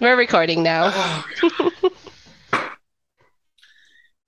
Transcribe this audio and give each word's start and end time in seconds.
We're 0.00 0.16
recording 0.16 0.62
now. 0.62 1.24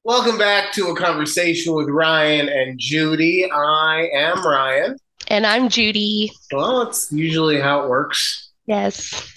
Welcome 0.03 0.37
back 0.37 0.73
to 0.73 0.89
a 0.89 0.97
conversation 0.97 1.75
with 1.75 1.89
Ryan 1.89 2.49
and 2.49 2.77
Judy. 2.77 3.49
I 3.49 4.09
am 4.13 4.45
Ryan. 4.45 4.97
And 5.29 5.47
I'm 5.47 5.69
Judy. 5.69 6.33
Well, 6.53 6.83
it's 6.83 7.13
usually 7.13 7.61
how 7.61 7.85
it 7.85 7.89
works. 7.89 8.51
Yes. 8.67 9.33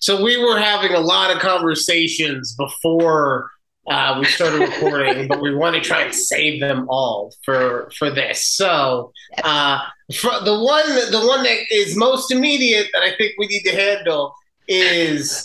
So 0.00 0.22
we 0.22 0.36
were 0.36 0.58
having 0.58 0.92
a 0.92 1.00
lot 1.00 1.34
of 1.34 1.40
conversations 1.40 2.54
before 2.56 3.48
uh, 3.90 4.16
we 4.18 4.26
started 4.26 4.60
recording, 4.60 5.28
but 5.28 5.40
we 5.40 5.54
want 5.54 5.76
to 5.76 5.80
try 5.80 6.02
and 6.02 6.14
save 6.14 6.60
them 6.60 6.86
all 6.90 7.32
for 7.42 7.90
for 7.96 8.10
this. 8.10 8.44
So 8.44 9.12
uh, 9.44 9.78
for 10.14 10.32
the 10.44 10.60
one 10.60 10.86
the 11.10 11.24
one 11.26 11.42
that 11.44 11.58
is 11.70 11.96
most 11.96 12.30
immediate 12.30 12.88
that 12.92 13.02
I 13.02 13.16
think 13.16 13.32
we 13.38 13.46
need 13.46 13.62
to 13.62 13.74
handle 13.74 14.34
is 14.70 15.44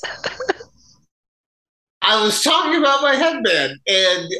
I 2.02 2.24
was 2.24 2.44
talking 2.44 2.80
about 2.80 3.02
my 3.02 3.16
headband 3.16 3.80
and 3.88 4.32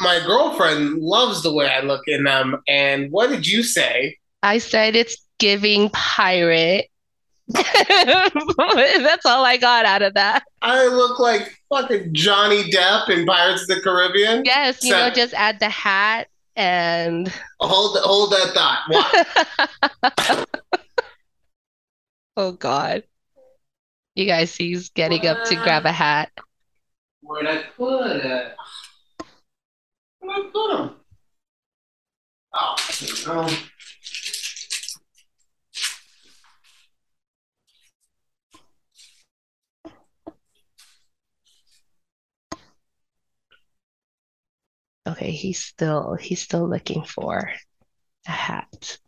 my 0.00 0.20
girlfriend 0.26 1.00
loves 1.00 1.42
the 1.42 1.52
way 1.52 1.68
I 1.68 1.80
look 1.80 2.02
in 2.06 2.24
them. 2.24 2.60
And 2.68 3.10
what 3.12 3.30
did 3.30 3.46
you 3.46 3.62
say? 3.62 4.16
I 4.42 4.58
said 4.58 4.96
it's 4.96 5.16
giving 5.38 5.88
pirate. 5.90 6.88
That's 7.48 9.24
all 9.24 9.44
I 9.44 9.56
got 9.56 9.84
out 9.84 10.02
of 10.02 10.14
that. 10.14 10.42
I 10.62 10.86
look 10.88 11.20
like 11.20 11.56
fucking 11.68 12.12
Johnny 12.12 12.64
Depp 12.64 13.08
in 13.08 13.24
Pirates 13.24 13.62
of 13.62 13.68
the 13.68 13.80
Caribbean. 13.80 14.42
Yes, 14.44 14.82
you 14.82 14.90
know, 14.90 15.08
just 15.10 15.32
add 15.34 15.60
the 15.60 15.68
hat 15.68 16.26
and 16.56 17.32
hold 17.60 17.96
hold 18.00 18.32
that 18.32 18.52
thought. 18.52 20.46
Oh 22.38 22.52
God. 22.52 23.02
You 24.16 24.24
guys 24.24 24.50
see 24.50 24.70
he's 24.70 24.88
getting 24.88 25.22
what? 25.24 25.36
up 25.36 25.44
to 25.44 25.56
grab 25.56 25.84
a 25.84 25.92
hat. 25.92 26.30
Where'd 27.20 27.46
I 27.46 27.64
put 27.76 28.06
it? 28.16 28.56
Where'd 30.20 30.46
I 30.46 30.50
put 30.50 30.76
him? 30.80 30.90
Oh, 32.54 32.76
no. 33.26 33.48
Okay, 45.12 45.30
he's 45.30 45.62
still 45.62 46.14
he's 46.14 46.40
still 46.40 46.66
looking 46.66 47.04
for 47.04 47.50
a 48.26 48.30
hat. 48.30 48.98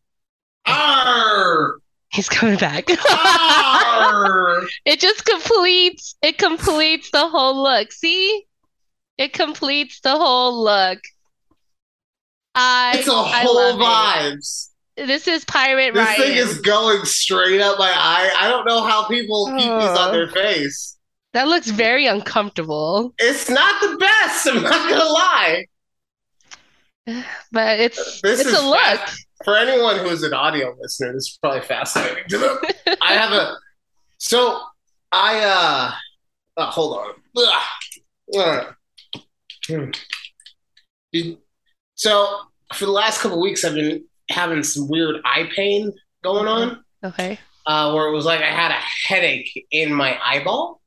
Arr! 0.67 1.81
He's 2.19 2.29
coming 2.29 2.59
back. 2.59 2.87
it 4.85 4.99
just 4.99 5.25
completes 5.25 6.17
it 6.21 6.37
completes 6.37 7.13
the 7.13 7.29
whole 7.29 7.63
look. 7.63 7.93
See? 7.93 8.45
It 9.19 9.33
completes 9.33 10.01
the 10.01 10.17
whole 10.17 10.65
look. 10.65 10.99
I 12.57 12.97
It's 12.97 13.07
a 13.07 13.13
whole 13.13 13.79
vibes. 13.79 14.71
It. 14.97 15.07
This 15.07 15.29
is 15.29 15.45
pirate 15.45 15.95
This 15.95 16.17
thing 16.17 16.37
is 16.37 16.61
going 16.61 17.05
straight 17.05 17.61
up 17.61 17.79
my 17.79 17.93
eye. 17.95 18.33
I 18.37 18.49
don't 18.49 18.67
know 18.67 18.83
how 18.83 19.07
people 19.07 19.55
keep 19.57 19.71
oh. 19.71 19.79
these 19.79 19.97
on 19.97 20.09
oh. 20.09 20.13
their 20.13 20.27
face. 20.27 20.99
That 21.35 21.47
looks 21.47 21.71
very 21.71 22.07
uncomfortable. 22.07 23.15
It's 23.21 23.49
not 23.49 23.81
the 23.81 23.97
best, 23.97 24.45
I'm 24.49 24.65
not 24.65 24.91
gonna 24.91 25.05
lie. 25.05 25.67
But 27.53 27.79
it's 27.79 28.21
this 28.23 28.41
it's 28.41 28.59
a 28.59 28.61
look. 28.61 28.81
Fast 28.81 29.28
for 29.45 29.57
anyone 29.57 29.99
who's 29.99 30.23
an 30.23 30.35
audio 30.35 30.75
listener, 30.81 31.13
this 31.13 31.25
is 31.25 31.39
probably 31.41 31.61
fascinating 31.61 32.25
to 32.29 32.39
them. 32.39 32.59
I 33.03 33.15
have 33.15 33.33
a 33.33 33.57
so 34.19 34.61
I 35.13 35.41
uh 35.41 35.93
oh, 36.57 36.65
hold 36.65 36.99
on. 36.99 37.15
So 41.95 42.39
for 42.75 42.85
the 42.85 42.93
last 42.93 43.21
couple 43.21 43.41
weeks, 43.41 43.65
I've 43.65 43.75
been 43.75 44.05
having 44.31 44.63
some 44.63 44.89
weird 44.89 45.17
eye 45.25 45.49
pain 45.55 45.93
going 46.23 46.47
on. 46.47 46.85
Okay. 47.03 47.39
Uh, 47.67 47.93
where 47.93 48.09
it 48.09 48.13
was 48.13 48.25
like 48.25 48.41
I 48.41 48.51
had 48.51 48.71
a 48.71 48.81
headache 49.07 49.67
in 49.71 49.93
my 49.93 50.19
eyeball. 50.25 50.81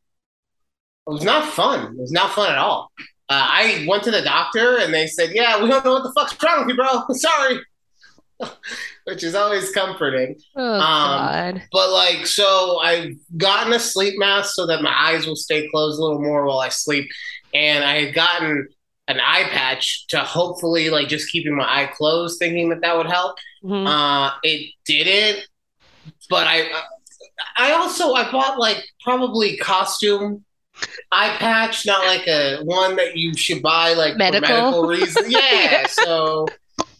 It 1.08 1.12
was 1.12 1.24
not 1.24 1.46
fun. 1.46 1.94
It 1.94 2.00
was 2.00 2.12
not 2.12 2.32
fun 2.32 2.52
at 2.52 2.58
all. 2.58 2.92
Uh, 3.00 3.04
I 3.30 3.86
went 3.88 4.04
to 4.04 4.12
the 4.12 4.22
doctor 4.22 4.78
and 4.78 4.94
they 4.94 5.08
said, 5.08 5.32
"Yeah, 5.34 5.62
we 5.62 5.70
don't 5.70 5.86
know 5.86 5.94
what 5.94 6.04
the 6.04 6.12
fuck's 6.14 6.36
wrong 6.44 6.66
with 6.66 6.70
you, 6.70 6.76
bro. 6.76 7.04
Sorry." 7.16 7.60
which 9.06 9.24
is 9.24 9.36
always 9.36 9.72
comforting. 9.72 10.40
Oh, 10.56 10.74
um, 10.74 10.80
God. 10.80 11.64
But 11.72 11.92
like, 11.92 12.26
so 12.28 12.80
I've 12.80 13.16
gotten 13.38 13.74
a 13.74 13.80
sleep 13.80 14.18
mask 14.18 14.54
so 14.56 14.66
that 14.68 14.82
my 14.82 14.94
eyes 14.94 15.26
will 15.26 15.36
stay 15.36 15.68
closed 15.70 16.00
a 16.00 16.04
little 16.04 16.22
more 16.22 16.46
while 16.46 16.60
I 16.60 16.70
sleep, 16.70 17.10
and 17.54 17.84
I 17.84 18.06
had 18.06 18.14
gotten 18.14 18.68
an 19.08 19.20
eye 19.20 19.48
patch 19.50 20.08
to 20.08 20.20
hopefully 20.20 20.90
like 20.90 21.08
just 21.08 21.30
keeping 21.32 21.56
my 21.56 21.66
eye 21.66 21.88
closed, 21.88 22.40
thinking 22.40 22.70
that 22.70 22.82
that 22.82 22.98
would 22.98 23.08
help. 23.08 23.38
Mm-hmm. 23.64 23.88
Uh, 23.88 24.32
it 24.44 24.72
didn't, 24.86 25.48
but 26.30 26.48
I, 26.48 26.70
I 27.58 27.74
also 27.74 28.14
I 28.14 28.32
bought 28.32 28.58
like 28.58 28.84
probably 29.04 29.58
costume 29.58 30.46
eye 31.12 31.36
patch, 31.38 31.86
not 31.86 32.06
like 32.06 32.28
a 32.28 32.62
one 32.64 32.96
that 32.96 33.18
you 33.18 33.36
should 33.36 33.62
buy 33.62 33.94
like 33.94 34.18
medical, 34.18 34.48
for 34.48 34.54
medical 34.54 34.88
reasons. 34.88 35.28
Yeah, 35.30 35.88
so 35.88 36.48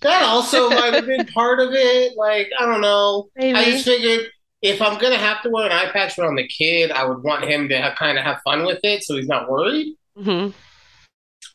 that 0.02 0.24
also 0.24 0.70
might 0.70 0.94
have 0.94 1.06
been 1.06 1.26
part 1.28 1.60
of 1.60 1.70
it. 1.72 2.18
Like, 2.18 2.50
I 2.60 2.66
don't 2.66 2.82
know. 2.82 3.30
Maybe. 3.36 3.58
I 3.58 3.66
just 3.66 3.86
figured 3.86 4.28
if 4.62 4.82
I'm 4.82 5.00
gonna 5.00 5.18
have 5.18 5.42
to 5.44 5.50
wear 5.50 5.66
an 5.66 5.72
eye 5.72 5.92
patch 5.92 6.20
around 6.20 6.36
the 6.36 6.48
kid, 6.48 6.92
I 6.92 7.06
would 7.06 7.24
want 7.24 7.46
him 7.46 7.70
to 7.70 7.96
kind 7.98 8.18
of 8.18 8.24
have 8.24 8.42
fun 8.44 8.66
with 8.66 8.80
it, 8.84 9.04
so 9.04 9.16
he's 9.16 9.28
not 9.28 9.50
worried. 9.50 9.96
Mm-hmm. 10.18 10.52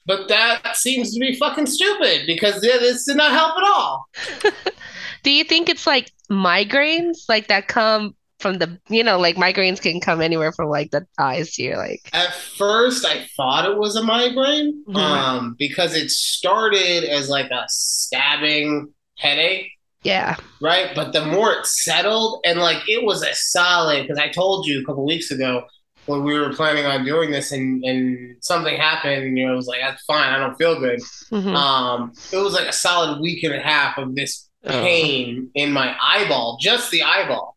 But 0.07 0.29
that 0.29 0.77
seems 0.77 1.13
to 1.15 1.21
be 1.21 1.35
fucking 1.35 1.67
stupid 1.67 2.23
because 2.27 2.65
yeah, 2.65 2.79
this 2.79 3.05
did 3.05 3.17
not 3.17 3.33
help 3.33 3.57
at 3.57 3.65
all. 3.65 4.09
Do 5.23 5.31
you 5.31 5.45
think 5.45 5.69
it's 5.69 5.87
like 5.87 6.13
migraines, 6.31 7.29
like 7.29 7.49
that 7.49 7.67
come 7.67 8.15
from 8.47 8.59
the 8.59 8.79
you 8.89 9.03
know 9.03 9.19
like 9.19 9.37
migraines 9.37 9.81
can 9.81 10.01
come 10.01 10.21
anywhere 10.21 10.53
from 10.53 10.69
like 10.69 10.91
the 10.93 11.05
eyes 11.19 11.53
to 11.53 11.63
your 11.63 11.77
like 11.77 12.09
at 12.13 12.33
first 12.33 13.05
i 13.05 13.27
thought 13.37 13.69
it 13.69 13.77
was 13.77 13.97
a 13.97 14.03
migraine 14.03 14.85
mm-hmm. 14.87 14.97
um 14.97 15.57
because 15.59 15.95
it 15.95 16.11
started 16.11 17.03
as 17.05 17.29
like 17.29 17.51
a 17.51 17.65
stabbing 17.69 18.89
headache 19.19 19.69
yeah 20.03 20.37
right 20.61 20.93
but 20.95 21.13
the 21.13 21.25
more 21.25 21.53
it 21.53 21.67
settled 21.67 22.41
and 22.45 22.61
like 22.61 22.89
it 22.89 23.03
was 23.03 23.23
a 23.23 23.35
solid 23.35 24.03
because 24.03 24.19
i 24.19 24.29
told 24.29 24.65
you 24.65 24.81
a 24.81 24.85
couple 24.85 25.05
weeks 25.05 25.33
ago 25.33 25.65
when 26.05 26.23
we 26.23 26.39
were 26.39 26.53
planning 26.53 26.87
on 26.87 27.05
doing 27.05 27.33
this 27.33 27.51
and, 27.51 27.83
and 27.83 28.37
something 28.41 28.77
happened 28.77 29.25
and 29.25 29.37
you 29.37 29.45
know, 29.45 29.53
it 29.53 29.57
was 29.57 29.67
like 29.67 29.81
that's 29.81 30.05
fine 30.05 30.33
i 30.33 30.39
don't 30.39 30.57
feel 30.57 30.79
good 30.79 31.01
mm-hmm. 31.33 31.57
um 31.57 32.13
it 32.33 32.37
was 32.37 32.53
like 32.53 32.69
a 32.69 32.73
solid 32.73 33.21
week 33.21 33.43
and 33.43 33.55
a 33.55 33.61
half 33.61 33.99
of 33.99 34.15
this 34.15 34.49
oh. 34.67 34.71
pain 34.71 35.49
oh. 35.49 35.51
in 35.61 35.73
my 35.73 35.97
eyeball 36.01 36.59
just 36.61 36.93
the 36.93 37.03
eyeball 37.03 37.56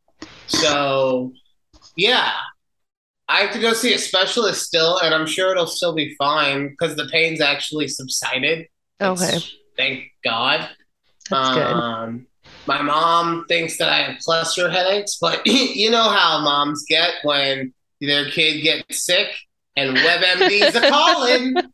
so, 0.50 1.32
yeah, 1.96 2.32
I 3.28 3.42
have 3.42 3.52
to 3.54 3.60
go 3.60 3.74
see 3.74 3.94
a 3.94 3.98
specialist 3.98 4.66
still, 4.66 5.00
and 5.00 5.14
I'm 5.14 5.28
sure 5.28 5.52
it'll 5.52 5.68
still 5.68 5.94
be 5.94 6.16
fine 6.16 6.70
because 6.70 6.96
the 6.96 7.08
pain's 7.12 7.42
actually 7.42 7.88
subsided. 7.88 8.68
Okay. 9.00 9.38
Thank 9.78 10.06
God. 10.24 10.68
That's 11.30 11.58
um, 11.58 12.18
good. 12.18 12.26
My 12.66 12.82
mom 12.82 13.46
thinks 13.48 13.78
that 13.78 13.90
I 13.90 14.02
have 14.04 14.20
cluster 14.20 14.70
headaches, 14.70 15.18
but 15.22 15.42
you 15.46 15.90
know 15.90 16.10
how 16.10 16.42
moms 16.42 16.84
get 16.88 17.14
when 17.24 17.74
their 18.02 18.30
kid 18.30 18.62
gets 18.62 19.06
sick 19.06 19.28
and 19.76 19.96
WebMD's 19.96 20.76
a 20.76 20.90
calling. 20.90 21.56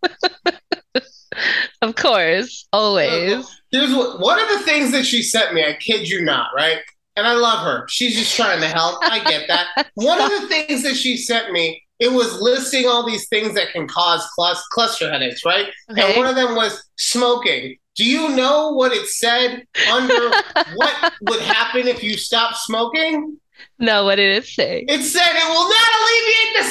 Of 1.82 1.96
course, 1.96 2.68
always. 2.72 3.46
Here's 3.72 3.94
what 3.94 4.20
one 4.20 4.40
of 4.40 4.48
the 4.50 4.60
things 4.60 4.92
that 4.92 5.06
she 5.06 5.22
sent 5.22 5.54
me, 5.54 5.64
I 5.64 5.74
kid 5.74 6.10
you 6.10 6.22
not, 6.22 6.52
right? 6.56 6.80
And 7.16 7.28
I 7.28 7.34
love 7.34 7.64
her. 7.64 7.88
She's 7.88 8.16
just 8.16 8.36
trying 8.36 8.60
to 8.62 8.68
help. 8.68 9.00
I 9.02 9.24
get 9.24 9.48
that. 9.48 9.90
One 9.96 10.22
of 10.22 10.30
the 10.30 10.48
things 10.50 10.84
that 10.84 10.96
she 10.96 11.18
sent 11.18 11.52
me, 11.52 11.84
it 12.00 12.12
was 12.12 12.42
listing 12.42 12.88
all 12.88 13.06
these 13.06 13.28
things 13.30 13.54
that 13.56 13.72
can 13.72 13.88
cause 13.88 14.26
cluster 14.72 15.10
headaches, 15.10 15.46
right? 15.46 15.68
Okay. 15.90 16.02
And 16.02 16.18
one 16.18 16.28
of 16.28 16.36
them 16.36 16.56
was 16.56 16.84
smoking. 16.98 17.78
Do 17.96 18.04
you 18.04 18.36
know 18.36 18.74
what 18.74 18.92
it 18.92 19.08
said 19.08 19.66
under 19.90 20.30
what 20.76 21.14
would 21.22 21.42
happen 21.42 21.88
if 21.88 22.04
you 22.04 22.18
stop 22.18 22.56
smoking? 22.56 23.40
No, 23.80 24.04
what 24.04 24.16
did 24.16 24.36
it 24.36 24.46
say? 24.46 24.84
It 24.88 25.02
said 25.02 25.32
it 25.34 25.48
will 25.48 25.70
not 25.70 25.90
alleviate 25.98 26.56
the 26.58 26.64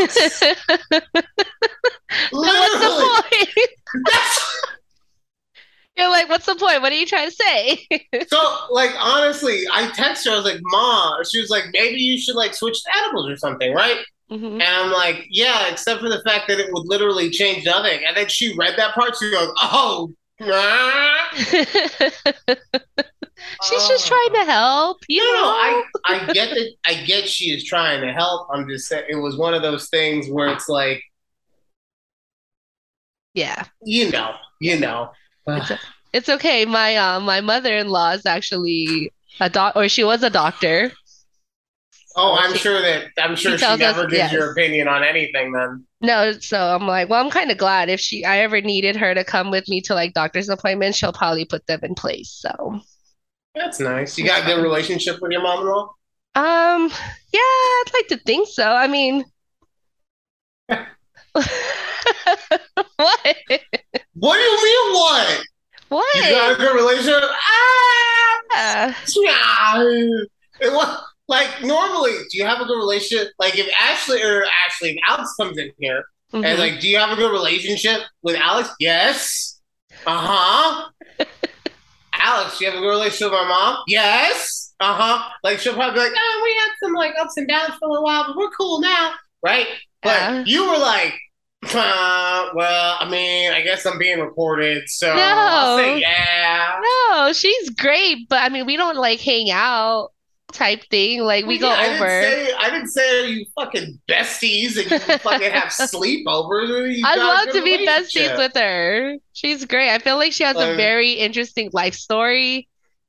symptoms. 0.00 0.78
Literally. 2.32 2.58
What's 2.60 2.78
the 2.80 2.88
point? 3.30 3.68
That's 4.06 4.36
you're 6.00 6.10
like, 6.10 6.28
what's 6.28 6.46
the 6.46 6.54
point? 6.54 6.82
What 6.82 6.92
are 6.92 6.96
you 6.96 7.06
trying 7.06 7.28
to 7.28 7.34
say? 7.34 7.86
so, 8.28 8.58
like, 8.70 8.90
honestly, 8.98 9.64
I 9.72 9.90
text 9.94 10.26
her. 10.26 10.32
I 10.32 10.36
was 10.36 10.44
like, 10.44 10.60
"Mom," 10.62 11.22
she 11.30 11.40
was 11.40 11.50
like, 11.50 11.64
"Maybe 11.72 12.00
you 12.00 12.18
should 12.18 12.36
like 12.36 12.54
switch 12.54 12.82
to 12.82 12.90
edibles 12.98 13.28
or 13.28 13.36
something, 13.36 13.72
right?" 13.72 13.98
Mm-hmm. 14.30 14.46
And 14.46 14.62
I'm 14.62 14.92
like, 14.92 15.26
"Yeah," 15.28 15.68
except 15.70 16.00
for 16.00 16.08
the 16.08 16.22
fact 16.22 16.48
that 16.48 16.58
it 16.58 16.72
would 16.72 16.86
literally 16.86 17.30
change 17.30 17.64
nothing. 17.64 18.00
And 18.06 18.16
then 18.16 18.28
she 18.28 18.54
read 18.56 18.74
that 18.76 18.94
part. 18.94 19.16
She 19.16 19.30
goes, 19.30 19.52
"Oh." 19.62 20.12
She's 23.62 23.88
just 23.88 24.06
trying 24.06 24.32
to 24.32 24.44
help. 24.44 24.98
You 25.06 25.22
no, 25.22 25.34
know, 25.34 25.48
I 25.48 25.84
I 26.06 26.32
get 26.32 26.50
that. 26.50 26.72
I 26.86 26.94
get 27.04 27.28
she 27.28 27.52
is 27.52 27.64
trying 27.64 28.00
to 28.00 28.12
help. 28.12 28.48
I'm 28.50 28.66
just 28.68 28.88
saying 28.88 29.04
it 29.08 29.16
was 29.16 29.36
one 29.36 29.52
of 29.52 29.60
those 29.60 29.90
things 29.90 30.28
where 30.30 30.48
it's 30.48 30.68
like, 30.68 31.02
yeah. 33.34 33.64
you 33.82 34.10
know, 34.10 34.34
you 34.60 34.78
know. 34.78 35.10
It's, 35.46 35.72
it's 36.12 36.28
okay. 36.28 36.64
My 36.64 36.96
uh, 36.96 37.20
my 37.20 37.40
mother-in-law 37.40 38.12
is 38.12 38.26
actually 38.26 39.12
a 39.40 39.48
doc, 39.50 39.74
or 39.76 39.88
she 39.88 40.04
was 40.04 40.22
a 40.22 40.30
doctor. 40.30 40.92
oh, 42.16 42.36
I'm 42.38 42.54
sure 42.56 42.80
that 42.82 43.08
I'm 43.18 43.36
sure 43.36 43.56
she, 43.56 43.64
us- 43.64 43.78
never 43.78 44.02
gives 44.02 44.14
yes. 44.14 44.32
your 44.32 44.52
opinion 44.52 44.88
on 44.88 45.02
anything. 45.02 45.52
Then 45.52 45.84
No, 46.00 46.32
so 46.32 46.58
I'm 46.58 46.86
like, 46.86 47.08
well, 47.08 47.24
I'm 47.24 47.30
kind 47.30 47.50
of 47.50 47.58
glad 47.58 47.88
if 47.88 48.00
she 48.00 48.24
I 48.24 48.38
ever 48.40 48.60
needed 48.60 48.96
her 48.96 49.14
to 49.14 49.24
come 49.24 49.50
with 49.50 49.68
me 49.68 49.80
to 49.82 49.94
like 49.94 50.12
doctor's 50.14 50.48
appointments, 50.48 50.98
she'll 50.98 51.12
probably 51.12 51.44
put 51.44 51.66
them 51.66 51.80
in 51.82 51.94
place. 51.94 52.30
So, 52.30 52.80
that's 53.54 53.80
nice. 53.80 54.18
You 54.18 54.24
got 54.26 54.42
a 54.42 54.46
good 54.46 54.62
relationship 54.62 55.20
with 55.20 55.32
your 55.32 55.42
mom-in-law. 55.42 55.82
um, 56.36 56.90
yeah, 57.32 57.40
I'd 57.40 57.90
like 57.94 58.08
to 58.08 58.16
think 58.18 58.48
so. 58.48 58.64
I 58.64 58.86
mean, 58.86 59.24
what? 62.96 63.36
What 64.14 64.34
do 64.36 64.40
you 64.42 64.64
mean? 64.64 64.94
What? 64.94 65.42
What? 65.88 66.14
You 66.16 66.30
got 66.30 66.52
a 66.52 66.56
good 66.56 66.74
relationship? 66.76 67.22
Ah, 68.52 68.96
Yeah. 69.16 69.82
It 70.62 70.72
was 70.72 71.02
like 71.28 71.62
normally. 71.62 72.12
Do 72.30 72.38
you 72.38 72.44
have 72.46 72.60
a 72.60 72.64
good 72.64 72.76
relationship? 72.78 73.32
Like 73.38 73.58
if 73.58 73.68
Ashley 73.80 74.22
or 74.22 74.44
Ashley, 74.66 74.90
if 74.90 74.96
Alex 75.08 75.34
comes 75.40 75.56
in 75.58 75.70
here 75.78 76.04
Mhm. 76.32 76.44
and 76.44 76.58
like, 76.60 76.80
do 76.80 76.88
you 76.88 76.96
have 76.98 77.10
a 77.10 77.16
good 77.16 77.32
relationship 77.32 78.02
with 78.22 78.36
Alex? 78.36 78.70
Yes. 78.78 79.60
Uh 80.06 80.16
huh. 80.18 80.88
Alex, 82.12 82.58
do 82.58 82.64
you 82.64 82.70
have 82.70 82.78
a 82.78 82.82
good 82.82 82.88
relationship 82.90 83.32
with 83.32 83.40
my 83.40 83.48
mom? 83.48 83.78
Yes. 83.88 84.74
Uh 84.80 84.94
huh. 84.94 85.28
Like 85.42 85.58
she'll 85.58 85.74
probably 85.74 85.94
be 85.94 86.00
like, 86.00 86.12
oh, 86.16 86.40
we 86.44 86.54
had 86.54 86.68
some 86.82 86.92
like 86.94 87.14
ups 87.20 87.36
and 87.36 87.48
downs 87.48 87.74
for 87.80 87.88
a 87.88 87.90
little 87.90 88.04
while, 88.04 88.24
but 88.28 88.36
we're 88.36 88.50
cool 88.50 88.80
now, 88.80 89.12
right? 89.42 89.66
But 90.02 90.10
Yeah. 90.20 90.44
you 90.46 90.70
were 90.70 90.78
like, 90.78 91.14
uh, 91.62 92.50
well, 92.54 92.96
I 93.00 93.08
mean, 93.08 93.52
I 93.52 93.60
guess 93.62 93.84
I'm 93.86 93.98
being 93.98 94.20
recorded, 94.20 94.88
so 94.88 95.12
I'll 95.12 95.76
No. 95.76 95.82
say 95.82 96.00
yeah. 96.00 96.80
No, 96.82 97.32
she's 97.32 97.70
great, 97.70 98.28
but 98.28 98.38
I 98.42 98.48
mean, 98.48 98.66
we 98.66 98.76
don't 98.76 98.96
like 98.96 99.20
hang 99.20 99.50
out 99.50 100.10
type 100.52 100.82
thing. 100.90 101.20
Like 101.22 101.46
we 101.46 101.58
go 101.58 101.68
I 101.70 101.88
over. 101.94 102.06
Didn't 102.22 102.48
say, 102.48 102.52
I 102.58 102.70
didn't 102.70 102.88
say 102.88 103.28
you 103.30 103.46
fucking 103.58 104.00
besties 104.08 104.76
and 104.80 104.90
you 104.90 104.98
fucking 105.18 105.50
have 105.52 105.68
sleepovers. 105.68 106.98
I'd 107.04 107.18
love 107.18 107.50
to 107.50 107.62
be 107.62 107.86
besties 107.86 108.36
with 108.36 108.54
her. 108.54 109.16
She's 109.32 109.64
great. 109.66 109.90
I 109.90 109.98
feel 109.98 110.16
like 110.16 110.32
she 110.32 110.44
has 110.44 110.58
a 110.58 110.70
Um, 110.72 110.76
very 110.76 111.12
interesting 111.12 111.70
life 111.72 111.94
story. 111.94 112.68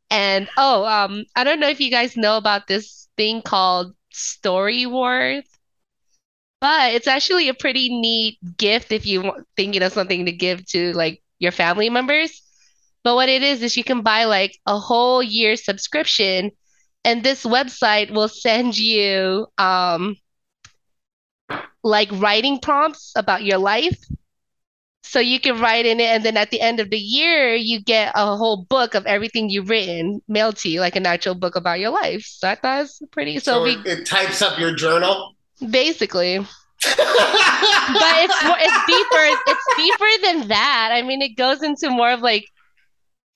And 0.10 0.50
oh, 0.58 0.86
um, 0.86 1.24
I 1.36 1.44
don't 1.46 1.60
know 1.62 1.70
if 1.70 1.80
you 1.80 1.90
guys 1.90 2.18
know 2.18 2.36
about 2.38 2.68
this 2.68 3.08
thing 3.18 3.42
called 3.42 3.96
Storyworth, 4.14 5.48
but 6.62 6.94
it's 6.94 7.08
actually 7.08 7.50
a 7.50 7.54
pretty 7.56 7.90
neat 7.90 8.38
gift 8.58 8.92
if 8.92 9.06
you 9.06 9.24
want 9.24 9.48
thinking 9.58 9.82
of 9.82 9.92
something 9.92 10.26
to 10.28 10.32
give 10.32 10.66
to 10.68 10.94
like 10.94 11.22
your 11.40 11.52
family 11.52 11.90
members. 11.90 12.44
But 13.04 13.16
what 13.16 13.30
it 13.30 13.42
is 13.42 13.64
is 13.64 13.76
you 13.76 13.84
can 13.84 14.04
buy 14.04 14.26
like 14.26 14.58
a 14.68 14.78
whole 14.78 15.24
year 15.24 15.56
subscription, 15.56 16.52
and 17.04 17.24
this 17.24 17.44
website 17.44 18.12
will 18.12 18.30
send 18.30 18.78
you 18.78 19.48
um 19.58 20.16
like 21.84 22.10
writing 22.14 22.60
prompts 22.60 23.12
about 23.16 23.44
your 23.44 23.58
life. 23.58 23.98
So 25.04 25.20
you 25.20 25.40
can 25.40 25.60
write 25.60 25.86
in 25.88 26.00
it, 26.00 26.06
and 26.06 26.24
then 26.24 26.38
at 26.38 26.52
the 26.52 26.62
end 26.62 26.80
of 26.80 26.92
the 26.92 26.98
year, 26.98 27.56
you 27.56 27.82
get 27.82 28.14
a 28.16 28.38
whole 28.38 28.66
book 28.70 28.94
of 28.94 29.06
everything 29.08 29.50
you've 29.50 29.70
written 29.70 30.22
mailed 30.28 30.58
to 30.58 30.70
you, 30.70 30.80
like 30.80 30.96
an 30.96 31.08
actual 31.08 31.36
book 31.36 31.56
about 31.56 31.80
your 31.80 31.90
life. 31.90 32.24
So 32.24 32.48
I 32.48 32.56
thought 32.56 32.84
it's 32.84 33.02
pretty. 33.12 33.40
So, 33.40 33.54
So 33.54 33.64
we 33.64 33.72
it, 33.72 34.00
it 34.00 34.06
types 34.06 34.42
up 34.44 34.60
your 34.60 34.74
journal. 34.76 35.36
Basically, 35.70 36.40
but 36.40 36.48
it's 36.98 38.44
more, 38.44 38.58
it's 38.60 38.86
deeper. 38.88 39.40
It's 39.48 39.68
deeper 39.78 40.28
than 40.28 40.48
that. 40.50 40.90
I 40.94 41.02
mean, 41.02 41.22
it 41.22 41.36
goes 41.38 41.62
into 41.64 41.90
more 41.90 42.12
of 42.12 42.22
like 42.22 42.46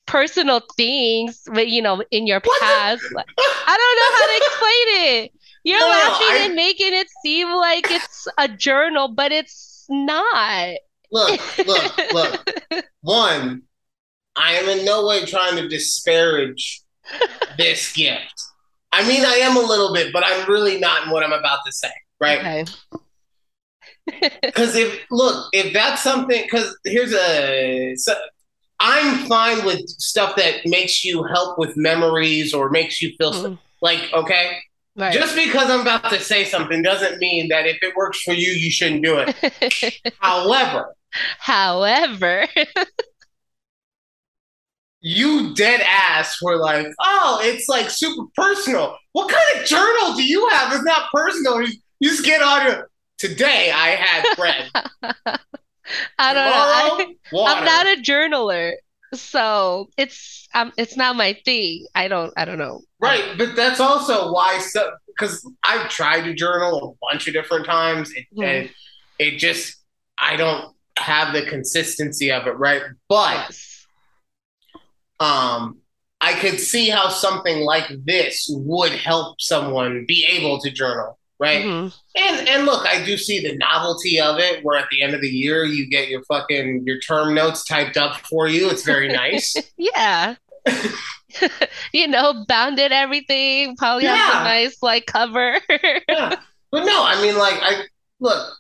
personal 0.06 0.62
things, 0.78 1.42
but 1.54 1.68
you 1.68 1.82
know, 1.82 2.04
in 2.12 2.28
your 2.28 2.40
What 2.44 2.60
the- 2.60 2.66
past. 2.66 3.04
Like, 3.14 3.26
I 3.38 3.78
don't 3.78 3.98
know 4.00 4.18
how 4.18 4.28
to 4.28 4.38
explain 4.38 5.24
it. 5.24 5.32
You're 5.64 5.80
No, 5.80 5.86
no, 5.88 5.92
laughing 5.94 6.28
I- 6.30 6.38
and 6.46 6.56
making 6.56 6.94
it 6.94 7.08
seem 7.24 7.50
like 7.50 7.88
it's 7.90 8.28
a 8.38 8.48
journal, 8.48 9.08
but 9.10 9.32
it's 9.32 9.86
not. 9.90 10.76
look, 11.12 11.58
look, 11.68 11.98
look. 12.14 12.54
One, 13.02 13.64
I 14.36 14.54
am 14.56 14.68
in 14.70 14.86
no 14.86 15.06
way 15.08 15.26
trying 15.26 15.56
to 15.58 15.68
disparage 15.68 16.82
this 17.58 17.94
gift. 17.94 18.42
I 18.92 19.08
mean, 19.08 19.26
I 19.26 19.36
am 19.36 19.58
a 19.58 19.62
little 19.62 19.94
bit, 19.94 20.12
but 20.14 20.24
I'm 20.26 20.48
really 20.50 20.80
not 20.80 21.04
in 21.06 21.10
what 21.12 21.24
I'm 21.24 21.34
about 21.34 21.60
to 21.66 21.72
say, 21.72 21.92
right? 22.20 22.40
Okay. 22.40 22.66
Because 24.54 24.76
if 24.76 25.02
look, 25.12 25.48
if 25.54 25.74
that's 25.74 26.04
something, 26.04 26.42
because 26.44 26.76
here's 26.86 27.14
a, 27.14 27.96
so 27.98 28.14
I'm 28.80 29.28
fine 29.28 29.66
with 29.66 29.88
stuff 29.90 30.36
that 30.38 30.66
makes 30.66 31.04
you 31.06 31.24
help 31.24 31.58
with 31.60 31.76
memories 31.78 32.54
or 32.54 32.70
makes 32.70 33.02
you 33.02 33.14
feel 33.18 33.32
Mm, 33.34 33.60
like 33.82 34.02
okay. 34.14 34.58
Right. 34.96 35.14
Just 35.14 35.36
because 35.36 35.70
I'm 35.70 35.82
about 35.82 36.10
to 36.12 36.20
say 36.20 36.46
something 36.46 36.82
doesn't 36.82 37.20
mean 37.20 37.50
that 37.50 37.68
if 37.68 37.78
it 37.82 37.96
works 37.96 38.22
for 38.22 38.34
you, 38.34 38.52
you 38.54 38.72
shouldn't 38.72 39.04
do 39.04 39.18
it. 39.20 40.14
However, 40.20 40.96
However, 41.40 42.48
you 45.02 45.54
dead 45.54 45.82
ass 45.82 46.42
were 46.42 46.58
like, 46.58 46.88
oh, 47.00 47.40
it's 47.44 47.70
like 47.70 47.90
super 47.90 48.24
personal. 48.36 48.98
What 49.12 49.30
kind 49.30 49.62
of 49.62 49.68
journal 49.68 50.16
do 50.16 50.24
you 50.24 50.48
have? 50.50 50.74
It's 50.74 50.84
not 50.84 51.10
personal. 51.14 51.66
You, 52.00 52.10
just 52.10 52.26
get 52.26 52.42
on 52.42 52.66
your. 52.68 52.90
Today 53.18 53.72
I 53.74 53.90
had 53.92 54.36
bread. 54.36 54.70
I 56.20 56.34
don't 56.34 56.46
know. 56.46 56.52
I, 56.52 56.90
Tomorrow, 56.90 57.14
water. 57.32 57.56
I'm 57.60 57.66
not 57.66 57.86
a 57.88 58.02
journaler, 58.02 58.74
so 59.14 59.88
it's 59.98 60.48
um, 60.54 60.74
it's 60.78 60.98
not 60.98 61.16
my 61.16 61.38
thing. 61.46 61.86
I 61.96 62.08
don't 62.08 62.34
I 62.36 62.44
don't 62.46 62.58
know. 62.58 62.82
Right, 63.00 63.38
but 63.38 63.56
that's 63.56 63.80
also 63.80 64.32
why 64.34 64.60
so 64.60 64.92
because 65.08 65.50
I've 65.64 65.90
tried 65.90 66.24
to 66.24 66.34
journal 66.34 66.98
a 67.02 67.06
bunch 67.06 67.28
of 67.28 67.34
different 67.34 67.66
times 67.66 68.12
it, 68.12 68.26
Mhm. 68.38 68.44
and 68.44 68.70
it 69.20 69.38
just 69.38 69.78
I 70.18 70.36
don't 70.36 70.76
have 70.98 71.34
the 71.34 71.44
consistency 71.46 72.32
of 72.32 72.48
it, 72.48 72.58
right? 72.58 72.82
But 73.08 73.36
Yes. 73.50 73.88
um 75.20 75.78
I 76.22 76.34
could 76.34 76.60
see 76.60 76.90
how 76.90 77.10
something 77.10 77.60
like 77.64 77.92
this 78.06 78.48
would 78.50 78.92
help 78.94 79.40
someone 79.40 80.06
be 80.08 80.26
able 80.32 80.60
to 80.62 80.72
journal, 80.72 81.20
right? 81.40 81.66
Mhm. 81.66 81.94
And 82.18 82.48
and 82.50 82.66
look, 82.66 82.86
I 82.88 83.04
do 83.04 83.18
see 83.18 83.40
the 83.40 83.56
novelty 83.58 84.20
of 84.20 84.40
it 84.40 84.64
where 84.64 84.80
at 84.80 84.88
the 84.90 85.02
end 85.04 85.14
of 85.14 85.22
the 85.22 85.30
year 85.30 85.64
you 85.66 85.88
get 85.90 86.08
your 86.10 86.24
fucking 86.24 86.84
your 86.86 87.00
term 87.00 87.34
notes 87.34 87.66
typed 87.66 87.98
up 87.98 88.18
for 88.30 88.48
you. 88.48 88.70
It's 88.70 88.84
very 88.84 89.10
nice. 89.12 89.56
Yeah. 89.78 90.36
You 91.92 92.08
know, 92.08 92.46
bounded 92.48 92.94
everything, 92.94 93.76
probably 93.76 94.06
has 94.06 94.36
a 94.36 94.44
nice 94.46 94.78
like 94.82 95.06
cover. 95.06 95.60
yeah. 96.08 96.36
But 96.72 96.86
no, 96.86 97.04
I 97.04 97.22
mean, 97.22 97.38
like, 97.38 97.56
I 97.62 97.84
look. 98.22 98.54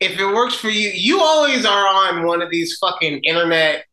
If 0.00 0.18
it 0.18 0.24
works 0.24 0.54
for 0.54 0.70
you, 0.70 0.88
you 0.94 1.20
always 1.20 1.66
are 1.66 1.86
on 1.86 2.24
one 2.24 2.40
of 2.40 2.50
these 2.50 2.78
fucking 2.78 3.20
internet 3.24 3.84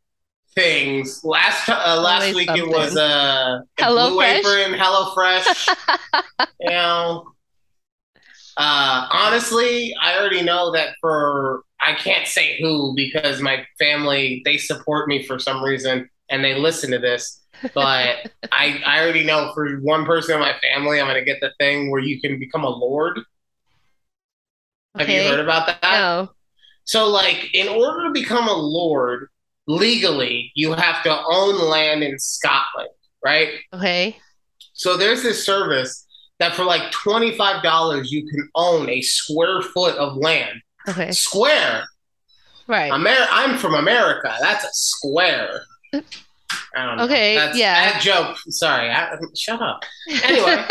things. 0.55 1.21
Last 1.25 1.67
uh, 1.67 1.99
last 2.01 2.21
Always 2.21 2.35
week 2.35 2.49
it 2.51 2.67
was 2.67 2.95
uh, 2.95 3.59
Hello 3.77 4.11
Blue 4.11 4.19
Fresh? 4.19 4.45
Apron, 4.45 4.79
HelloFresh. 4.79 5.75
you 6.61 6.69
know, 6.69 7.33
uh, 8.57 9.07
honestly, 9.11 9.93
I 10.01 10.17
already 10.17 10.41
know 10.41 10.71
that 10.71 10.95
for 10.99 11.63
I 11.79 11.93
can't 11.93 12.27
say 12.27 12.59
who 12.59 12.93
because 12.95 13.39
my 13.39 13.65
family 13.77 14.41
they 14.45 14.57
support 14.57 15.07
me 15.07 15.23
for 15.23 15.37
some 15.37 15.63
reason 15.63 16.09
and 16.29 16.43
they 16.43 16.55
listen 16.55 16.89
to 16.91 16.99
this. 16.99 17.41
But 17.75 18.31
I 18.51 18.81
I 18.85 19.01
already 19.01 19.23
know 19.23 19.51
for 19.53 19.77
one 19.81 20.05
person 20.05 20.35
in 20.35 20.41
my 20.41 20.55
family, 20.61 20.99
I'm 20.99 21.07
gonna 21.07 21.23
get 21.23 21.39
the 21.39 21.51
thing 21.59 21.91
where 21.91 22.01
you 22.01 22.19
can 22.19 22.39
become 22.39 22.63
a 22.63 22.69
lord. 22.69 23.19
Have 24.97 25.07
you 25.07 25.21
heard 25.21 25.39
about 25.39 25.67
that? 25.67 25.83
No. 25.83 26.29
So, 26.85 27.07
like, 27.07 27.53
in 27.53 27.67
order 27.67 28.07
to 28.07 28.11
become 28.11 28.47
a 28.47 28.53
lord 28.53 29.27
legally, 29.67 30.51
you 30.55 30.73
have 30.73 31.03
to 31.03 31.23
own 31.29 31.59
land 31.69 32.01
in 32.01 32.17
Scotland, 32.17 32.89
right? 33.23 33.49
Okay. 33.73 34.17
So 34.73 34.97
there's 34.97 35.21
this 35.21 35.45
service 35.45 36.06
that 36.39 36.53
for 36.53 36.63
like 36.63 36.91
$25 36.91 38.09
you 38.09 38.27
can 38.27 38.49
own 38.55 38.89
a 38.89 39.01
square 39.01 39.61
foot 39.61 39.95
of 39.97 40.17
land. 40.17 40.61
Okay. 40.87 41.11
Square. 41.11 41.85
Right. 42.67 42.91
Amer- 42.91 43.27
I'm 43.31 43.57
from 43.57 43.75
America. 43.75 44.35
That's 44.39 44.63
a 44.63 44.69
square. 44.71 45.61
I 46.75 46.85
don't 46.85 46.97
know. 46.97 47.05
Okay, 47.05 47.35
That's, 47.35 47.57
yeah. 47.57 47.91
That 47.91 48.01
joke. 48.01 48.37
Sorry. 48.49 48.89
I, 48.89 49.17
shut 49.35 49.61
up. 49.61 49.83
Anyway. 50.23 50.65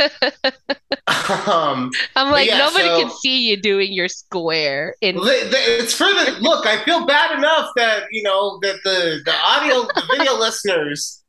um, 1.46 1.90
I'm 2.14 2.30
like, 2.30 2.49
yeah, 2.49 2.58
nobody 2.58 2.88
so- 2.88 3.00
can 3.00 3.11
see 3.11 3.49
you 3.49 3.56
doing 3.56 3.92
your 3.92 4.08
square 4.08 4.94
in 5.00 5.16
it's 5.18 5.94
for 5.94 6.04
the 6.04 6.37
look. 6.40 6.66
I 6.66 6.82
feel 6.85 7.06
bad 7.06 7.37
enough 7.37 7.70
that 7.76 8.04
you 8.11 8.23
know 8.23 8.58
that 8.62 8.76
the 8.85 9.20
the 9.25 9.35
audio, 9.35 9.82
the 9.94 10.02
video 10.11 10.35
listeners 10.38 11.23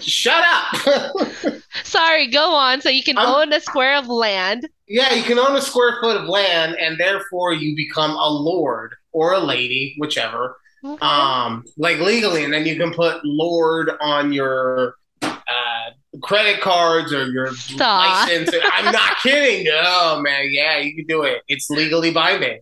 shut 0.00 0.44
up. 0.46 1.54
Sorry, 1.84 2.26
go 2.28 2.54
on. 2.54 2.80
So 2.80 2.88
you 2.88 3.02
can 3.02 3.18
I'm- 3.18 3.28
own 3.28 3.52
a 3.52 3.60
square 3.60 3.96
of 3.98 4.08
land. 4.08 4.68
yeah, 4.88 5.12
you 5.14 5.22
can 5.22 5.38
own 5.38 5.56
a 5.56 5.60
square 5.60 5.98
foot 6.00 6.16
of 6.16 6.28
land, 6.28 6.76
and 6.80 6.98
therefore 6.98 7.52
you 7.52 7.74
become 7.76 8.12
a 8.12 8.28
lord 8.28 8.94
or 9.12 9.32
a 9.32 9.40
lady, 9.40 9.94
whichever. 9.98 10.56
Okay. 10.84 11.04
Um, 11.04 11.64
like 11.76 11.98
legally, 11.98 12.44
and 12.44 12.52
then 12.52 12.64
you 12.66 12.76
can 12.76 12.92
put 12.92 13.20
lord 13.24 13.90
on 14.00 14.32
your 14.32 14.94
uh, 15.22 15.90
credit 16.22 16.60
cards 16.60 17.12
or 17.12 17.26
your 17.26 17.52
Stop. 17.54 18.28
license. 18.28 18.50
I'm 18.72 18.92
not 18.92 19.16
kidding. 19.22 19.66
Oh 19.72 20.20
man, 20.20 20.46
yeah, 20.50 20.76
you 20.78 20.94
can 20.94 21.06
do 21.06 21.22
it. 21.22 21.42
It's 21.48 21.68
legally 21.70 22.12
binding. 22.12 22.60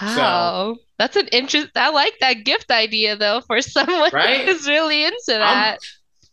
wow. 0.00 0.76
That's 0.98 1.16
an 1.16 1.26
interest. 1.32 1.70
I 1.76 1.90
like 1.90 2.14
that 2.20 2.44
gift 2.44 2.70
idea 2.70 3.16
though 3.16 3.40
for 3.46 3.60
someone 3.76 4.10
Right? 4.12 4.46
who's 4.46 4.66
really 4.68 5.04
into 5.04 5.22
that. 5.28 5.78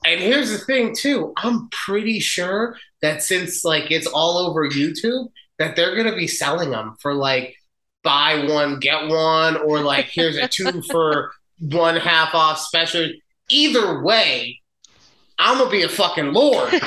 And 0.05 0.20
here's 0.20 0.51
the 0.51 0.58
thing 0.58 0.96
too. 0.96 1.34
I'm 1.38 1.70
pretty 1.70 2.20
sure 2.20 2.75
that 3.01 3.22
since 3.24 3.63
like 3.63 3.91
it's 3.91 4.08
all 4.08 4.38
over 4.38 4.67
YouTube, 4.67 5.27
that 5.60 5.75
they're 5.75 5.96
gonna 5.96 6.15
be 6.15 6.27
selling 6.27 6.72
them 6.72 6.96
for 7.00 7.13
like 7.13 7.55
buy 8.03 8.46
one 8.48 8.79
get 8.79 9.08
one, 9.08 9.58
or 9.58 9.79
like 9.81 10.05
here's 10.05 10.38
a 10.38 10.48
two 10.48 10.81
for 10.91 11.31
one 11.60 11.96
half 11.96 12.34
off 12.34 12.60
special. 12.60 13.10
Either 13.50 14.01
way, 14.01 14.60
I'm 15.38 15.58
gonna 15.58 15.70
be 15.70 15.84
a 15.84 15.89
fucking 15.89 16.34
lord. 16.34 16.74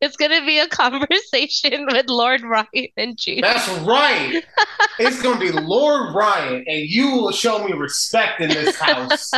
it's 0.00 0.16
gonna 0.16 0.44
be 0.44 0.58
a 0.58 0.68
conversation 0.68 1.86
with 1.90 2.08
Lord 2.08 2.42
Ryan 2.42 2.88
and 2.96 3.16
Judy. 3.16 3.40
That's 3.40 3.68
right. 3.80 4.42
It's 4.98 5.22
gonna 5.22 5.40
be 5.40 5.50
Lord 5.50 6.14
Ryan, 6.14 6.64
and 6.66 6.80
you 6.80 7.10
will 7.12 7.32
show 7.32 7.64
me 7.64 7.72
respect 7.72 8.40
in 8.40 8.48
this 8.48 8.76
house. 8.78 9.30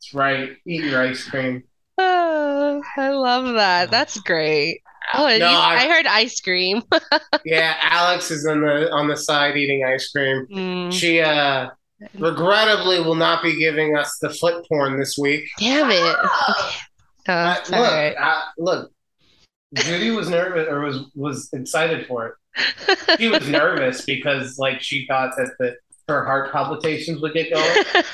That's 0.00 0.14
right. 0.14 0.50
Eat 0.66 0.84
your 0.84 1.02
ice 1.02 1.24
cream. 1.24 1.64
Oh, 2.00 2.80
I 2.96 3.08
love 3.08 3.54
that. 3.54 3.90
That's 3.90 4.20
great. 4.20 4.82
Oh, 5.14 5.26
No, 5.26 5.34
you- 5.34 5.44
I- 5.44 5.78
I 5.84 5.88
heard 5.88 6.06
ice 6.06 6.40
cream. 6.40 6.82
Yeah, 7.44 7.74
Alex 7.80 8.30
is 8.30 8.46
on 8.46 8.60
the 8.60 8.92
on 8.92 9.08
the 9.08 9.16
side 9.16 9.56
eating 9.56 9.84
ice 9.84 10.08
cream. 10.12 10.46
Mm, 10.48 10.92
She 10.92 11.20
uh 11.20 11.70
regrettably 12.16 13.00
will 13.00 13.16
not 13.16 13.42
be 13.42 13.58
giving 13.58 13.96
us 13.96 14.16
the 14.20 14.30
foot 14.30 14.64
porn 14.68 14.96
this 14.98 15.18
week. 15.18 15.48
damn 15.58 15.90
it. 15.90 15.96
Okay. 15.98 16.14
Oh, 17.28 17.32
Uh, 17.32 17.56
look, 17.70 17.72
right. 17.72 18.14
uh, 18.16 18.42
look. 18.58 18.92
Judy 19.74 20.10
was 20.12 20.28
nervous 20.30 20.68
or 20.68 20.80
was 20.80 20.98
was 21.16 21.48
excited 21.52 22.06
for 22.06 22.36
it. 22.56 23.18
She 23.18 23.26
was 23.28 23.48
nervous 23.60 24.04
because 24.04 24.56
like 24.58 24.80
she 24.82 25.04
thought 25.08 25.32
that 25.36 25.50
the 25.58 25.74
her 26.08 26.24
heart 26.24 26.52
palpitations 26.52 27.20
would 27.20 27.34
get 27.34 27.52
going. 27.52 28.04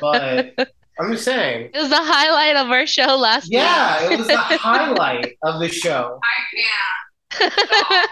But 0.00 0.72
I'm 1.00 1.12
just 1.12 1.24
saying. 1.24 1.70
It 1.72 1.78
was 1.78 1.88
the 1.88 1.96
highlight 1.96 2.56
of 2.56 2.70
our 2.70 2.86
show 2.86 3.16
last 3.16 3.44
week. 3.44 3.54
Yeah, 3.54 4.10
it 4.12 4.18
was 4.18 4.26
the 4.26 4.36
highlight 4.58 5.32
of 5.42 5.58
the 5.60 5.68
show. 5.68 6.20
I 6.22 7.46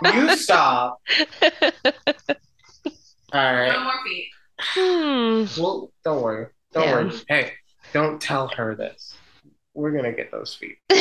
week. 0.04 0.14
You 0.30 0.36
stop. 0.36 1.00
All 3.32 3.54
can't. 3.54 3.72
No 3.72 3.84
more 3.84 3.92
feet. 4.06 4.28
Hmm. 4.60 5.60
Well, 5.62 5.92
don't 6.04 6.22
worry. 6.22 6.46
Don't 6.72 6.84
Yeah. 6.84 6.94
worry. 6.94 7.12
Hey, 7.28 7.52
don't 7.92 8.20
tell 8.20 8.48
her 8.48 8.74
this. 8.74 9.14
We're 9.74 9.92
gonna 9.92 10.12
get 10.12 10.30
those 10.32 10.54
feet. 10.54 10.78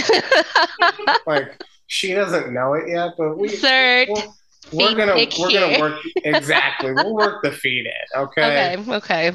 Like 1.26 1.62
she 1.88 2.14
doesn't 2.14 2.54
know 2.54 2.74
it 2.74 2.88
yet, 2.90 3.12
but 3.18 3.38
we 3.38 3.50
Third. 3.50 4.08
we'll- 4.10 4.34
we're 4.74 4.88
feet 4.90 4.98
gonna 4.98 5.16
we're 5.40 5.52
gonna 5.52 5.80
work 5.80 6.00
exactly. 6.18 6.92
We'll 6.92 7.14
work 7.16 7.42
the 7.44 7.52
feet 7.54 7.86
in. 7.86 8.20
Okay. 8.22 8.76
Okay. 8.82 8.92
Okay. 8.96 9.32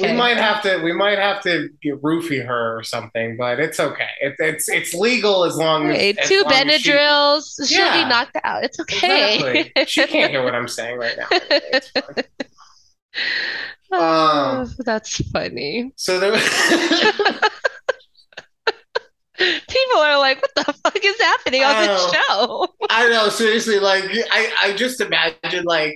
We 0.00 0.12
might 0.12 0.36
have 0.36 0.62
to 0.62 0.78
we 0.82 0.92
might 0.92 1.18
have 1.18 1.40
to 1.42 1.68
roofie 1.84 2.44
her 2.46 2.76
or 2.78 2.82
something, 2.82 3.36
but 3.36 3.58
it's 3.60 3.80
okay. 3.80 4.08
It, 4.20 4.34
it's 4.38 4.68
it's 4.68 4.94
legal 4.94 5.44
as 5.44 5.56
long 5.56 5.88
as, 5.90 5.96
Okay, 5.96 6.14
as 6.18 6.28
two 6.28 6.42
long 6.42 6.52
as 6.52 6.80
she- 6.80 6.90
Benadryls. 6.92 7.68
She'll 7.68 7.78
Yeah. 7.86 8.02
be 8.04 8.08
knocked 8.08 8.36
out. 8.44 8.64
It's 8.64 8.78
okay. 8.80 9.36
Exactly. 9.58 9.84
she 9.86 10.06
can't 10.06 10.30
hear 10.30 10.42
what 10.44 10.54
I'm 10.54 10.68
saying 10.68 10.98
right 10.98 11.16
now. 11.18 11.26
Oh, 13.92 14.60
Um, 14.62 14.74
that's 14.84 15.16
funny. 15.32 15.92
So 15.96 16.20
there. 16.20 16.32
People 19.38 19.96
are 20.00 20.18
like, 20.18 20.42
"What 20.42 20.54
the 20.54 20.64
fuck 20.84 21.02
is 21.02 21.18
happening 21.18 21.64
on 21.64 21.86
this 21.86 22.12
show?" 22.12 22.68
I 22.90 23.08
know, 23.08 23.30
seriously, 23.30 23.78
like 23.80 24.04
I, 24.30 24.52
I 24.64 24.72
just 24.76 25.00
imagine 25.00 25.64
like 25.64 25.94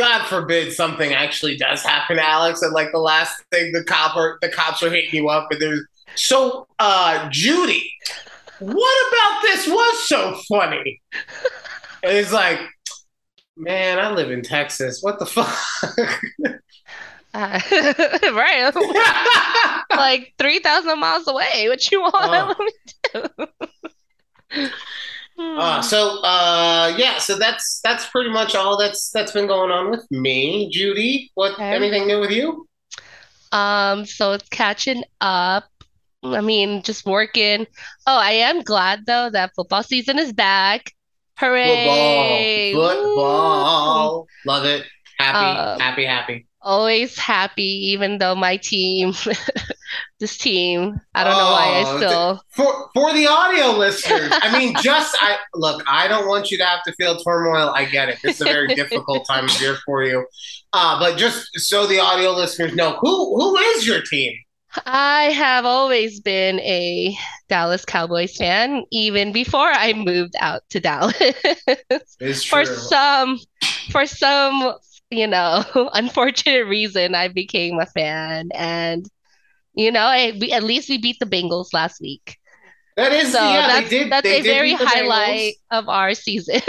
God 0.00 0.26
forbid 0.26 0.72
something 0.72 1.12
actually 1.12 1.56
does 1.58 1.82
happen 1.82 2.18
Alex, 2.18 2.62
and 2.62 2.72
like 2.72 2.90
the 2.92 2.98
last 2.98 3.42
thing 3.52 3.70
the 3.72 3.84
cop 3.84 4.16
are 4.16 4.38
the 4.40 4.48
cops 4.48 4.82
are 4.82 4.88
hitting 4.90 5.10
you 5.12 5.28
up, 5.28 5.48
and 5.50 5.60
there's 5.60 5.84
so 6.14 6.66
uh 6.78 7.28
Judy, 7.30 7.92
what 8.60 9.08
about 9.12 9.42
this 9.42 9.68
was 9.68 10.08
so 10.08 10.40
funny? 10.48 11.02
And 12.02 12.16
it's 12.16 12.32
like, 12.32 12.58
man, 13.58 13.98
I 13.98 14.10
live 14.12 14.30
in 14.30 14.40
Texas. 14.42 15.00
What 15.02 15.18
the 15.18 15.26
fuck? 15.26 15.54
Uh, 17.34 17.60
right, 18.32 18.72
like 19.96 20.32
three 20.38 20.60
thousand 20.60 20.98
miles 20.98 21.28
away. 21.28 21.68
What 21.68 21.90
you 21.92 22.00
want 22.00 22.14
Oh. 22.14 22.54
me 22.64 22.72
to 23.12 23.30
do? 24.50 24.68
Uh, 25.40 25.82
so 25.82 26.20
uh 26.22 26.94
yeah, 26.96 27.18
so 27.18 27.36
that's 27.36 27.80
that's 27.82 28.06
pretty 28.06 28.30
much 28.30 28.54
all 28.54 28.76
that's 28.78 29.10
that's 29.10 29.32
been 29.32 29.46
going 29.46 29.70
on 29.70 29.90
with 29.90 30.06
me. 30.10 30.68
Judy, 30.70 31.30
what 31.34 31.52
Okay. 31.52 31.76
anything 31.76 32.06
new 32.06 32.20
with 32.20 32.30
you? 32.30 32.66
Um, 33.52 34.04
so 34.06 34.32
it's 34.32 34.48
catching 34.48 35.02
up. 35.20 35.64
I 36.22 36.40
mean, 36.40 36.82
just 36.82 37.06
working. 37.06 37.66
Oh, 38.06 38.18
I 38.18 38.32
am 38.32 38.60
glad 38.62 39.06
though 39.06 39.30
that 39.30 39.52
football 39.56 39.82
season 39.82 40.18
is 40.18 40.32
back. 40.32 40.92
Hooray! 41.38 42.72
Football. 42.74 43.04
Football. 43.14 44.26
Love 44.46 44.64
it. 44.66 44.86
Happy, 45.18 45.38
Um, 45.38 45.80
happy, 45.80 46.04
happy. 46.04 46.46
Always 46.62 47.18
happy, 47.18 47.90
even 47.92 48.18
though 48.18 48.34
my 48.34 48.58
team, 48.58 49.14
this 50.18 50.36
team, 50.38 51.00
I 51.14 51.24
don't 51.24 51.36
know 51.38 51.50
why 51.50 51.80
I 51.80 51.84
Oh, 51.84 51.96
still. 51.96 52.42
For 52.54 52.90
for 52.94 53.12
the 53.12 53.26
audio 53.26 53.68
listeners, 53.78 54.38
I 54.40 54.50
mean, 54.52 54.76
just 54.80 55.16
I 55.20 55.38
look. 55.54 55.82
I 55.86 56.08
don't 56.08 56.26
want 56.28 56.50
you 56.50 56.58
to 56.58 56.64
have 56.64 56.82
to 56.84 56.92
feel 56.94 57.16
turmoil. 57.18 57.70
I 57.74 57.84
get 57.86 58.08
it. 58.08 58.18
Is 58.24 58.40
a 58.40 58.46
very 58.46 58.72
difficult 58.74 59.26
time 59.26 59.48
of 59.48 59.60
year 59.60 59.76
for 59.86 60.02
you. 60.04 60.26
Uh, 60.72 60.98
but 60.98 61.16
just 61.18 61.48
so 61.58 61.86
the 61.86 61.98
audio 62.00 62.32
listeners 62.32 62.74
know, 62.74 62.98
who 63.00 63.36
who 63.38 63.56
is 63.58 63.86
your 63.86 64.02
team? 64.02 64.32
I 64.86 65.24
have 65.32 65.64
always 65.64 66.20
been 66.20 66.60
a 66.60 67.16
Dallas 67.48 67.84
Cowboys 67.84 68.36
fan, 68.36 68.84
even 68.92 69.32
before 69.32 69.68
I 69.68 69.92
moved 69.94 70.34
out 70.38 70.62
to 70.70 70.80
Dallas. 70.80 71.16
For 72.48 72.64
some, 72.64 73.38
for 73.90 74.06
some, 74.06 74.74
you 75.10 75.26
know, 75.26 75.64
unfortunate 75.94 76.66
reason, 76.66 77.14
I 77.14 77.28
became 77.28 77.80
a 77.80 77.86
fan, 77.86 78.50
and 78.54 79.06
you 79.74 79.90
know, 79.92 80.00
I, 80.04 80.36
we 80.40 80.52
at 80.52 80.62
least 80.62 80.88
we 80.88 80.98
beat 80.98 81.18
the 81.20 81.26
Bengals 81.26 81.72
last 81.72 82.00
week, 82.00 82.36
That 82.96 83.12
is, 83.12 83.32
so 83.32 83.38
yeah, 83.42 83.66
that's 83.68 83.90
they 83.90 83.98
did. 84.00 84.12
that's 84.12 84.26
a 84.26 84.42
very 84.42 84.72
highlight 84.74 85.54
Bengals. 85.72 85.78
of 85.78 85.88
our 85.88 86.14
season. 86.14 86.60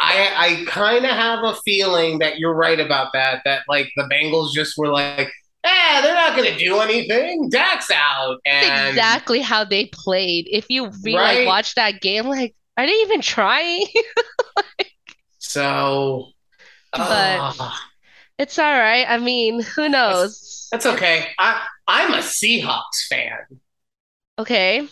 I 0.00 0.32
I 0.36 0.64
kind 0.66 1.04
of 1.04 1.10
have 1.10 1.44
a 1.44 1.54
feeling 1.64 2.18
that 2.20 2.38
you're 2.38 2.54
right 2.54 2.80
about 2.80 3.12
that. 3.14 3.42
That 3.44 3.62
like 3.68 3.88
the 3.96 4.04
Bengals 4.12 4.52
just 4.52 4.76
were 4.76 4.88
like, 4.88 5.30
eh, 5.64 6.00
they're 6.02 6.14
not 6.14 6.36
gonna 6.36 6.56
do 6.58 6.78
anything. 6.80 7.48
Dak's 7.50 7.90
out, 7.90 8.38
That's 8.44 8.66
and 8.66 8.88
exactly 8.88 9.40
how 9.40 9.64
they 9.64 9.86
played. 9.86 10.48
If 10.50 10.66
you 10.68 10.90
re 11.02 11.16
Right? 11.16 11.38
like 11.38 11.46
watch 11.46 11.74
that 11.76 12.00
game, 12.00 12.26
like, 12.26 12.54
are 12.76 12.86
they 12.86 12.92
even 12.92 13.20
trying? 13.20 13.86
so. 15.38 16.28
But- 16.92 17.38
ah. 17.58 17.82
It's 18.38 18.58
all 18.58 18.70
right. 18.70 19.06
I 19.08 19.16
mean, 19.16 19.62
who 19.62 19.88
knows? 19.88 20.68
That's 20.70 20.84
okay. 20.84 21.28
I 21.38 21.66
I'm 21.88 22.12
a 22.14 22.18
Seahawks 22.18 23.06
fan. 23.08 23.60
Okay. 24.38 24.88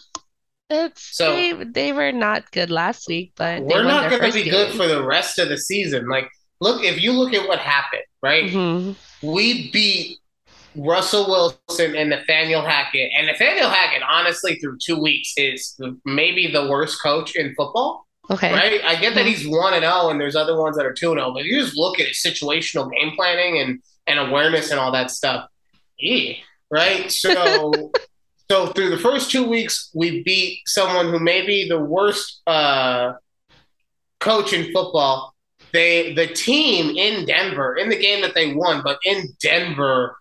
It's 0.70 1.16
So- 1.16 1.34
they 1.34 1.52
they 1.64 1.92
were 1.92 2.12
not 2.12 2.50
good 2.52 2.70
last 2.70 3.08
week, 3.08 3.32
but 3.36 3.62
We're 3.62 3.84
not 3.84 4.10
going 4.10 4.22
to 4.22 4.32
be 4.32 4.48
good 4.50 4.72
for 4.74 4.86
the 4.86 5.02
rest 5.04 5.38
of 5.38 5.48
the 5.48 5.58
season. 5.58 6.08
Like, 6.08 6.28
look 6.60 6.82
if 6.82 7.00
you 7.02 7.12
look 7.12 7.34
at 7.34 7.46
what 7.46 7.58
happened, 7.58 8.02
right? 8.22 8.50
Mhm. 8.50 8.96
We 9.22 9.70
beat 9.70 10.18
Russell 10.76 11.28
Wilson 11.28 11.94
and 11.94 12.10
Nathaniel 12.10 12.62
Hackett, 12.62 13.10
and 13.16 13.26
Nathaniel 13.26 13.68
Hackett, 13.70 14.02
honestly, 14.02 14.56
through 14.56 14.78
two 14.84 14.98
weeks, 15.00 15.32
is 15.36 15.78
maybe 16.04 16.50
the 16.50 16.66
worst 16.68 17.00
coach 17.02 17.36
in 17.36 17.54
football. 17.54 18.06
Okay. 18.30 18.50
Right? 18.52 18.82
I 18.82 18.96
get 18.96 19.14
that 19.16 19.26
he's 19.26 19.46
one 19.46 19.74
and 19.74 19.82
zero, 19.82 20.08
and 20.08 20.18
there's 20.20 20.34
other 20.34 20.58
ones 20.58 20.76
that 20.78 20.86
are 20.86 20.94
two 20.94 21.12
and 21.12 21.20
zero. 21.20 21.32
But 21.32 21.40
if 21.42 21.46
you 21.46 21.60
just 21.60 21.76
look 21.76 22.00
at 22.00 22.06
his 22.08 22.22
situational 22.22 22.90
game 22.90 23.12
planning 23.14 23.58
and 23.58 23.80
and 24.06 24.18
awareness 24.18 24.70
and 24.70 24.80
all 24.80 24.92
that 24.92 25.10
stuff, 25.10 25.46
yeah, 25.98 26.34
right. 26.74 27.10
So, 27.10 27.92
so 28.50 28.66
through 28.68 28.90
the 28.90 28.98
first 28.98 29.30
two 29.30 29.48
weeks, 29.48 29.90
we 29.94 30.22
beat 30.22 30.60
someone 30.66 31.10
who 31.10 31.20
may 31.20 31.46
be 31.46 31.68
the 31.68 31.80
worst 31.80 32.42
uh, 32.46 33.12
coach 34.20 34.52
in 34.52 34.72
football. 34.72 35.34
They 35.72 36.12
the 36.14 36.26
team 36.26 36.96
in 36.96 37.24
Denver 37.26 37.76
in 37.76 37.88
the 37.88 37.98
game 37.98 38.20
that 38.22 38.34
they 38.34 38.52
won, 38.52 38.82
but 38.84 38.98
in 39.04 39.28
Denver 39.40 40.16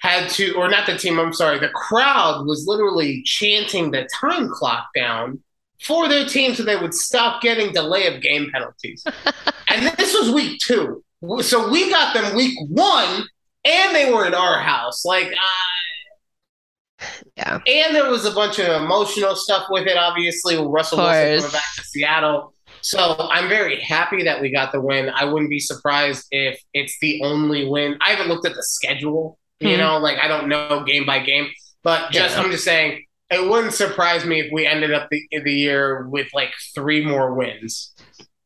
had 0.00 0.28
to, 0.30 0.52
or 0.54 0.68
not 0.68 0.86
the 0.86 0.96
team, 0.96 1.18
I'm 1.18 1.32
sorry, 1.32 1.58
the 1.58 1.70
crowd 1.70 2.46
was 2.46 2.66
literally 2.68 3.22
chanting 3.24 3.90
the 3.90 4.08
time 4.20 4.48
clock 4.48 4.88
down 4.94 5.42
for 5.82 6.08
their 6.08 6.24
team 6.26 6.54
so 6.54 6.62
they 6.62 6.76
would 6.76 6.94
stop 6.94 7.42
getting 7.42 7.72
delay 7.72 8.06
of 8.06 8.22
game 8.22 8.48
penalties. 8.52 9.04
and 9.68 9.86
this 9.96 10.14
was 10.14 10.30
week 10.30 10.60
two. 10.60 11.02
So 11.42 11.68
we 11.70 11.90
got 11.90 12.14
them 12.14 12.36
week 12.36 12.56
one, 12.68 13.26
and 13.68 13.94
they 13.94 14.12
were 14.12 14.26
in 14.26 14.34
our 14.34 14.58
house. 14.60 15.04
Like, 15.04 15.26
uh, 15.26 17.04
yeah. 17.36 17.58
And 17.66 17.94
there 17.94 18.10
was 18.10 18.24
a 18.24 18.32
bunch 18.32 18.58
of 18.58 18.82
emotional 18.82 19.36
stuff 19.36 19.66
with 19.70 19.86
it, 19.86 19.96
obviously, 19.96 20.58
with 20.58 20.68
Russell 20.68 20.98
Wilson 20.98 21.40
coming 21.40 21.52
back 21.52 21.74
to 21.76 21.84
Seattle. 21.84 22.54
So 22.80 23.28
I'm 23.30 23.48
very 23.48 23.80
happy 23.80 24.24
that 24.24 24.40
we 24.40 24.50
got 24.50 24.72
the 24.72 24.80
win. 24.80 25.10
I 25.10 25.24
wouldn't 25.24 25.50
be 25.50 25.60
surprised 25.60 26.26
if 26.30 26.60
it's 26.74 26.96
the 27.00 27.22
only 27.22 27.68
win. 27.68 27.98
I 28.00 28.10
haven't 28.10 28.28
looked 28.28 28.46
at 28.46 28.54
the 28.54 28.62
schedule, 28.62 29.38
you 29.60 29.74
hmm. 29.74 29.78
know, 29.78 29.98
like 29.98 30.18
I 30.18 30.28
don't 30.28 30.48
know 30.48 30.84
game 30.84 31.04
by 31.04 31.18
game, 31.20 31.48
but 31.82 32.10
just 32.10 32.36
yeah. 32.36 32.42
I'm 32.42 32.50
just 32.50 32.64
saying 32.64 33.04
it 33.30 33.48
wouldn't 33.48 33.74
surprise 33.74 34.24
me 34.24 34.40
if 34.40 34.52
we 34.52 34.66
ended 34.66 34.92
up 34.92 35.08
the 35.10 35.22
the 35.42 35.52
year 35.52 36.06
with 36.08 36.28
like 36.32 36.52
three 36.74 37.04
more 37.04 37.34
wins. 37.34 37.94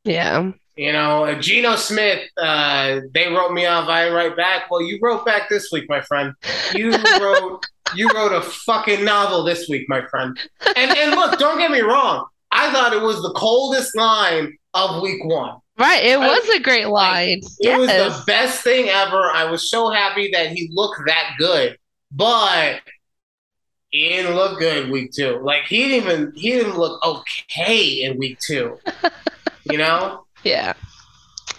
Yeah. 0.05 0.53
You 0.77 0.93
know, 0.93 1.35
Geno 1.39 1.77
Smith, 1.77 2.23
uh, 2.39 3.01
they 3.13 3.29
wrote 3.29 3.53
me 3.53 3.67
off. 3.67 3.89
I 3.89 4.09
write 4.11 4.37
back. 4.37 4.71
Well, 4.71 4.83
you 4.83 4.99
wrote 5.03 5.27
back 5.27 5.49
this 5.51 5.71
week, 5.71 5.85
my 5.89 6.01
friend. 6.01 6.33
You 6.75 6.93
wrote 7.21 7.65
you 7.95 8.09
wrote 8.15 8.33
a 8.33 8.41
fucking 8.41 9.05
novel 9.05 9.45
this 9.45 9.69
week, 9.69 9.89
my 9.89 10.07
friend. 10.07 10.39
And 10.77 10.97
and 10.97 11.11
look, 11.13 11.39
don't 11.39 11.59
get 11.59 11.71
me 11.71 11.81
wrong. 11.81 12.27
I 12.51 12.73
thought 12.73 12.93
it 12.93 13.03
was 13.03 13.21
the 13.23 13.33
coldest 13.37 13.97
line 13.97 14.57
of 14.75 15.03
week 15.03 15.25
one. 15.25 15.57
Right, 15.79 16.05
it 16.05 16.19
was 16.19 16.49
a 16.55 16.61
great 16.61 16.89
line. 16.89 17.41
Like, 17.41 17.53
yes. 17.61 17.77
It 17.77 17.81
was 17.81 17.89
the 17.89 18.25
best 18.27 18.63
thing 18.63 18.89
ever. 18.89 19.31
I 19.31 19.45
was 19.51 19.71
so 19.71 19.91
happy 19.91 20.31
that 20.33 20.49
he 20.49 20.69
looked 20.73 21.01
that 21.07 21.35
good. 21.39 21.77
But 22.11 22.83
he 23.89 24.09
didn't 24.11 24.37
look 24.37 24.59
good 24.59 24.91
week 24.91 25.13
two. 25.13 25.39
Like 25.43 25.65
he 25.65 25.89
didn't 25.89 26.11
even 26.11 26.33
he 26.35 26.51
didn't 26.53 26.77
look 26.77 27.03
okay 27.05 28.03
in 28.03 28.19
week 28.19 28.39
two. 28.39 28.79
you 29.71 29.79
know? 29.79 30.25
Yeah. 30.45 30.75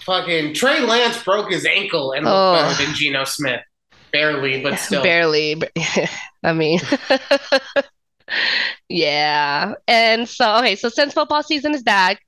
Fucking 0.06 0.54
Trey 0.54 0.82
Lance 0.82 1.24
broke 1.24 1.52
his 1.52 1.66
ankle 1.66 2.12
and 2.12 2.26
looked 2.26 2.36
oh. 2.36 2.54
better 2.56 2.84
than 2.84 2.96
Geno 2.96 3.24
Smith. 3.24 3.62
Barely, 4.12 4.62
but 4.62 4.76
still. 4.80 5.04
Barely. 5.04 5.62
I 6.44 6.54
mean, 6.54 6.80
yeah. 8.90 9.74
And 9.88 10.28
so, 10.28 10.58
okay, 10.58 10.76
so 10.76 10.90
since 10.90 11.14
football 11.14 11.44
season 11.44 11.74
is 11.74 11.84
back, 11.84 12.22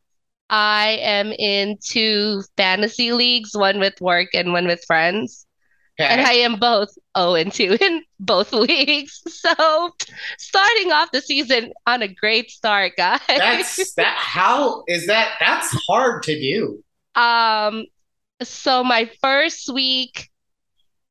I 0.50 1.00
am 1.02 1.32
in 1.34 1.78
two 1.84 2.44
fantasy 2.56 3.12
leagues, 3.12 3.52
one 3.54 3.80
with 3.80 4.00
work 4.00 4.30
and 4.34 4.54
one 4.54 4.68
with 4.68 4.84
friends. 4.86 5.45
Okay. 6.00 6.10
And 6.10 6.22
I 6.22 6.34
am 6.34 6.58
both 6.58 6.90
0 7.18 7.36
and 7.36 7.54
2 7.54 7.78
in 7.82 8.04
both 8.20 8.52
leagues. 8.52 9.22
So 9.46 9.92
starting 10.40 10.92
off 10.92 11.12
the 11.12 11.22
season 11.22 11.72
on 11.86 12.02
a 12.02 12.08
great 12.08 12.50
start, 12.50 12.94
guys. 12.98 13.22
That's 13.28 13.94
that 13.94 14.16
how 14.18 14.84
is 14.88 15.06
that 15.06 15.36
that's 15.40 15.70
hard 15.88 16.24
to 16.24 16.40
do. 16.40 16.84
Um 17.20 17.86
so 18.42 18.84
my 18.84 19.10
first 19.22 19.72
week 19.72 20.30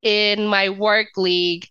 in 0.02 0.48
my 0.48 0.68
work 0.70 1.08
league, 1.16 1.68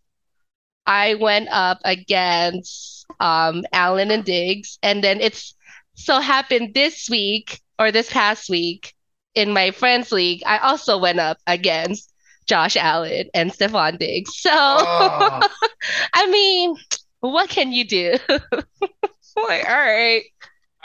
I 0.87 1.15
went 1.15 1.49
up 1.51 1.79
against 1.83 3.05
um 3.19 3.65
Allen 3.73 4.09
and 4.09 4.23
Diggs. 4.23 4.79
And 4.81 5.03
then 5.03 5.19
it's 5.19 5.53
so 5.95 6.21
happened 6.21 6.73
this 6.73 7.09
week 7.09 7.59
or 7.77 7.91
this 7.91 8.09
past 8.09 8.49
week 8.49 8.93
in 9.35 9.51
my 9.51 9.71
friends 9.71 10.11
league, 10.11 10.43
I 10.45 10.59
also 10.59 10.97
went 10.99 11.19
up 11.19 11.37
against 11.47 12.12
Josh 12.47 12.75
Allen 12.77 13.27
and 13.33 13.51
Stefon 13.51 13.97
Diggs. 13.97 14.37
So, 14.37 14.51
oh. 14.53 15.49
I 16.13 16.29
mean, 16.29 16.75
what 17.19 17.49
can 17.49 17.71
you 17.71 17.85
do? 17.85 18.17
like, 18.29 19.69
all 19.69 19.75
right. 19.75 20.23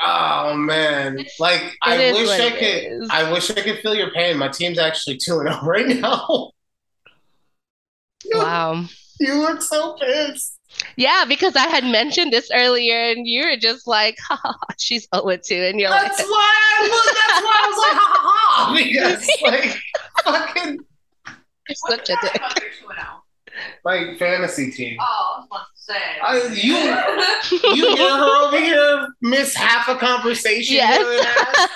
Oh 0.01 0.55
man! 0.55 1.25
Like 1.41 1.61
it 1.63 1.77
I 1.83 2.13
wish 2.13 2.31
I 2.31 2.51
could. 2.51 3.03
Is. 3.03 3.09
I 3.11 3.33
wish 3.33 3.51
I 3.51 3.61
could 3.61 3.79
feel 3.79 3.97
your 3.97 4.13
pain. 4.13 4.39
My 4.39 4.47
team's 4.47 4.79
actually 4.79 5.17
two 5.17 5.41
and 5.41 5.49
zero 5.49 5.59
oh 5.63 5.67
right 5.67 5.89
now. 5.89 6.53
wow! 8.33 8.85
You 9.19 9.41
look 9.41 9.61
so 9.61 9.97
pissed. 10.01 10.59
Yeah, 10.97 11.25
because 11.27 11.57
I 11.57 11.67
had 11.67 11.85
mentioned 11.85 12.33
this 12.33 12.49
earlier, 12.55 13.11
and 13.11 13.27
you 13.27 13.45
were 13.45 13.57
just 13.57 13.89
like, 13.89 14.17
ha, 14.21 14.37
ha, 14.37 14.53
ha 14.53 14.75
she's 14.79 15.09
0 15.15 15.37
2. 15.37 15.55
And 15.55 15.81
you're 15.81 15.91
that's 15.91 16.19
like, 16.19 16.29
why 16.29 16.53
I, 16.55 17.13
that's 17.15 17.45
why 17.45 17.57
I 17.57 17.69
was 17.69 17.79
like, 17.79 17.97
ha 17.97 18.07
ha 18.15 18.31
ha. 18.45 18.75
Because, 18.77 19.27
like, 19.43 19.77
fucking 20.25 20.79
such 21.75 22.11
a 22.11 22.17
dick. 22.23 22.43
My 23.85 24.15
fantasy 24.19 24.71
team. 24.71 24.99
Oh, 25.01 25.05
I 25.05 25.41
was 25.41 25.47
about 25.51 25.67
to 25.75 25.83
say. 25.83 25.95
I, 26.23 26.37
you, 26.55 27.75
you 27.75 27.97
hear 27.97 28.17
her 28.17 28.47
over 28.47 28.61
here 28.61 29.09
miss 29.21 29.55
half 29.55 29.89
a 29.89 29.97
conversation. 29.97 30.77
Yes. 30.77 31.69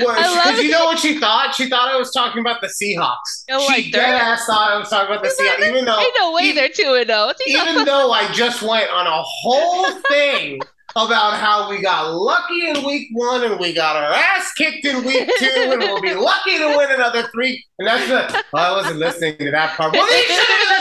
Because 0.00 0.58
you 0.62 0.70
know 0.70 0.86
what 0.86 0.98
she 0.98 1.18
thought? 1.18 1.54
She 1.54 1.68
thought 1.68 1.90
I 1.90 1.96
was 1.96 2.12
talking 2.12 2.40
about 2.40 2.60
the 2.60 2.68
Seahawks. 2.68 3.44
Oh, 3.50 3.72
she 3.74 3.90
dead 3.90 4.14
ass 4.14 4.46
thought 4.46 4.70
I 4.70 4.78
was 4.78 4.88
talking 4.88 5.14
about 5.14 5.22
the 5.22 5.30
Seahawks, 5.30 5.68
even 5.68 5.84
though 5.84 5.98
ain't 5.98 6.16
no 6.18 6.32
way 6.32 6.44
he, 6.44 6.52
they're 6.52 6.68
two 6.68 6.94
and 6.94 7.06
zero. 7.06 7.32
Oh. 7.32 7.34
Even 7.46 7.84
though 7.84 8.10
I 8.12 8.30
just 8.32 8.62
went 8.62 8.90
on 8.90 9.06
a 9.06 9.22
whole 9.22 9.90
thing 10.10 10.60
about 10.96 11.38
how 11.38 11.70
we 11.70 11.80
got 11.80 12.12
lucky 12.14 12.68
in 12.68 12.84
week 12.84 13.08
one 13.12 13.44
and 13.44 13.58
we 13.58 13.72
got 13.72 13.96
our 13.96 14.12
ass 14.12 14.52
kicked 14.52 14.84
in 14.84 15.04
week 15.04 15.28
two 15.38 15.50
and 15.56 15.80
we'll 15.80 16.00
be 16.00 16.14
lucky 16.14 16.58
to 16.58 16.66
win 16.76 16.90
another 16.90 17.22
three. 17.28 17.64
And 17.78 17.88
that's 17.88 18.06
the, 18.08 18.44
well, 18.52 18.74
I 18.74 18.76
wasn't 18.76 18.98
listening 18.98 19.36
to 19.38 19.50
that 19.50 19.76
part. 19.76 19.92
Well, 19.92 20.06
you 20.06 20.24
should 20.24 20.46
have 20.46 20.72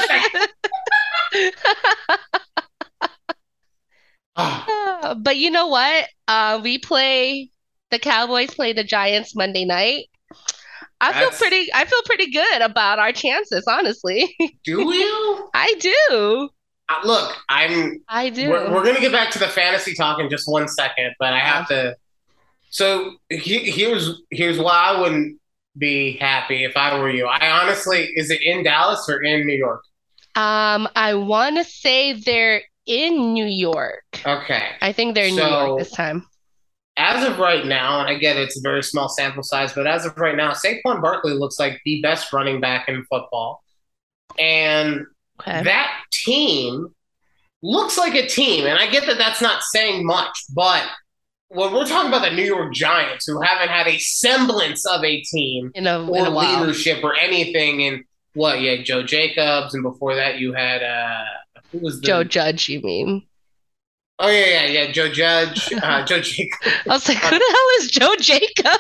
listening. 1.34 1.52
uh, 4.36 5.16
but 5.20 5.38
you 5.38 5.50
know 5.50 5.68
what? 5.68 6.08
Uh, 6.28 6.60
we 6.64 6.78
play 6.78 7.50
the 7.92 8.00
Cowboys 8.00 8.54
play 8.54 8.74
the 8.74 8.84
Giants 8.84 9.36
Monday 9.36 9.66
night. 9.66 10.06
I 11.02 11.12
That's... 11.12 11.40
feel 11.40 11.50
pretty. 11.50 11.74
I 11.74 11.86
feel 11.86 12.02
pretty 12.06 12.32
good 12.32 12.62
about 12.62 13.00
our 13.00 13.12
chances, 13.12 13.66
honestly. 13.68 14.36
Do 14.64 14.94
you? 14.94 15.50
I 15.54 15.74
do. 15.80 16.50
Look, 17.04 17.36
I'm. 17.50 18.02
I 18.08 18.30
do. 18.30 18.50
We're, 18.50 18.72
we're, 18.72 18.84
gonna 18.84 19.00
get 19.00 19.12
back 19.12 19.32
to 19.32 19.40
the 19.40 19.48
fantasy 19.48 19.94
talk 19.94 20.20
in 20.20 20.30
just 20.30 20.48
one 20.48 20.68
second, 20.68 21.14
but 21.20 21.34
I 21.34 21.40
have 21.40 21.68
to. 21.70 21.96
So 22.70 23.18
he, 23.30 23.72
here's 23.72 24.22
here's 24.30 24.60
why 24.60 24.94
I 24.94 25.02
wouldn't 25.02 25.40
be 25.78 26.18
happy 26.18 26.64
if 26.64 26.76
I 26.76 26.98
were 27.00 27.10
you. 27.10 27.28
I 27.28 27.50
honestly, 27.50 28.10
is 28.16 28.32
it 28.32 28.42
in 28.42 28.64
Dallas 28.64 29.08
or 29.10 29.22
in 29.24 29.46
New 29.46 29.56
York? 29.56 29.84
Um, 30.36 30.88
I 30.96 31.14
want 31.16 31.58
to 31.58 31.64
say 31.64 32.14
they're 32.14 32.62
in 32.86 33.34
New 33.34 33.46
York. 33.46 34.04
Okay. 34.26 34.70
I 34.82 34.92
think 34.92 35.16
they're 35.16 35.26
in 35.26 35.36
so, 35.36 35.44
New 35.44 35.56
York 35.68 35.80
this 35.80 35.92
time. 35.92 36.26
As 36.98 37.26
of 37.28 37.40
right 37.40 37.66
now, 37.66 38.02
and 38.02 38.10
I 38.10 38.16
get 38.16 38.38
it's 38.38 38.58
a 38.58 38.62
very 38.62 38.84
small 38.84 39.10
sample 39.10 39.44
size, 39.44 39.74
but 39.74 39.88
as 39.88 40.06
of 40.06 40.18
right 40.18 40.36
now, 40.36 40.52
Saquon 40.52 41.02
Barkley 41.02 41.34
looks 41.34 41.58
like 41.60 41.80
the 41.86 42.02
best 42.02 42.32
running 42.34 42.60
back 42.60 42.90
in 42.90 43.06
football. 43.06 43.64
And 44.38 45.06
Okay. 45.42 45.64
That 45.64 45.92
team 46.12 46.88
looks 47.62 47.98
like 47.98 48.16
a 48.16 48.28
team, 48.28 48.66
and 48.66 48.78
I 48.78 48.88
get 48.88 49.06
that 49.06 49.18
that's 49.18 49.42
not 49.42 49.64
saying 49.64 50.06
much, 50.06 50.38
but 50.54 50.84
when 51.50 51.74
we're 51.74 51.86
talking 51.86 52.08
about 52.08 52.24
the 52.24 52.36
New 52.36 52.46
York 52.46 52.74
Giants, 52.74 53.28
who 53.28 53.42
haven't 53.42 53.70
had 53.70 53.88
a 53.88 53.98
semblance 53.98 54.86
of 54.86 55.04
a 55.04 55.22
team 55.22 55.72
in 55.76 55.86
a, 55.86 56.08
or 56.08 56.28
in 56.28 56.34
leadership 56.34 57.04
or 57.04 57.16
anything, 57.16 57.84
and 57.84 58.04
what 58.34 58.62
you 58.62 58.70
had 58.78 58.86
Joe 58.86 59.04
Jacobs, 59.04 59.74
and 59.74 59.84
before 59.84 60.16
that 60.16 60.40
you 60.40 60.54
had 60.54 60.82
uh, 60.82 61.24
who 61.72 61.80
was 61.80 62.00
the, 62.00 62.08
Joe 62.08 62.24
Judge? 62.24 62.70
You 62.70 62.82
mean? 62.82 63.28
Oh 64.20 64.30
yeah, 64.30 64.46
yeah, 64.46 64.66
yeah. 64.66 64.92
Joe 64.92 65.10
Judge, 65.10 65.74
uh, 65.84 66.06
Joe 66.06 66.22
Jacobs. 66.22 66.74
I 66.88 66.94
was 66.94 67.08
like, 67.08 67.18
who 67.18 67.38
the 67.38 67.56
hell 67.56 67.68
is 67.82 67.92
Joe 67.92 68.16
Jacob? 68.18 68.80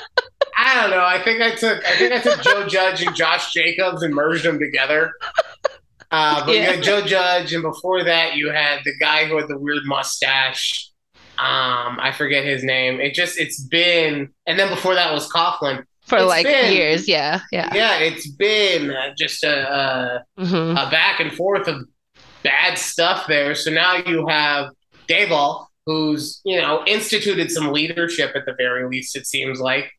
I 0.58 0.82
don't 0.82 0.91
know. 0.91 1.04
I 1.04 1.21
think 1.24 1.41
I 1.41 1.56
took 1.56 1.84
I 1.86 1.97
think 1.97 2.13
I 2.13 2.19
took 2.19 2.41
Joe 2.41 2.67
Judge 2.67 3.04
and 3.04 3.15
Josh 3.15 3.52
Jacobs 3.52 4.04
and 4.04 4.13
merged 4.13 4.45
them 4.45 4.60
together. 4.60 5.12
Uh, 6.12 6.45
but 6.45 6.54
yeah. 6.54 6.62
you 6.62 6.76
had 6.76 6.84
Joe 6.84 7.02
Judge, 7.02 7.54
and 7.54 7.63
before 7.63 8.04
that, 8.04 8.36
you 8.36 8.52
had 8.52 8.80
the 8.84 8.93
guy 9.00 9.26
who 9.26 9.38
had 9.38 9.47
the 9.47 9.58
weird 9.58 9.84
mustache. 9.86 10.89
Um, 11.38 12.00
I 12.00 12.13
forget 12.15 12.43
his 12.43 12.63
name. 12.63 13.00
It 13.00 13.13
just 13.13 13.39
it's 13.39 13.62
been, 13.62 14.30
and 14.45 14.60
then 14.60 14.69
before 14.69 14.93
that 14.93 15.13
was 15.13 15.30
Coughlin 15.32 15.86
for 16.06 16.17
it's 16.17 16.28
like 16.28 16.45
been, 16.45 16.74
years. 16.74 17.08
Yeah, 17.08 17.39
yeah, 17.52 17.74
yeah. 17.74 18.00
It's 18.00 18.28
been 18.28 18.91
uh, 18.91 19.13
just 19.17 19.43
a, 19.43 20.26
a, 20.38 20.41
mm-hmm. 20.41 20.78
a 20.78 20.91
back 20.91 21.21
and 21.21 21.32
forth 21.32 21.67
of 21.67 21.86
bad 22.43 22.78
stuff 22.78 23.26
there. 23.28 23.56
So 23.56 23.71
now 23.71 23.95
you 23.95 24.28
have 24.28 24.71
Daboll, 25.08 25.67
who's 25.86 26.41
you 26.43 26.62
know 26.62 26.84
instituted 26.86 27.50
some 27.52 27.71
leadership 27.71 28.36
at 28.36 28.45
the 28.45 28.54
very 28.54 28.88
least. 28.89 29.15
It 29.15 29.26
seems 29.26 29.62
like 29.62 29.91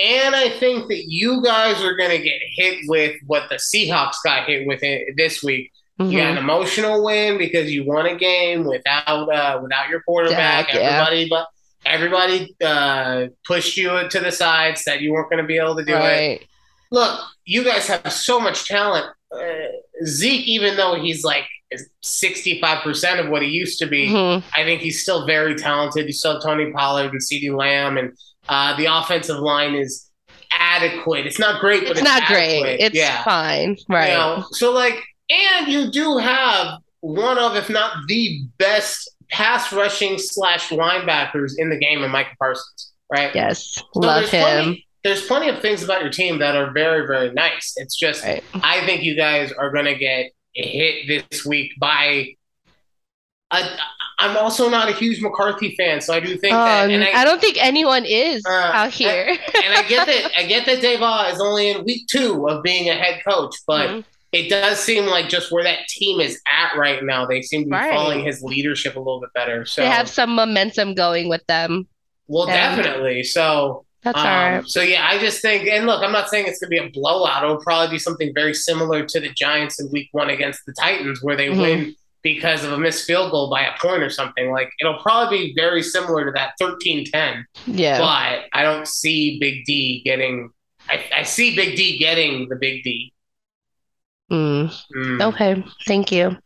and 0.00 0.34
I 0.34 0.50
think 0.50 0.88
that 0.88 1.04
you 1.08 1.42
guys 1.42 1.82
are 1.82 1.96
going 1.96 2.10
to 2.10 2.22
get 2.22 2.40
hit 2.56 2.78
with 2.86 3.16
what 3.26 3.48
the 3.48 3.56
Seahawks 3.56 4.16
got 4.24 4.46
hit 4.46 4.66
with 4.66 4.80
this 5.16 5.42
week. 5.42 5.70
Mm-hmm. 6.00 6.12
You 6.12 6.18
got 6.18 6.28
an 6.28 6.36
mm-hmm. 6.36 6.44
emotional 6.44 7.04
win 7.04 7.36
because 7.36 7.70
you 7.70 7.84
won 7.84 8.06
a 8.06 8.16
game 8.16 8.64
without 8.64 9.32
uh, 9.32 9.60
without 9.62 9.88
your 9.90 10.00
quarterback. 10.02 10.74
Everybody, 10.74 11.20
yeah. 11.22 11.26
but 11.28 11.46
everybody 11.84 12.56
uh, 12.64 13.26
pushed 13.44 13.76
you 13.76 14.08
to 14.08 14.20
the 14.20 14.32
side, 14.32 14.78
said 14.78 15.00
you 15.00 15.12
weren't 15.12 15.28
going 15.28 15.42
to 15.42 15.46
be 15.46 15.58
able 15.58 15.76
to 15.76 15.84
do 15.84 15.94
right. 15.94 16.40
it. 16.40 16.46
Look, 16.90 17.20
you 17.44 17.64
guys 17.64 17.86
have 17.88 18.12
so 18.12 18.40
much 18.40 18.66
talent. 18.66 19.06
Uh, 19.30 19.48
Zeke, 20.06 20.48
even 20.48 20.76
though 20.76 20.94
he's 20.94 21.22
like 21.22 21.44
65% 22.04 23.20
of 23.20 23.30
what 23.30 23.42
he 23.42 23.48
used 23.48 23.78
to 23.78 23.86
be, 23.86 24.08
Mhm. 24.08 24.42
I 24.56 24.64
think 24.64 24.80
he's 24.80 25.02
still 25.02 25.26
very 25.26 25.54
talented. 25.54 26.06
You 26.06 26.12
still 26.12 26.34
have 26.34 26.42
Tony 26.42 26.72
Pollard 26.72 27.12
and 27.12 27.20
CeeDee 27.20 27.54
Lamb, 27.54 27.96
and 27.96 28.12
uh, 28.48 28.76
the 28.76 28.86
offensive 28.86 29.38
line 29.38 29.74
is 29.74 30.08
adequate. 30.52 31.26
It's 31.26 31.38
not 31.38 31.60
great, 31.60 31.82
but 31.82 31.90
It's 31.92 32.00
it's, 32.00 32.08
not 32.08 32.22
adequate. 32.22 32.62
great. 32.62 32.80
It's 32.80 32.96
yeah. 32.96 33.22
fine. 33.22 33.76
Right. 33.88 34.08
You 34.10 34.14
know, 34.14 34.44
so 34.52 34.72
like, 34.72 35.02
and 35.30 35.68
you 35.68 35.90
do 35.90 36.18
have 36.18 36.78
one 37.00 37.38
of, 37.38 37.56
if 37.56 37.70
not 37.70 37.96
the 38.08 38.42
best 38.58 39.08
pass 39.30 39.72
rushing 39.72 40.18
slash 40.18 40.70
linebackers 40.70 41.52
in 41.56 41.70
the 41.70 41.78
game 41.78 42.02
in 42.02 42.10
Micah 42.10 42.34
Parsons, 42.38 42.92
right? 43.12 43.32
Yes. 43.34 43.74
So 43.76 44.00
Love 44.00 44.20
there's 44.22 44.30
him. 44.30 44.42
Plenty, 44.42 44.86
there's 45.04 45.26
plenty 45.26 45.48
of 45.48 45.60
things 45.62 45.82
about 45.82 46.02
your 46.02 46.10
team 46.10 46.40
that 46.40 46.56
are 46.56 46.72
very, 46.72 47.06
very 47.06 47.32
nice. 47.32 47.74
It's 47.76 47.96
just, 47.96 48.24
Right. 48.24 48.42
I 48.54 48.84
think 48.84 49.02
you 49.02 49.16
guys 49.16 49.52
are 49.52 49.70
going 49.70 49.86
to 49.86 49.94
get 49.94 50.32
hit 50.54 51.24
this 51.30 51.46
week 51.46 51.72
by. 51.80 52.34
I, 53.52 53.78
I'm 54.20 54.36
also 54.36 54.68
not 54.68 54.88
a 54.88 54.92
huge 54.92 55.20
McCarthy 55.22 55.74
fan, 55.76 56.00
so 56.00 56.14
I 56.14 56.20
do 56.20 56.36
think 56.36 56.52
that, 56.52 56.84
Um, 56.84 56.90
and 56.90 57.02
I, 57.02 57.24
don't 57.24 57.40
think 57.40 57.56
anyone 57.58 58.04
is 58.04 58.44
Uh, 58.46 58.50
out 58.52 58.90
here. 58.90 59.28
and 59.64 59.74
I 59.74 59.82
get 59.88 60.06
that 60.06 60.30
I 60.36 60.42
get 60.44 60.66
that 60.66 60.80
Dave 60.80 61.00
Ah 61.02 61.28
is 61.30 61.40
only 61.40 61.70
in 61.70 61.84
week 61.84 62.06
two 62.08 62.46
of 62.48 62.62
being 62.62 62.88
a 62.90 62.94
head 62.94 63.22
coach, 63.26 63.54
but 63.66 63.88
Mhm. 63.88 64.04
it 64.32 64.48
does 64.48 64.78
seem 64.78 65.06
like 65.06 65.28
just 65.28 65.50
where 65.50 65.64
that 65.64 65.88
team 65.88 66.20
is 66.20 66.40
at 66.46 66.76
right 66.78 67.02
now, 67.02 67.24
they 67.26 67.40
seem 67.42 67.62
to 67.62 67.66
be 67.66 67.72
Right. 67.72 67.92
following 67.92 68.24
his 68.24 68.42
leadership 68.42 68.94
a 68.94 68.98
little 68.98 69.20
bit 69.20 69.30
better. 69.34 69.64
So 69.66 69.82
they 69.82 69.88
have 69.88 70.08
some 70.08 70.34
momentum 70.34 70.94
going 70.94 71.28
with 71.28 71.44
them. 71.46 71.86
well, 72.28 72.46
yeah. 72.46 72.76
definitely. 72.76 73.24
So 73.24 73.84
That's 74.04 74.18
um, 74.20 74.26
all 74.26 74.50
right. 74.50 74.66
so 74.68 74.82
yeah, 74.82 75.04
I 75.10 75.18
just 75.18 75.42
think 75.42 75.66
and 75.68 75.84
look, 75.86 76.02
I'm 76.04 76.12
not 76.12 76.28
saying 76.28 76.46
it's 76.46 76.60
gonna 76.60 76.70
be 76.70 76.78
a 76.78 76.88
blowout. 76.90 77.42
It'll 77.42 77.56
probably 77.58 77.90
be 77.96 77.98
something 77.98 78.32
very 78.34 78.54
similar 78.54 79.04
to 79.04 79.18
the 79.20 79.30
Giants 79.30 79.80
in 79.80 79.90
week 79.90 80.08
one 80.12 80.30
against 80.30 80.60
the 80.66 80.72
Titans, 80.80 81.18
where 81.22 81.36
they 81.36 81.48
Mhm. 81.48 81.58
win 81.60 81.96
because 82.22 82.64
of 82.64 82.72
a 82.72 82.78
missed 82.78 83.06
field 83.06 83.30
goal 83.30 83.50
by 83.50 83.62
a 83.62 83.78
point 83.80 84.02
or 84.02 84.10
something. 84.10 84.50
Like 84.50 84.70
it'll 84.80 84.98
probably 84.98 85.48
be 85.48 85.54
very 85.54 85.82
similar 85.82 86.24
to 86.24 86.32
that 86.32 86.54
13-10. 86.60 87.44
Yeah. 87.66 87.98
but 87.98 88.46
I 88.52 88.62
don't 88.62 88.86
see 88.86 89.38
Big 89.38 89.64
D 89.64 90.02
getting. 90.04 90.50
I, 90.88 91.04
I 91.18 91.22
see 91.22 91.54
Big 91.56 91.76
D 91.76 91.98
getting 91.98 92.48
the 92.48 92.56
Big 92.56 92.82
D. 92.82 93.12
Mm. 94.30 94.72
Mm. 94.94 95.22
Okay. 95.34 95.64
Thank 95.86 96.12
you. 96.12 96.36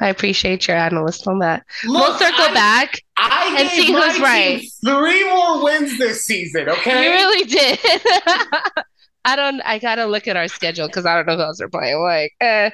I 0.00 0.08
appreciate 0.08 0.66
your 0.66 0.76
analyst 0.76 1.26
on 1.28 1.38
that. 1.38 1.64
Look, 1.84 2.08
we'll 2.08 2.18
circle 2.18 2.46
I, 2.46 2.54
back. 2.54 3.00
I 3.16 3.56
and 3.58 3.68
see 3.70 3.92
who's 3.92 4.20
right. 4.20 4.60
Three 4.84 5.28
more 5.28 5.62
wins 5.62 5.98
this 5.98 6.24
season. 6.24 6.68
Okay. 6.68 7.04
You 7.04 7.10
really 7.10 7.44
did. 7.44 7.78
I 9.24 9.36
don't. 9.36 9.60
I 9.64 9.78
gotta 9.78 10.06
look 10.06 10.26
at 10.26 10.36
our 10.36 10.48
schedule 10.48 10.86
because 10.86 11.06
I 11.06 11.16
don't 11.16 11.26
know 11.26 11.36
who 11.36 11.42
else 11.42 11.60
we're 11.60 11.68
playing. 11.68 12.00
Like, 12.00 12.32
eh. 12.40 12.70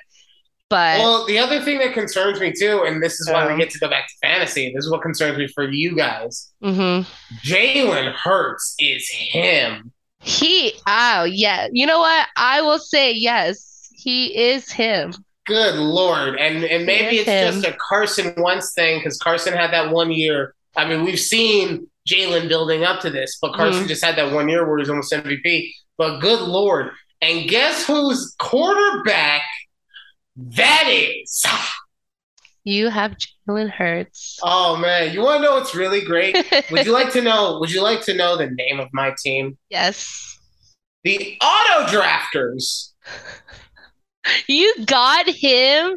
But 0.74 0.98
well, 0.98 1.24
the 1.26 1.38
other 1.38 1.60
thing 1.62 1.78
that 1.78 1.92
concerns 1.94 2.40
me 2.40 2.52
too, 2.52 2.82
and 2.84 3.00
this 3.02 3.20
is 3.20 3.30
why 3.30 3.44
Um, 3.46 3.52
we 3.52 3.58
get 3.62 3.70
to 3.74 3.78
go 3.78 3.88
back 3.88 4.08
to 4.08 4.14
fantasy. 4.26 4.72
This 4.74 4.84
is 4.84 4.90
what 4.90 5.02
concerns 5.02 5.38
me 5.38 5.46
for 5.46 5.64
you 5.70 5.94
guys. 5.94 6.50
mhm. 6.62 7.06
Jalen 7.44 8.12
Hurts 8.12 8.74
is 8.80 9.08
him. 9.08 9.92
he. 10.20 10.72
Oh 10.86 11.24
yeah. 11.24 11.68
You 11.70 11.86
know 11.86 12.00
what? 12.00 12.26
I 12.36 12.60
will 12.62 12.78
say 12.80 13.12
yes. 13.12 13.88
He 13.94 14.36
is 14.50 14.70
him. 14.72 15.14
Good 15.46 15.76
lord, 15.76 16.36
and 16.40 16.64
and 16.64 16.86
maybe 16.86 17.18
it's 17.18 17.28
him. 17.28 17.52
just 17.54 17.66
a 17.66 17.76
Carson 17.88 18.34
Wentz 18.38 18.72
thing 18.74 18.98
because 18.98 19.16
Carson 19.18 19.52
had 19.52 19.70
that 19.72 19.90
one 19.92 20.10
year. 20.10 20.54
I 20.76 20.88
mean, 20.88 21.04
we've 21.04 21.20
seen 21.20 21.86
Jalen 22.10 22.48
building 22.48 22.82
up 22.82 23.00
to 23.02 23.10
this, 23.10 23.38
but 23.40 23.54
Carson 23.54 23.84
Mhm. 23.84 23.88
just 23.88 24.04
had 24.04 24.16
that 24.16 24.32
one 24.32 24.48
year 24.48 24.66
where 24.68 24.78
he's 24.78 24.88
almost 24.90 25.12
MVP. 25.12 25.72
But 25.98 26.18
good 26.18 26.40
lord, 26.40 26.90
and 27.20 27.48
guess 27.48 27.86
who's 27.86 28.34
quarterback 28.38 29.42
that 30.36 30.84
is? 30.88 31.44
You 32.64 32.88
have 32.88 33.16
Jalen 33.48 33.70
Hurts. 33.70 34.38
Oh 34.42 34.76
man, 34.76 35.12
you 35.12 35.20
want 35.20 35.42
to 35.42 35.44
know 35.48 35.54
what's 35.56 35.74
really 35.74 36.00
great? 36.02 36.34
Would 36.70 36.86
you 36.86 36.92
like 36.92 37.12
to 37.12 37.20
know? 37.22 37.58
Would 37.60 37.70
you 37.70 37.82
like 37.82 38.02
to 38.06 38.14
know 38.14 38.36
the 38.36 38.46
name 38.50 38.80
of 38.80 38.88
my 38.92 39.14
team? 39.22 39.58
yes. 39.70 40.30
The 41.04 41.36
Auto 41.42 41.86
Drafters. 41.94 42.92
You 44.48 44.74
got 44.86 45.28
him 45.28 45.96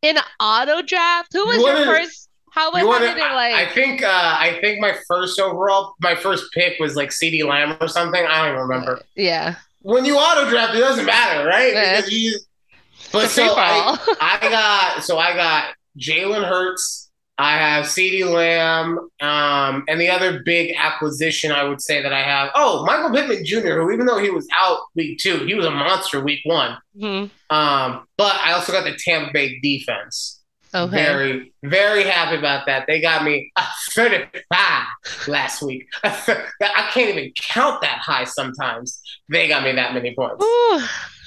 in 0.00 0.16
auto 0.40 0.80
draft. 0.80 1.30
Who 1.34 1.44
was 1.46 1.58
You 1.58 1.66
your 1.66 1.74
wanna- 1.74 1.86
first? 1.86 2.30
How, 2.50 2.70
You 2.72 2.78
how 2.78 2.86
wanna- 2.86 3.06
did 3.08 3.16
it 3.18 3.20
like? 3.20 3.54
I 3.54 3.68
think 3.74 4.02
uh, 4.02 4.08
I 4.40 4.56
think 4.62 4.80
my 4.80 4.96
first 5.08 5.38
overall, 5.38 5.92
my 6.00 6.14
first 6.14 6.44
pick 6.54 6.78
was 6.80 6.96
like 6.96 7.10
CeeDee 7.10 7.44
Lamb 7.44 7.76
or 7.82 7.88
something. 7.88 8.24
I 8.24 8.38
don't 8.46 8.54
even 8.54 8.60
remember. 8.60 9.02
yeah. 9.16 9.56
when 9.82 10.06
you 10.06 10.16
auto 10.16 10.48
draft, 10.48 10.74
it 10.74 10.78
doesn't 10.80 11.04
matter, 11.04 11.46
right? 11.46 11.74
Yeah. 11.74 11.96
Because 11.96 12.12
you, 12.12 12.38
but 13.12 13.28
so 13.28 13.54
I. 13.56 13.98
I 14.20 14.50
got 14.50 15.04
so 15.04 15.18
I 15.18 15.34
got 15.34 15.74
Jalen 15.98 16.48
Hurts. 16.48 17.02
I 17.36 17.58
have 17.58 17.86
CeeDee 17.86 18.32
Lamb, 18.32 18.96
um, 19.20 19.84
and 19.88 20.00
the 20.00 20.08
other 20.08 20.42
big 20.44 20.72
acquisition 20.78 21.50
I 21.50 21.64
would 21.64 21.80
say 21.80 22.00
that 22.00 22.12
I 22.12 22.22
have. 22.22 22.50
Oh, 22.54 22.84
Michael 22.84 23.10
Pittman 23.10 23.44
Jr., 23.44 23.80
who 23.80 23.90
even 23.90 24.06
though 24.06 24.18
he 24.18 24.30
was 24.30 24.46
out 24.54 24.78
week 24.94 25.18
two, 25.18 25.44
he 25.44 25.54
was 25.54 25.66
a 25.66 25.70
monster 25.72 26.20
week 26.20 26.38
one. 26.44 26.78
Mhm. 26.96 27.30
Um, 27.50 28.06
but 28.16 28.36
I 28.40 28.52
also 28.52 28.70
got 28.72 28.84
the 28.84 28.96
Tampa 28.96 29.32
Bay 29.32 29.58
defense. 29.60 30.42
Okay. 30.72 30.96
Very, 30.96 31.52
very 31.64 32.02
happy 32.04 32.36
about 32.36 32.66
that. 32.66 32.86
They 32.88 33.00
got 33.00 33.24
me 33.24 33.52
a 33.56 33.62
35 33.92 34.86
last 35.28 35.62
week. 35.62 35.86
I 36.04 36.88
can't 36.92 37.16
even 37.16 37.32
count 37.36 37.80
that 37.82 37.98
high 37.98 38.24
sometimes. 38.24 39.00
They 39.28 39.46
got 39.46 39.62
me 39.62 39.72
that 39.72 39.94
many 39.94 40.14
points. 40.16 40.44
Ooh, 40.44 40.82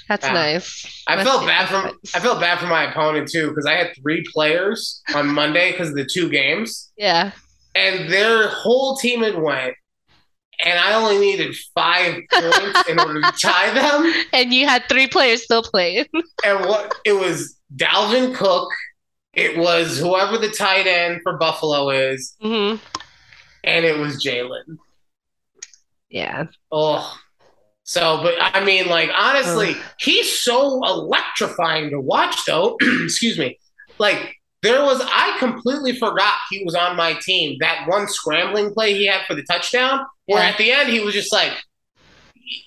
that's 0.08 0.24
Yeah. 0.26 0.32
nice. 0.32 1.02
I 1.06 1.16
Must 1.16 1.28
felt 1.28 1.46
bad 1.46 1.68
for 1.68 1.82
nice. 1.86 2.14
I 2.14 2.20
felt 2.20 2.40
bad 2.40 2.58
for 2.58 2.66
my 2.66 2.90
opponent 2.90 3.28
too 3.30 3.48
because 3.48 3.66
I 3.66 3.74
had 3.74 3.92
three 4.00 4.24
players 4.34 5.02
on 5.14 5.28
Monday 5.28 5.72
because 5.72 5.90
of 5.90 5.94
the 5.96 6.06
two 6.06 6.28
games, 6.28 6.90
Yeah. 6.96 7.32
and 7.74 8.10
their 8.12 8.48
whole 8.48 8.96
team 8.96 9.22
had 9.22 9.36
went, 9.38 9.74
and 10.64 10.78
I 10.78 10.92
only 10.94 11.18
needed 11.18 11.54
five 11.74 12.14
points 12.32 12.88
in 12.88 12.98
order 12.98 13.20
to 13.20 13.32
tie 13.32 13.70
them. 13.72 14.12
And 14.32 14.52
you 14.52 14.66
had 14.66 14.84
three 14.88 15.06
players 15.06 15.44
still 15.44 15.62
playing. 15.62 16.06
And 16.44 16.60
what 16.66 16.94
it 17.04 17.12
was 17.12 17.56
Dalvin 17.76 18.34
Cook, 18.34 18.68
it 19.34 19.56
was 19.58 19.98
whoever 19.98 20.38
the 20.38 20.48
tight 20.48 20.86
end 20.86 21.20
for 21.22 21.36
Buffalo 21.36 21.90
is, 21.90 22.34
hmm 22.40 22.76
and 23.64 23.84
it 23.84 23.98
was 23.98 24.24
Jalen. 24.24 24.78
Yeah. 26.08 26.44
Oh. 26.72 27.14
So, 27.88 28.20
but 28.22 28.34
I 28.38 28.62
mean, 28.62 28.86
like, 28.88 29.08
honestly, 29.16 29.74
he's 29.98 30.40
so 30.42 30.84
electrifying 30.84 31.88
to 31.88 31.98
watch, 31.98 32.36
though. 32.46 32.76
Excuse 33.04 33.38
me. 33.38 33.58
Like, 33.98 34.34
there 34.62 34.82
was, 34.82 35.00
I 35.02 35.34
completely 35.38 35.96
forgot 35.98 36.34
he 36.50 36.62
was 36.66 36.74
on 36.74 36.96
my 36.96 37.14
team. 37.22 37.56
That 37.60 37.88
one 37.88 38.06
scrambling 38.06 38.74
play 38.74 38.92
he 38.92 39.06
had 39.06 39.22
for 39.26 39.34
the 39.34 39.42
touchdown, 39.44 40.04
where 40.26 40.42
Yeah. 40.42 40.50
at 40.50 40.58
the 40.58 40.70
end 40.70 40.90
he 40.90 41.00
was 41.00 41.14
just 41.14 41.32
like, 41.32 41.52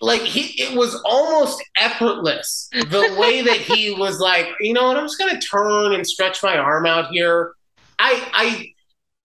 like 0.01 0.21
he, 0.21 0.59
it 0.59 0.75
was 0.75 0.99
almost 1.05 1.63
effortless 1.77 2.67
the 2.71 3.15
way 3.19 3.43
that 3.43 3.57
he 3.57 3.93
was 3.93 4.19
like, 4.19 4.47
you 4.59 4.73
know 4.73 4.87
what, 4.87 4.97
I'm 4.97 5.05
just 5.05 5.19
gonna 5.19 5.39
turn 5.39 5.93
and 5.93 6.05
stretch 6.07 6.41
my 6.41 6.57
arm 6.57 6.87
out 6.87 7.11
here. 7.11 7.53
I, 7.99 8.27
I, 8.33 8.70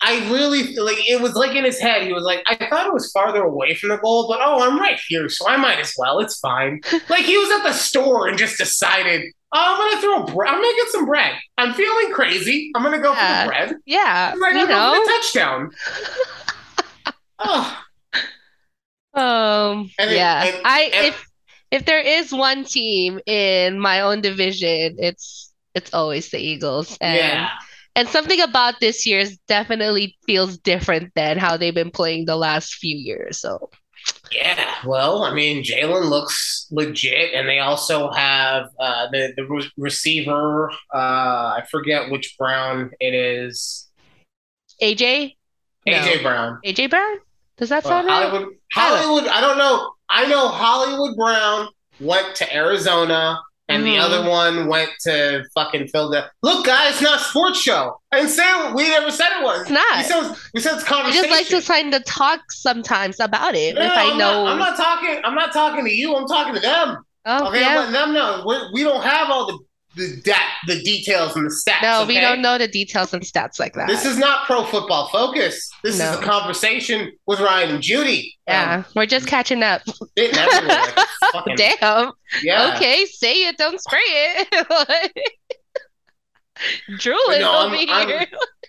I 0.09 0.31
really 0.33 0.75
like 0.77 0.99
it 1.09 1.21
was 1.21 1.35
like 1.35 1.57
in 1.57 1.65
his 1.65 1.79
head. 1.81 2.03
He 2.07 2.13
was 2.13 2.23
like, 2.25 2.43
I 2.47 2.55
thought 2.55 2.87
it 2.87 2.93
was 2.93 3.11
farther 3.11 3.43
away 3.43 3.75
from 3.75 3.89
the 3.91 3.97
goal, 3.99 4.29
but 4.29 4.39
oh, 4.41 4.63
I'm 4.63 4.79
right 4.79 4.99
here, 5.09 5.29
so 5.29 5.49
I 5.49 5.57
might 5.57 5.79
as 5.81 5.93
well. 5.99 6.21
It's 6.21 6.39
fine. 6.39 6.81
like 7.09 7.25
he 7.25 7.37
was 7.37 7.51
at 7.51 7.65
the 7.65 7.73
store 7.73 8.29
and 8.29 8.39
just 8.39 8.57
decided, 8.59 9.23
oh, 9.53 9.59
I'm 9.61 9.91
gonna 9.91 10.01
throw. 10.27 10.35
Bre- 10.35 10.47
I'm 10.47 10.63
gonna 10.63 10.77
get 10.77 10.89
some 10.89 11.07
bread. 11.07 11.33
I'm 11.59 11.75
feeling 11.75 12.13
crazy. 12.13 12.71
I'm 12.77 12.83
gonna 12.85 13.01
go 13.01 13.13
Yeah. 13.13 13.41
for 13.43 13.45
the 13.45 13.49
bread. 13.51 13.77
Yeah. 13.85 14.31
I'm 14.33 14.39
like, 14.41 14.55
you 14.55 14.61
I'm 14.61 14.67
going 14.69 14.79
know. 14.79 15.05
for 15.05 15.07
the 15.07 15.19
touchdown. 15.19 15.71
oh, 17.41 17.83
Um. 19.15 19.91
And 19.99 20.11
it- 20.11 20.17
yeah. 20.17 20.45
and- 20.45 20.61
I 20.65 20.81
and- 20.95 21.07
if 21.09 21.27
if 21.73 21.85
there 21.85 22.01
is 22.01 22.33
one 22.33 22.65
team 22.65 23.19
in 23.27 23.81
my 23.81 24.03
own 24.03 24.21
division, 24.21 24.97
it's 24.99 25.53
it's 25.75 25.93
always 25.93 26.31
the 26.31 26.39
Eagles. 26.39 26.97
And 27.01 27.17
yeah. 27.19 27.49
And 27.97 28.09
something 28.09 28.41
about 28.41 28.79
this 28.81 29.05
year 29.07 29.19
is 29.19 29.39
definitely 29.49 30.17
feels 30.27 30.59
different 30.59 31.13
than 31.17 31.39
how 31.39 31.57
they've 31.57 31.75
been 31.75 31.91
playing 31.91 32.27
the 32.27 32.37
last 32.37 32.75
few 32.75 32.97
years. 32.97 33.41
So 33.41 33.71
Yeah, 34.31 34.73
well, 34.85 35.25
I 35.25 35.33
mean, 35.35 35.65
Jalen 35.65 36.09
looks 36.11 36.69
legit, 36.71 37.35
and 37.35 37.49
they 37.49 37.59
also 37.59 38.11
have 38.13 38.67
uh, 38.79 39.07
the 39.11 39.33
the 39.37 39.45
re- 39.45 39.73
receiver. 39.77 40.71
Uh, 40.95 41.59
I 41.59 41.65
forget 41.71 42.11
which 42.11 42.37
Brown 42.39 42.91
it 43.01 43.15
is. 43.15 43.89
AJ, 44.83 45.35
AJ 45.89 46.17
No. 46.17 46.23
Brown. 46.23 46.59
AJ 46.65 46.91
Brown, 46.91 47.17
does 47.57 47.71
that 47.71 47.85
Uh, 47.85 47.89
sound 47.89 48.07
right? 48.07 48.29
Hollywood. 48.29 48.55
Hollywood. 48.73 49.27
I 49.29 49.41
don't 49.41 49.59
know. 49.59 49.93
I 50.09 50.27
know 50.27 50.49
Hollywood 50.49 51.17
Brown 51.17 51.69
went 51.99 52.37
to 52.37 52.55
Arizona, 52.55 53.41
and 53.69 53.85
the 53.85 53.97
Mhm. 53.97 54.01
other 54.03 54.29
one 54.29 54.69
went 54.69 54.91
to 55.01 55.45
fucking 55.55 55.89
Philadelphia. 55.89 56.31
Look, 56.43 56.65
guys, 56.67 56.93
it's 56.95 57.03
not 57.03 57.21
a 57.21 57.25
sports 57.25 57.61
show. 57.61 58.01
And 58.13 58.29
say 58.31 58.45
we 58.73 58.89
never 58.89 59.11
said 59.11 59.29
it 59.39 59.43
was. 59.43 59.63
It's 59.63 59.71
not. 59.71 59.97
We 59.97 60.03
said, 60.05 60.37
we 60.55 60.61
said 60.61 60.75
it's 60.77 60.85
I 60.85 60.89
conversation. 60.89 61.31
just 61.31 61.53
like 61.53 61.61
to 61.63 61.67
kind 61.67 61.95
of 61.95 62.05
talk 62.05 62.41
sometimes 62.53 63.19
about 63.21 63.55
it 63.55 63.75
No, 63.75 63.83
if 63.83 63.93
I 63.93 64.11
I'm 64.11 64.19
know. 64.19 64.45
Not, 64.45 64.53
I'm 64.53 64.59
not 64.59 64.77
talking. 64.77 65.21
I'm 65.25 65.35
not 65.35 65.53
talking 65.53 65.85
to 65.85 65.93
you. 65.93 66.15
I'm 66.15 66.27
talking 66.27 66.55
to 66.55 66.61
them. 66.61 66.99
oh 67.27 67.49
Okay, 67.49 67.59
I'm 67.65 67.73
yeah, 67.73 67.77
letting 67.81 67.93
them 67.93 68.13
know 68.15 68.43
We're, 68.47 68.73
we 68.73 68.85
don't 68.85 69.03
have 69.03 69.31
all 69.31 69.47
the 69.47 69.59
the 69.97 70.21
that 70.27 70.53
the 70.67 70.81
details 70.83 71.35
and 71.37 71.47
the 71.47 71.51
stats. 71.55 71.83
No, 71.83 72.03
okay? 72.03 72.09
we 72.15 72.21
don't 72.21 72.41
know 72.43 72.59
the 72.59 72.69
details 72.69 73.13
and 73.15 73.23
stats 73.23 73.59
like 73.59 73.75
that. 73.75 73.89
This 73.89 74.05
is 74.05 74.19
not 74.19 74.47
pro 74.47 74.65
football 74.65 75.09
focus. 75.09 75.69
This 75.83 75.99
No. 75.99 76.13
is 76.13 76.19
a 76.19 76.23
conversation 76.23 77.13
with 77.27 77.41
Ryan 77.41 77.71
and 77.77 77.83
Judy. 77.83 78.37
yeah, 78.47 78.85
we're 78.95 79.07
just 79.07 79.27
catching 79.27 79.63
up. 79.63 79.83
Um, 79.89 79.95
spitting 80.09 80.39
everywhere 80.39 80.83
like 80.97 81.07
fucking- 81.33 81.57
Damn. 81.57 82.13
yeah. 82.43 82.75
Okay, 82.77 83.07
say 83.07 83.49
it, 83.49 83.57
don't 83.57 83.81
spray 83.81 83.99
it. 84.07 85.13
Drooling 86.99 87.41
No, 87.41 87.53
I'm- 87.53 87.67
over 87.73 87.93
I'm- 87.93 88.09
here. 88.09 88.27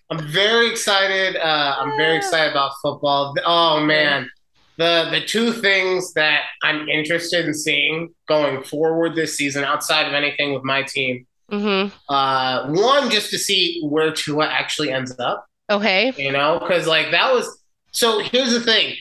I'm 0.09 0.25
very 0.29 0.69
excited. 0.69 1.35
Uh, 1.35 1.75
I'm 1.79 1.97
very 1.97 2.15
excited 2.21 2.51
about 2.51 2.71
football. 2.81 3.33
Oh 3.45 3.81
man, 3.81 4.29
the 4.77 5.07
the 5.11 5.21
two 5.21 5.51
things 5.53 6.13
that 6.13 6.41
I'm 6.63 6.87
interested 6.87 7.45
in 7.45 7.53
seeing 7.53 8.13
going 8.27 8.63
forward 8.63 9.15
this 9.15 9.35
season, 9.35 9.63
outside 9.63 10.07
of 10.07 10.13
anything 10.13 10.53
with 10.53 10.63
my 10.63 10.83
team, 10.83 11.25
hmm 11.49 11.87
uh, 12.09 12.67
one 12.67 13.09
just 13.09 13.29
to 13.31 13.37
see 13.37 13.81
where 13.83 14.11
Tua 14.11 14.45
actually 14.47 14.91
ends 14.91 15.17
up. 15.19 15.45
Okay. 15.69 16.13
You 16.17 16.31
know, 16.31 16.59
because 16.59 16.87
like 16.87 17.11
that 17.11 17.33
was. 17.33 17.61
So 17.91 18.19
here's 18.19 18.51
the 18.51 18.61
thing. 18.61 18.95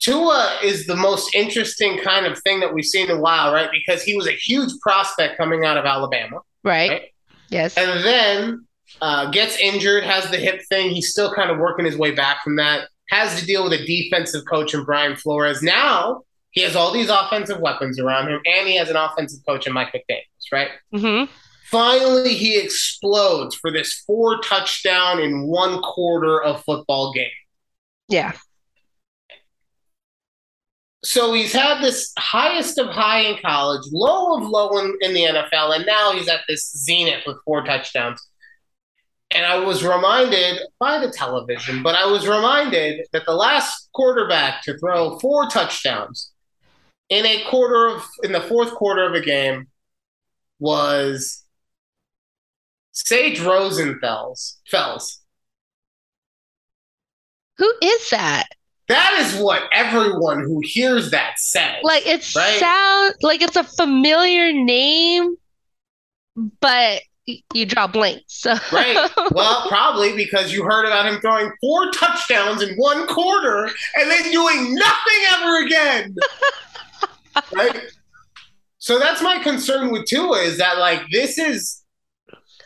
Tua 0.00 0.58
is 0.64 0.86
the 0.86 0.96
most 0.96 1.32
interesting 1.34 1.98
kind 1.98 2.26
of 2.26 2.38
thing 2.42 2.58
that 2.60 2.72
we've 2.74 2.84
seen 2.84 3.08
in 3.08 3.16
a 3.18 3.20
while, 3.20 3.52
right? 3.52 3.70
Because 3.70 4.02
he 4.02 4.16
was 4.16 4.26
a 4.26 4.32
huge 4.32 4.72
prospect 4.80 5.36
coming 5.36 5.64
out 5.64 5.76
of 5.76 5.84
Alabama. 5.84 6.40
Right. 6.64 6.90
Right. 6.90 7.02
Yes. 7.50 7.76
and 7.76 8.02
then 8.02 8.66
uh, 9.02 9.30
gets 9.30 9.58
injured, 9.58 10.04
has 10.04 10.28
the 10.30 10.38
hip 10.38 10.62
thing. 10.68 10.90
He's 10.90 11.10
still 11.10 11.32
kind 11.32 11.50
of 11.50 11.58
working 11.58 11.84
his 11.84 11.96
way 11.96 12.10
back 12.12 12.42
from 12.42 12.56
that. 12.56 12.88
Has 13.12 13.38
to 13.38 13.46
deal 13.46 13.62
with 13.62 13.74
a 13.74 13.84
defensive 13.84 14.44
coach 14.46 14.72
in 14.74 14.84
Brian 14.84 15.16
Flores. 15.16 15.62
Now 15.62 16.22
he 16.50 16.62
has 16.62 16.74
all 16.74 16.92
these 16.92 17.08
offensive 17.08 17.60
weapons 17.60 17.98
around 17.98 18.28
him, 18.28 18.40
and 18.44 18.68
he 18.68 18.76
has 18.76 18.88
an 18.88 18.96
offensive 18.96 19.40
coach 19.46 19.66
in 19.66 19.72
Mike 19.72 19.92
McDaniels, 19.92 20.52
right? 20.52 20.68
hmm 20.92 21.24
Finally, 21.70 22.34
he 22.34 22.58
explodes 22.58 23.54
for 23.54 23.70
this 23.70 24.02
four 24.06 24.40
touchdown 24.40 25.18
in 25.18 25.46
one 25.46 25.80
quarter 25.80 26.42
of 26.42 26.62
football 26.64 27.12
game. 27.14 27.30
Yeah. 28.08 28.32
So 31.02 31.32
he's 31.32 31.52
had 31.52 31.82
this 31.82 32.12
highest 32.18 32.78
of 32.78 32.88
high 32.88 33.20
in 33.20 33.38
college, 33.42 33.82
low 33.90 34.36
of 34.36 34.48
low 34.48 34.78
in, 34.78 34.96
in 35.00 35.14
the 35.14 35.22
NFL, 35.22 35.74
and 35.74 35.86
now 35.86 36.12
he's 36.12 36.28
at 36.28 36.40
this 36.46 36.70
zenith 36.76 37.24
with 37.26 37.38
four 37.46 37.64
touchdowns. 37.64 38.20
And 39.34 39.46
I 39.46 39.58
was 39.58 39.82
reminded 39.82 40.58
by 40.78 40.98
the 40.98 41.10
television, 41.10 41.82
but 41.82 41.94
I 41.94 42.06
was 42.06 42.26
reminded 42.28 43.06
that 43.12 43.24
the 43.26 43.32
last 43.34 43.88
quarterback 43.94 44.62
to 44.64 44.76
throw 44.78 45.18
four 45.18 45.48
touchdowns 45.48 46.32
in 47.08 47.24
a 47.24 47.44
quarter 47.48 47.88
of 47.96 48.04
in 48.22 48.32
the 48.32 48.40
fourth 48.40 48.74
quarter 48.74 49.04
of 49.06 49.14
a 49.14 49.20
game 49.20 49.68
was 50.58 51.44
Sage 52.92 53.40
Rosenfels. 53.40 54.56
Fells. 54.70 55.20
Who 57.58 57.72
is 57.82 58.10
that? 58.10 58.46
That 58.88 59.14
is 59.20 59.40
what 59.40 59.62
everyone 59.72 60.40
who 60.40 60.60
hears 60.62 61.10
that 61.12 61.38
says. 61.38 61.76
Like 61.82 62.06
it 62.06 62.34
Right. 62.34 62.58
sounds 62.58 63.16
like 63.22 63.40
it's 63.40 63.56
a 63.56 63.64
familiar 63.64 64.52
name, 64.52 65.36
but 66.60 67.02
you 67.26 67.66
draw 67.66 67.86
blanks. 67.86 68.24
So 68.28 68.56
Right. 68.72 69.10
Well, 69.32 69.66
probably 69.68 70.14
because 70.16 70.52
you 70.52 70.64
heard 70.64 70.84
about 70.86 71.06
him 71.06 71.20
throwing 71.20 71.50
four 71.60 71.90
touchdowns 71.92 72.62
in 72.62 72.74
one 72.76 73.06
quarter 73.06 73.66
and 73.96 74.10
then 74.10 74.30
doing 74.30 74.74
nothing 74.74 75.20
ever 75.30 75.64
again. 75.64 76.16
right? 77.54 77.80
So 78.78 78.98
that's 78.98 79.22
my 79.22 79.38
concern 79.38 79.92
with 79.92 80.06
Tua 80.06 80.40
is 80.40 80.58
that 80.58 80.78
like 80.78 81.02
this 81.12 81.38
is 81.38 81.82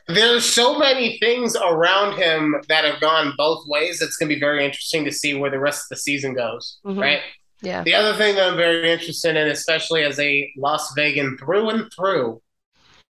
there's 0.09 0.45
so 0.45 0.79
many 0.79 1.19
things 1.19 1.57
around 1.57 2.17
him 2.17 2.55
that 2.69 2.85
have 2.85 3.01
gone 3.01 3.35
both 3.37 3.65
ways. 3.67 4.01
It's 4.01 4.17
going 4.17 4.29
to 4.29 4.35
be 4.35 4.41
very 4.41 4.65
interesting 4.65 5.05
to 5.05 5.13
see 5.13 5.35
where 5.35 5.51
the 5.51 5.59
rest 5.59 5.85
of 5.85 5.89
the 5.91 5.97
season 5.97 6.33
goes. 6.35 6.79
Mhm. 6.87 7.01
Right. 7.01 7.21
yeah. 7.61 7.83
The 7.83 7.95
other 7.95 8.17
thing 8.17 8.37
that 8.37 8.49
I'm 8.51 8.57
very 8.57 8.91
interested 8.91 9.37
in, 9.37 9.49
especially 9.49 10.05
as 10.05 10.19
a 10.19 10.51
Las 10.57 10.93
Vegan 10.95 11.37
through 11.39 11.71
and 11.71 11.91
through, 11.95 12.41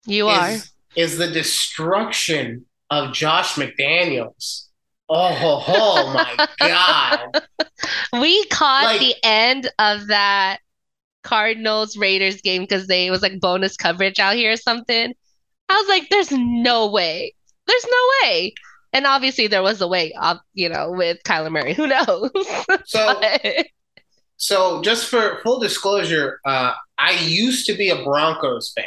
You 0.06 0.28
are. 0.28 0.56
Is, 0.96 1.18
the 1.18 1.28
destruction 1.30 2.64
of 2.90 3.12
Josh 3.12 3.54
McDaniels. 3.54 4.66
Oh, 5.08 5.32
ho, 5.34 5.56
ho, 5.56 6.12
my 6.12 6.48
God. 6.58 7.42
We 8.12 8.44
caught 8.46 8.84
Like- 8.84 9.00
the 9.00 9.14
end 9.22 9.70
of 9.78 10.06
that 10.06 10.58
Cardinals 11.22 11.96
Raiders 11.96 12.40
game 12.40 12.62
because 12.62 12.86
they 12.86 13.10
was 13.10 13.22
like 13.22 13.40
bonus 13.40 13.76
coverage 13.76 14.18
out 14.18 14.36
here 14.36 14.52
or 14.52 14.56
something. 14.56 15.12
I 15.68 15.74
was 15.74 15.88
like, 15.88 16.08
there's 16.10 16.30
no 16.30 16.86
way. 16.90 17.34
There's 17.66 17.86
no 17.90 18.28
way. 18.28 18.54
And 18.92 19.06
obviously 19.06 19.46
there 19.48 19.62
was 19.62 19.80
a 19.80 19.88
way, 19.88 20.14
you 20.54 20.68
know, 20.68 20.92
with 20.92 21.18
Kyler 21.24 21.50
Murray. 21.50 21.74
Who 21.74 21.86
knows? 21.86 22.30
So, 22.86 23.18
But- 23.20 23.66
so 24.36 24.82
just 24.82 25.08
for 25.08 25.40
full 25.42 25.58
disclosure, 25.60 26.40
uh, 26.44 26.72
I 26.98 27.12
used 27.22 27.66
to 27.66 27.74
be 27.74 27.88
a 27.90 28.02
Broncos 28.04 28.72
fan. 28.74 28.84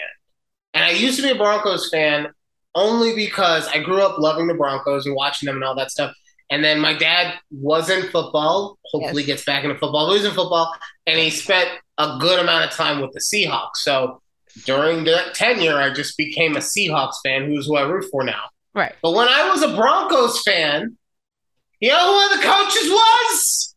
And 0.73 0.83
I 0.83 0.91
used 0.91 1.17
to 1.17 1.23
be 1.23 1.31
a 1.31 1.35
Broncos 1.35 1.89
fan 1.89 2.27
only 2.75 3.15
because 3.15 3.67
I 3.67 3.79
grew 3.81 4.01
up 4.01 4.19
loving 4.19 4.47
the 4.47 4.53
Broncos 4.53 5.05
and 5.05 5.15
watching 5.15 5.47
them 5.47 5.55
and 5.55 5.63
all 5.65 5.75
that 5.75 5.91
stuff. 5.91 6.13
And 6.49 6.63
then 6.63 6.79
my 6.79 6.93
dad 6.93 7.33
was 7.51 7.89
in 7.89 8.03
football, 8.09 8.77
hopefully 8.85 9.23
Yes. 9.23 9.27
gets 9.27 9.45
back 9.45 9.63
into 9.63 9.75
football, 9.77 10.05
but 10.07 10.13
he 10.13 10.19
was 10.19 10.25
in 10.25 10.33
football, 10.35 10.73
and 11.05 11.19
he 11.19 11.29
spent 11.29 11.69
a 11.97 12.17
good 12.21 12.39
amount 12.39 12.65
of 12.65 12.71
time 12.71 13.01
with 13.01 13.11
the 13.11 13.19
Seahawks. 13.19 13.77
So 13.77 14.21
during 14.65 15.03
that 15.05 15.33
tenure, 15.33 15.75
I 15.77 15.91
just 15.93 16.15
became 16.17 16.55
a 16.55 16.59
Seahawks 16.59 17.15
fan, 17.23 17.45
who's 17.45 17.65
who 17.67 17.75
I 17.75 17.81
root 17.81 18.05
for 18.11 18.23
now. 18.23 18.43
right. 18.73 18.95
But 19.01 19.11
when 19.11 19.27
I 19.27 19.49
was 19.49 19.61
a 19.63 19.75
Broncos 19.75 20.41
fan, 20.43 20.97
you 21.79 21.89
know 21.89 22.05
who 22.07 22.13
one 22.13 22.31
of 22.31 22.37
the 22.37 22.47
coaches 22.47 22.89
was? 22.89 23.75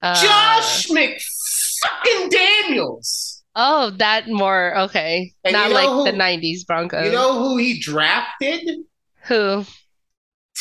Uh, 0.00 0.22
Josh 0.22 0.86
McFucking 0.88 2.30
Daniels. 2.30 3.37
Oh, 3.60 3.90
that 3.96 4.28
more 4.28 4.78
okay. 4.82 5.32
And 5.44 5.52
Not 5.52 5.68
you 5.68 5.74
know 5.74 5.80
like 5.80 5.88
who- 5.88 6.04
the 6.04 6.16
90s 6.16 6.64
Broncos. 6.64 7.04
You 7.06 7.10
know 7.12 7.38
who 7.40 7.56
he 7.56 7.80
drafted? 7.80 8.60
Who? 9.24 9.64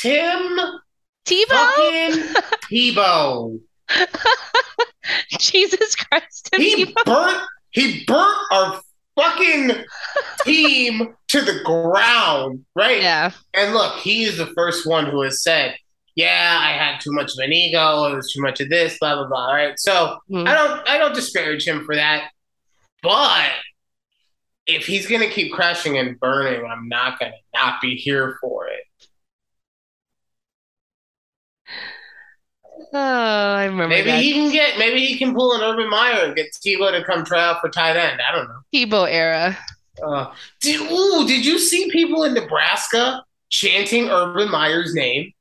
Tim 0.02 0.58
Tebow? 1.26 2.34
Tebow. 2.72 3.60
Jesus 5.40 5.96
Christ. 5.96 6.50
He 6.56 6.86
Tebow. 6.86 7.06
burnt 7.06 7.44
he 7.72 8.04
burnt 8.06 8.38
our 8.52 8.82
fucking 9.16 9.72
team 10.44 11.14
to 11.28 11.42
the 11.42 11.60
ground, 11.64 12.66
right? 12.76 13.02
Yeah. 13.02 13.32
And 13.54 13.74
look, 13.74 13.96
he 13.98 14.24
is 14.24 14.38
the 14.38 14.48
first 14.56 14.88
one 14.88 15.06
who 15.06 15.22
has 15.22 15.44
said, 15.44 15.76
"Yeah, 16.16 16.60
I 16.62 16.72
had 16.72 17.00
too 17.00 17.12
much 17.12 17.32
of 17.34 17.40
an 17.44 17.54
ego. 17.54 18.06
It 18.06 18.16
was 18.16 18.32
too 18.34 18.42
much 18.42 18.60
of 18.62 18.70
this, 18.70 18.98
blah 19.00 19.16
blah 19.16 19.28
blah." 19.28 19.54
Right? 19.54 19.74
So 19.78 20.18
Mhm. 20.32 20.48
I 20.48 20.54
don't, 20.56 20.90
I 20.90 20.98
don't 20.98 21.14
disparage 21.16 21.68
him 21.68 21.86
for 21.86 21.96
that, 21.96 22.30
but 23.02 23.52
if 24.66 24.86
he's 24.86 25.08
gonna 25.08 25.30
keep 25.30 25.54
crashing 25.54 25.98
and 25.98 26.20
burning, 26.20 26.66
I'm 26.66 26.88
not 26.88 27.20
gonna 27.20 27.32
not 27.54 27.82
be 27.82 27.96
here 27.96 28.38
for 28.42 28.68
it. 28.68 28.84
Oh, 32.94 32.98
I 32.98 33.66
remember 33.66 33.90
Maybe 33.90 34.12
that 34.12 34.22
he 34.22 34.34
can 34.34 34.52
get, 34.52 34.78
maybe 34.78 35.06
he 35.06 35.18
can 35.18 35.34
pull 35.34 35.54
an 35.54 35.62
Urban 35.62 35.90
Meyer 35.90 36.26
and 36.26 36.36
get 36.36 36.48
Tebow 36.54 36.92
to 36.92 37.04
come 37.04 37.26
try 37.26 37.44
out 37.44 37.62
for 37.62 37.70
tight 37.70 37.98
end. 37.98 38.22
I 38.22 38.36
don't 38.36 38.48
know. 38.48 38.60
Tebow 38.74 39.10
era. 39.10 39.58
Uh, 40.06 40.34
did, 40.62 40.80
ooh, 40.92 41.28
did 41.28 41.46
you 41.46 41.58
see 41.58 41.90
people 41.90 42.24
in 42.24 42.34
Nebraska 42.34 43.24
chanting 43.50 44.10
Urban 44.10 44.52
Meyer's 44.52 44.94
name? 44.94 45.32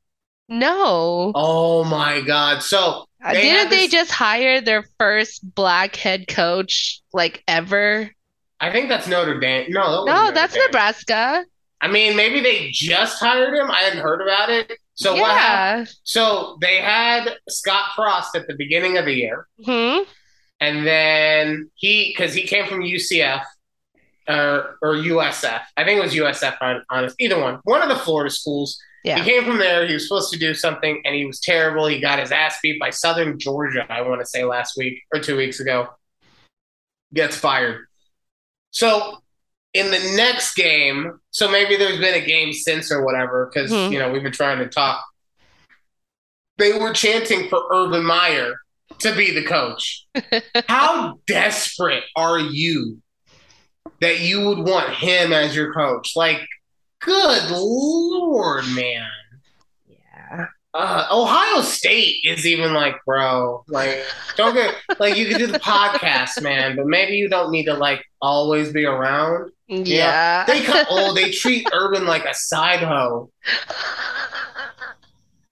No. 0.48 1.32
Oh 1.34 1.84
my 1.84 2.20
God! 2.20 2.62
So 2.62 3.05
They 3.24 3.40
Didn't 3.42 3.70
they 3.70 3.76
this- 3.86 3.92
just 3.92 4.10
hire 4.12 4.60
their 4.60 4.84
first 4.98 5.54
black 5.54 5.96
head 5.96 6.28
coach 6.28 7.00
like 7.12 7.42
ever? 7.48 8.10
I 8.60 8.70
think 8.70 8.88
that's 8.88 9.06
Notre 9.06 9.38
Dame. 9.40 9.66
No, 9.70 10.04
that 10.04 10.12
No, 10.12 10.20
Notre 10.24 10.34
that's 10.34 10.54
Dame. 10.54 10.62
Nebraska. 10.66 11.44
I 11.80 11.88
mean, 11.88 12.16
maybe 12.16 12.40
they 12.40 12.70
just 12.72 13.18
hired 13.20 13.54
him. 13.54 13.70
I 13.70 13.80
hadn't 13.80 14.00
heard 14.00 14.22
about 14.22 14.48
it. 14.50 14.78
So 14.94 15.14
what 15.14 15.36
happened? 15.36 15.90
So 16.04 16.56
they 16.62 16.76
had 16.76 17.36
Scott 17.50 17.90
Frost 17.94 18.34
at 18.34 18.46
the 18.46 18.54
beginning 18.56 18.96
of 18.96 19.04
the 19.04 19.12
year, 19.12 19.46
Hmm. 19.62 19.98
and 20.58 20.86
then 20.86 21.70
he 21.74 22.08
because 22.08 22.32
he 22.32 22.42
came 22.46 22.66
from 22.66 22.80
UCF 22.80 23.44
or 24.26 24.78
or 24.80 24.94
USF. 24.96 25.60
I 25.76 25.84
think 25.84 25.98
it 25.98 26.02
was 26.02 26.14
USF. 26.14 26.56
On 26.62 26.82
honest, 26.90 27.14
either 27.18 27.38
one, 27.38 27.60
one 27.64 27.82
of 27.82 27.88
the 27.90 27.96
Florida 27.96 28.30
schools. 28.30 28.78
Yeah. 29.06 29.22
He 29.22 29.30
came 29.30 29.44
from 29.44 29.58
there. 29.58 29.86
He 29.86 29.94
was 29.94 30.02
supposed 30.08 30.32
to 30.32 30.38
do 30.38 30.52
something, 30.52 31.00
and 31.04 31.14
he 31.14 31.24
was 31.24 31.38
terrible. 31.40 31.86
He 31.86 32.00
got 32.00 32.18
his 32.18 32.32
ass 32.32 32.58
beat 32.60 32.80
by 32.80 32.90
Southern 32.90 33.38
Georgia. 33.38 33.86
I 33.88 34.02
want 34.02 34.20
to 34.20 34.26
say 34.26 34.42
last 34.44 34.76
week 34.76 35.00
or 35.14 35.20
two 35.20 35.36
weeks 35.36 35.60
ago. 35.60 35.88
Gets 37.14 37.36
fired. 37.36 37.86
So 38.72 39.18
in 39.74 39.92
the 39.92 40.14
next 40.16 40.54
game, 40.56 41.20
so 41.30 41.48
maybe 41.48 41.76
there's 41.76 42.00
been 42.00 42.20
a 42.20 42.26
game 42.26 42.52
since 42.52 42.90
or 42.90 43.04
whatever, 43.04 43.48
because 43.52 43.70
Hmm. 43.70 43.92
you 43.92 43.98
know 44.00 44.10
we've 44.10 44.24
been 44.24 44.32
trying 44.32 44.58
to 44.58 44.68
talk. 44.68 45.04
They 46.58 46.72
were 46.72 46.92
chanting 46.92 47.48
for 47.48 47.62
Urban 47.70 48.04
Meyer 48.04 48.54
to 49.00 49.14
be 49.14 49.30
the 49.30 49.44
coach. 49.44 50.06
How 50.68 51.20
desperate 51.28 52.02
are 52.16 52.38
you 52.40 53.00
that 54.00 54.20
you 54.20 54.44
would 54.46 54.58
want 54.58 54.90
him 54.94 55.32
as 55.32 55.54
your 55.54 55.72
coach. 55.72 56.12
Like, 56.16 56.40
good 57.00 57.50
lord, 57.50 58.64
man. 58.74 59.08
Yeah. 59.88 60.46
Uh, 60.74 61.06
Ohio 61.10 61.62
State 61.62 62.16
is 62.24 62.46
even 62.46 62.74
like, 62.74 62.96
bro, 63.06 63.64
like, 63.68 64.04
don't 64.36 64.52
get 64.54 64.74
like 64.98 65.16
you 65.16 65.26
can 65.26 65.38
do 65.38 65.46
the 65.46 65.58
podcast, 65.58 66.42
man, 66.42 66.76
but 66.76 66.86
maybe 66.86 67.14
you 67.16 67.28
don't 67.30 67.50
need 67.50 67.64
to 67.64 67.74
like 67.74 68.04
always 68.20 68.72
be 68.72 68.84
around. 68.84 69.50
Yeah. 69.68 70.44
They 70.46 70.62
cut, 70.62 70.86
oh, 70.90 71.14
they 71.14 71.30
treat 71.30 71.66
Urban 71.72 72.04
like 72.06 72.24
a 72.26 72.34
side 72.34 72.80
hoe. 72.82 73.30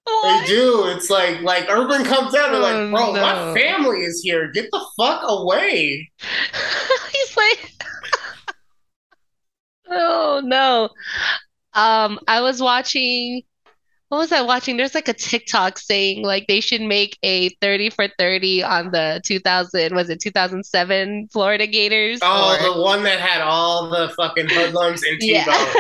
They 0.07 0.45
do. 0.47 0.85
It's 0.89 1.09
like 1.11 1.41
like 1.41 1.67
Urban 1.71 2.05
comes 2.05 2.35
out 2.35 2.53
and 2.53 2.63
like, 2.63 2.75
Oh, 2.75 2.91
bro, 2.91 3.13
no. 3.15 3.21
my 3.23 3.55
family 3.59 4.01
is 4.01 4.21
here. 4.23 4.51
Get 4.53 4.71
the 4.71 4.85
fuck 4.99 5.23
away. 5.27 6.11
He's 7.13 7.37
like, 7.37 7.73
oh 9.91 10.41
no. 10.45 10.91
Um, 11.75 12.21
I 12.29 12.41
was 12.41 12.61
watching, 12.63 13.43
what 14.09 14.19
was 14.19 14.31
I 14.33 14.43
watching? 14.43 14.77
There's 14.77 14.95
like 14.95 15.09
a 15.09 15.13
TikTok 15.13 15.79
saying 15.79 16.23
like 16.25 16.47
they 16.47 16.61
should 16.61 16.81
make 16.83 17.19
a 17.25 17.49
30 17.61 17.91
for 17.91 18.07
30 18.19 18.63
on 18.63 18.91
the 18.93 19.21
2000, 19.25 19.95
was 19.95 20.09
it 20.09 20.21
2007 20.21 21.29
Florida 21.33 21.67
Gators? 21.67 22.21
Oh, 22.23 22.57
Or- 22.61 22.75
the 22.75 22.81
one 22.83 23.03
that 23.03 23.19
had 23.19 23.41
all 23.41 23.89
the 23.91 24.09
fucking 24.17 24.49
hoodlums 24.51 25.03
and 25.03 25.21
Tebow. 25.21 25.75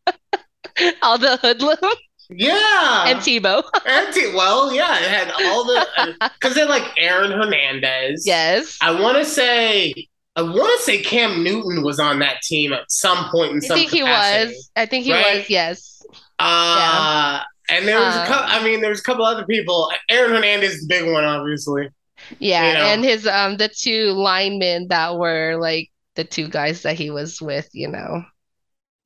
All 1.02 1.16
the 1.16 1.38
hoodlum 1.38 1.78
Yeah. 2.28 3.04
and 3.06 3.18
Tebow. 3.20 3.62
And 3.86 4.12
T- 4.14 4.32
well, 4.34 4.74
yeah, 4.74 4.98
it 4.98 5.08
had 5.08 5.30
all 5.46 5.64
the 5.64 5.86
because 6.40 6.54
they're 6.54 6.66
like 6.66 6.82
Aaron 6.98 7.30
Hernandez. 7.30 8.24
Yes. 8.26 8.76
I 8.82 8.90
want 9.00 9.16
to 9.16 9.24
say 9.24 9.94
I 10.36 10.42
want 10.42 10.78
to 10.78 10.84
say 10.84 11.02
Cam 11.02 11.42
Newton 11.42 11.82
was 11.82 11.98
on 11.98 12.18
that 12.20 12.42
team 12.42 12.72
at 12.72 12.90
some 12.90 13.30
point 13.30 13.52
in 13.52 13.56
I 13.58 13.60
some 13.60 13.76
I 13.76 13.78
think 13.80 13.90
he 13.90 14.02
was. 14.02 14.70
I 14.76 14.86
think 14.86 15.04
he 15.04 15.12
Right? 15.12 15.38
was, 15.38 15.50
yes. 15.50 16.02
Uh, 16.38 17.40
and 17.70 17.88
there 17.88 17.98
was 17.98 18.14
a 18.14 18.20
Um, 18.20 18.26
couple. 18.26 18.50
I 18.54 18.62
mean, 18.62 18.80
there 18.80 18.90
was 18.90 19.00
a 19.00 19.02
couple 19.02 19.24
other 19.24 19.46
people. 19.46 19.90
Aaron 20.10 20.32
Hernandez 20.32 20.74
is 20.74 20.80
the 20.86 20.88
big 20.88 21.10
one, 21.10 21.24
obviously. 21.24 21.88
Yeah, 22.38 22.68
You 22.68 22.74
know. 22.74 22.80
and 22.84 23.04
his 23.04 23.26
um 23.26 23.56
the 23.56 23.68
two 23.68 24.10
linemen 24.12 24.88
that 24.88 25.16
were 25.16 25.56
like 25.60 25.90
the 26.14 26.24
two 26.24 26.48
guys 26.48 26.82
that 26.82 26.96
he 26.96 27.10
was 27.10 27.40
with, 27.40 27.68
you 27.72 27.88
know, 27.88 28.24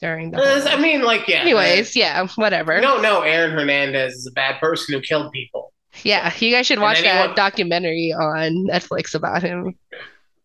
during 0.01 0.31
the 0.31 0.38
Uh, 0.38 0.69
I 0.69 0.77
mean, 0.81 1.03
like, 1.03 1.27
yeah. 1.29 1.40
Anyways, 1.43 1.95
yeah, 1.97 2.27
whatever. 2.37 2.81
No, 2.81 3.01
don't 3.01 3.27
Aaron 3.27 3.51
Hernandez 3.53 4.14
is 4.14 4.27
a 4.27 4.33
bad 4.33 4.61
person 4.61 4.95
who 4.95 5.01
killed 5.01 5.33
people. 5.33 5.73
Yeah, 6.05 6.33
you 6.38 6.53
guys 6.53 6.66
should 6.66 6.79
watch 6.79 6.99
And 6.99 7.07
that 7.07 7.37
documentary 7.37 8.12
on 8.12 8.66
Netflix 8.69 9.14
about 9.14 9.43
him. 9.43 9.77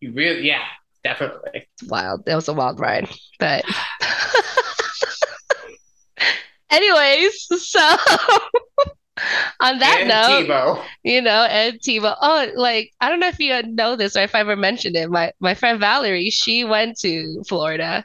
You 0.06 0.12
really, 0.12 0.46
yeah, 0.46 0.62
definitely. 1.02 1.66
It's 1.80 1.90
wild. 1.90 2.24
That 2.26 2.36
was 2.36 2.46
a 2.46 2.52
wild 2.52 2.78
ride. 2.78 3.08
But 3.40 3.64
anyways, 6.70 7.48
so 7.60 7.80
on 9.60 9.80
that 9.80 9.98
and 10.02 10.08
note, 10.08 10.46
Tebow. 10.46 10.84
You 11.02 11.22
know, 11.22 11.42
and 11.42 11.80
Tebow. 11.80 12.14
Oh, 12.22 12.46
like 12.54 12.92
I 13.00 13.08
don't 13.08 13.18
know 13.18 13.26
if 13.26 13.40
you 13.40 13.60
know 13.64 13.96
this 13.96 14.16
or 14.16 14.22
if 14.22 14.36
I 14.36 14.38
ever 14.38 14.54
mentioned 14.54 14.94
it. 14.94 15.10
My 15.10 15.32
my 15.40 15.54
friend 15.54 15.80
Valerie, 15.80 16.30
she 16.30 16.62
went 16.62 17.00
to 17.00 17.42
Florida, 17.48 18.04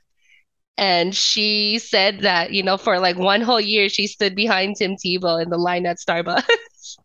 and 0.76 1.16
she 1.16 1.78
said 1.78 2.22
that 2.22 2.52
you 2.52 2.64
know 2.64 2.78
for 2.78 2.98
like 2.98 3.16
one 3.16 3.42
whole 3.42 3.62
year 3.62 3.90
she 3.90 4.08
stood 4.08 4.36
behind 4.36 4.78
Tim 4.78 4.96
Tebow 4.96 5.40
in 5.40 5.52
the 5.52 5.60
line 5.60 5.86
at 5.86 6.00
Starbucks. 6.00 6.46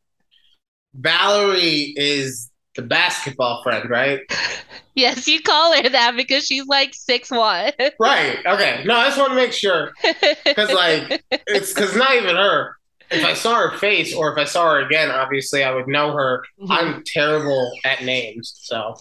Valerie 0.94 1.92
is 1.98 2.50
the 2.76 2.82
basketball 2.82 3.62
friend, 3.62 3.88
right? 3.90 4.20
yes, 4.94 5.26
you 5.26 5.42
call 5.42 5.74
her 5.74 5.88
that 5.88 6.16
because 6.16 6.46
she's 6.46 6.66
like 6.66 6.94
six 6.94 7.30
one. 7.30 7.72
Right. 8.00 8.38
Okay. 8.44 8.82
No, 8.84 8.96
I 8.96 9.06
just 9.06 9.18
want 9.18 9.30
to 9.30 9.36
make 9.36 9.52
sure 9.52 9.92
because, 10.44 10.72
like, 10.72 11.24
it's 11.30 11.72
because 11.72 11.96
not 11.96 12.14
even 12.14 12.36
her. 12.36 12.76
If 13.10 13.24
I 13.24 13.34
saw 13.34 13.68
her 13.68 13.76
face 13.78 14.14
or 14.14 14.32
if 14.32 14.38
I 14.38 14.44
saw 14.44 14.74
her 14.74 14.80
again, 14.80 15.10
obviously 15.10 15.62
I 15.62 15.72
would 15.72 15.86
know 15.86 16.12
her. 16.12 16.44
Mm-hmm. 16.60 16.72
I'm 16.72 17.02
terrible 17.06 17.72
at 17.84 18.02
names, 18.04 18.52
so. 18.62 18.96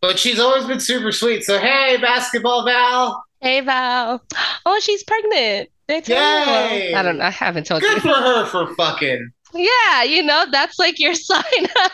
But 0.00 0.18
she's 0.18 0.38
always 0.38 0.64
been 0.66 0.80
super 0.80 1.12
sweet. 1.12 1.44
So 1.44 1.58
hey, 1.58 1.98
basketball 2.00 2.64
Val, 2.64 3.22
Hey 3.40 3.60
Val. 3.60 4.22
Oh, 4.64 4.80
she's 4.80 5.04
pregnant. 5.04 5.68
Yay. 5.88 6.94
I 6.94 7.02
don't. 7.02 7.20
I 7.20 7.30
haven't 7.30 7.66
told 7.66 7.82
good 7.82 7.96
you. 7.96 8.00
for 8.00 8.16
her 8.16 8.46
for 8.46 8.74
fucking. 8.74 9.30
Yeah, 9.54 10.02
you 10.02 10.22
know, 10.22 10.44
that's 10.50 10.78
like 10.78 10.98
your 10.98 11.14
sign 11.30 11.42
up. 11.80 11.92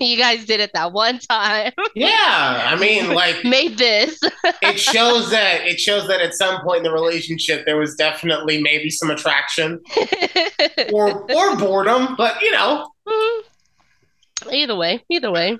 You 0.00 0.16
guys 0.16 0.44
did 0.44 0.60
it 0.60 0.70
that 0.74 0.92
one 0.92 1.18
time. 1.18 1.72
Yeah, 1.96 2.62
I 2.66 2.76
mean, 2.78 3.12
like 3.12 3.36
Made 3.44 3.76
this. 3.78 4.20
it 4.62 4.78
shows 4.78 5.30
that 5.30 5.66
it 5.66 5.80
shows 5.80 6.06
that 6.06 6.20
at 6.20 6.34
some 6.34 6.60
point 6.62 6.78
in 6.78 6.82
the 6.84 6.92
relationship 6.92 7.66
there 7.66 7.76
was 7.76 7.96
definitely 7.96 8.62
maybe 8.62 8.90
some 8.90 9.10
attraction 9.10 9.80
or 10.92 11.28
or 11.32 11.56
boredom, 11.56 12.14
but 12.16 12.40
you 12.40 12.52
know, 12.52 12.88
Mhm. 13.08 13.40
Either 14.52 14.76
way, 14.76 15.04
either 15.10 15.32
way. 15.32 15.58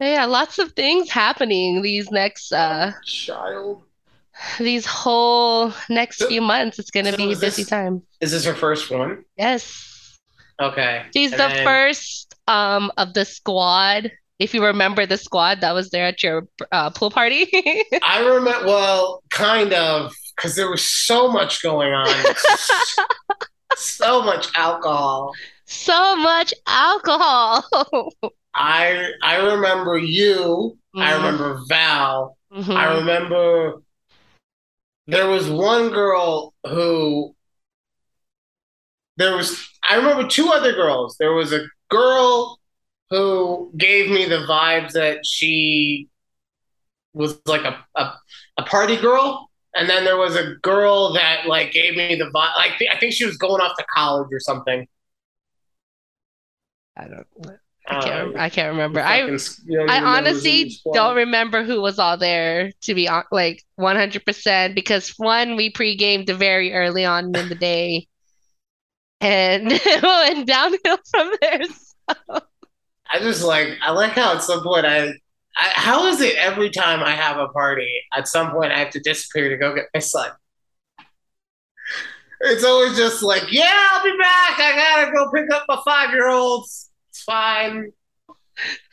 Yeah, 0.00 0.26
lots 0.26 0.58
of 0.58 0.72
things 0.72 1.08
happening 1.08 1.80
these 1.80 2.10
next 2.10 2.52
uh 2.52 2.92
child. 3.06 3.84
These 4.58 4.86
whole 4.86 5.72
next 5.88 6.18
So- 6.18 6.28
few 6.28 6.40
months. 6.42 6.78
It's 6.78 6.90
gonna 6.90 7.12
so 7.12 7.16
be 7.16 7.32
a 7.32 7.36
busy 7.36 7.62
this- 7.62 7.68
time. 7.70 8.02
Is 8.20 8.30
this 8.32 8.44
her 8.44 8.54
first 8.54 8.90
one? 8.90 9.24
Yes. 9.36 10.18
Okay. 10.60 11.04
She's 11.14 11.32
And 11.32 11.40
the 11.40 11.48
then- 11.48 11.64
first 11.64 12.34
um 12.48 12.90
of 12.96 13.14
the 13.14 13.24
squad. 13.24 14.10
If 14.40 14.52
you 14.52 14.64
remember 14.64 15.06
the 15.06 15.16
squad 15.16 15.60
that 15.60 15.72
was 15.72 15.90
there 15.90 16.06
at 16.06 16.22
your 16.22 16.48
uh, 16.72 16.90
pool 16.90 17.08
party. 17.10 17.46
I 18.02 18.18
remember, 18.26 18.66
well, 18.66 19.22
kind 19.30 19.72
of, 19.72 20.12
because 20.34 20.56
there 20.56 20.68
was 20.68 20.82
so 20.82 21.30
much 21.30 21.62
going 21.62 21.92
on. 21.92 22.08
so 23.76 24.22
much 24.22 24.48
alcohol. 24.56 25.32
So 25.66 26.16
much 26.16 26.52
alcohol. 26.66 27.64
I 28.54 29.10
I 29.22 29.36
remember 29.36 29.98
you. 29.98 30.76
I 30.96 31.12
Mhm. 31.12 31.16
remember 31.16 31.60
Val. 31.68 32.36
Mhm. 32.52 32.76
I 32.76 32.94
remember 32.98 33.82
there 35.06 35.28
was 35.28 35.48
one 35.48 35.90
girl 35.90 36.54
who 36.66 37.34
there 39.16 39.36
was 39.36 39.68
I 39.88 39.96
remember 39.96 40.26
two 40.28 40.48
other 40.48 40.72
girls. 40.72 41.16
There 41.18 41.32
was 41.32 41.52
a 41.52 41.66
girl 41.90 42.58
who 43.10 43.72
gave 43.76 44.10
me 44.10 44.24
the 44.26 44.46
vibes 44.46 44.92
that 44.92 45.24
she 45.24 46.08
was 47.12 47.38
like 47.46 47.64
a, 47.64 47.84
a, 47.94 48.12
a 48.58 48.62
party 48.64 48.96
girl. 48.96 49.50
And 49.76 49.88
then 49.88 50.04
there 50.04 50.16
was 50.16 50.36
a 50.36 50.54
girl 50.62 51.12
that 51.14 51.46
like 51.46 51.72
gave 51.72 51.96
me 51.96 52.14
the 52.14 52.26
vibe 52.26 52.56
like 52.56 52.72
I 52.92 52.98
think 52.98 53.12
she 53.12 53.26
was 53.26 53.36
going 53.36 53.60
off 53.60 53.76
to 53.78 53.84
college 53.94 54.28
or 54.32 54.40
something. 54.40 54.86
I 56.96 57.08
don't 57.08 57.26
I 57.86 57.94
can't 57.96 58.28
um, 58.28 58.34
I 58.36 58.48
can't 58.48 58.72
remember. 58.72 59.00
I 59.00 59.20
fucking 59.20 59.34
s- 59.34 59.60
you 59.66 59.78
don't 59.78 59.90
I 59.90 59.96
even 59.98 60.04
know 60.04 60.08
who's 60.08 60.44
in 60.46 60.52
honestly 60.52 60.80
don't 60.92 61.16
remember 61.16 61.64
who 61.64 61.80
was 61.80 61.98
all 61.98 62.16
there 62.16 62.72
to 62.82 62.94
be 62.94 63.08
on, 63.08 63.24
like 63.30 63.62
100% 63.78 64.74
because 64.74 65.10
one, 65.18 65.56
we 65.56 65.70
pre-gamed 65.70 66.28
very 66.30 66.72
early 66.72 67.04
on 67.04 67.36
in 67.36 67.48
the 67.48 67.54
day 67.54 68.08
and 69.20 69.68
it 69.72 70.02
went 70.02 70.46
downhill 70.46 70.98
from 71.10 71.32
there. 71.40 71.60
I 73.10 73.18
just 73.20 73.42
like 73.44 73.68
I 73.82 73.90
like 73.90 74.12
how 74.12 74.34
at 74.34 74.42
some 74.42 74.62
point 74.62 74.86
I, 74.86 75.08
I 75.56 75.68
how 75.74 76.06
is 76.06 76.20
it 76.20 76.36
every 76.36 76.70
time 76.70 77.00
I 77.02 77.12
have 77.12 77.36
a 77.38 77.48
party 77.48 77.88
at 78.16 78.28
some 78.28 78.50
point 78.50 78.72
I 78.72 78.78
have 78.78 78.90
to 78.90 79.00
disappear 79.00 79.50
to 79.50 79.56
go 79.56 79.74
get 79.74 79.86
my 79.94 80.00
son. 80.00 80.30
It's 82.40 82.64
always 82.64 82.96
just 82.96 83.22
like, 83.22 83.44
yeah, 83.50 83.88
I'll 83.92 84.04
be 84.04 84.16
back. 84.18 84.58
I 84.58 84.74
gotta 84.76 85.12
go 85.12 85.30
pick 85.32 85.50
up 85.50 85.64
my 85.68 85.78
five 85.84 86.10
year 86.10 86.28
olds. 86.28 86.90
It's 87.24 87.32
fine. 87.32 87.92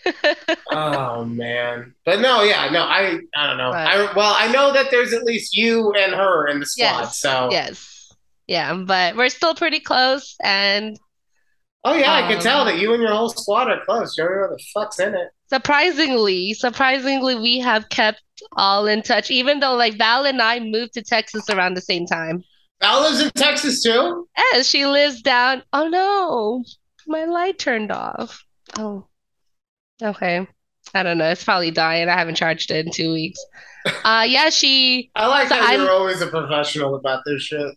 oh 0.71 1.23
man, 1.25 1.93
but 2.05 2.19
no, 2.19 2.43
yeah, 2.43 2.69
no, 2.71 2.81
I 2.81 3.19
I 3.35 3.47
don't 3.47 3.57
know. 3.57 3.71
But- 3.71 3.87
I 3.87 4.13
well, 4.15 4.33
I 4.37 4.51
know 4.51 4.73
that 4.73 4.89
there's 4.91 5.13
at 5.13 5.23
least 5.23 5.55
you 5.55 5.93
and 5.93 6.13
her 6.13 6.47
in 6.47 6.59
the 6.59 6.65
squad. 6.65 7.01
Yes, 7.01 7.19
So 7.19 7.49
Yes. 7.51 7.87
Yeah, 8.47 8.73
but 8.73 9.15
we're 9.15 9.29
still 9.29 9.53
pretty 9.55 9.79
close 9.79 10.35
and 10.43 10.97
oh 11.83 11.93
yeah, 11.93 12.11
I 12.13 12.21
can 12.23 12.37
Um, 12.37 12.41
tell 12.41 12.65
that 12.65 12.79
you 12.79 12.93
and 12.93 13.01
your 13.01 13.11
whole 13.11 13.29
squad 13.29 13.69
are 13.69 13.83
close. 13.85 14.17
You 14.17 14.23
don't 14.25 14.33
know 14.41 14.55
the 14.57 14.63
fuck's 14.73 14.99
in 14.99 15.13
it. 15.13 15.29
surprisingly, 15.49 16.53
surprisingly 16.53 17.35
we 17.35 17.59
have 17.59 17.87
kept 17.89 18.21
all 18.57 18.87
in 18.87 19.03
touch 19.03 19.29
even 19.29 19.59
though 19.59 19.75
like 19.75 19.97
Val 19.97 20.25
and 20.25 20.41
I 20.41 20.59
moved 20.59 20.93
to 20.93 21.03
Texas 21.03 21.49
around 21.49 21.75
the 21.75 21.81
same 21.81 22.05
time. 22.07 22.43
Val 22.81 23.01
lives 23.01 23.21
in 23.21 23.29
Texas 23.31 23.83
too. 23.83 24.27
Yeah, 24.53 24.63
she 24.63 24.85
lives 24.87 25.21
down. 25.21 25.61
Oh 25.71 25.87
no, 25.87 26.63
my 27.11 27.25
light 27.25 27.59
turned 27.59 27.91
off. 27.91 28.43
Oh, 28.77 29.05
okay. 30.01 30.47
I 30.93 31.03
don't 31.03 31.17
know. 31.17 31.29
It's 31.29 31.43
probably 31.43 31.71
dying. 31.71 32.09
I 32.09 32.17
haven't 32.17 32.35
charged 32.35 32.71
it 32.71 32.85
in 32.85 32.91
two 32.91 33.13
weeks. 33.13 33.39
Uh, 34.03 34.25
yeah, 34.27 34.49
she. 34.49 35.11
I 35.15 35.27
like 35.27 35.47
So 35.49 35.55
how 35.55 35.67
I'm- 35.71 35.81
you're 35.81 35.91
always 35.91 36.21
a 36.21 36.27
professional 36.27 36.95
about 36.95 37.21
this 37.25 37.41
shit. 37.43 37.75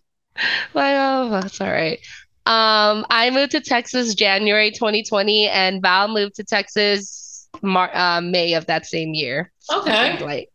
Like, 0.72 0.96
oh, 0.98 1.28
that's 1.30 1.60
all 1.60 1.70
right. 1.70 1.98
Um, 2.46 3.06
I 3.08 3.30
moved 3.30 3.52
to 3.52 3.60
Texas 3.60 4.14
January 4.14 4.70
2020, 4.70 5.48
and 5.48 5.80
Val 5.80 6.08
moved 6.08 6.34
to 6.36 6.44
Texas 6.44 7.48
Mar- 7.62 7.94
uh, 7.94 8.20
May 8.20 8.54
of 8.54 8.66
that 8.66 8.84
same 8.84 9.14
year. 9.14 9.52
Okay. 9.72 10.18
Like, 10.22 10.48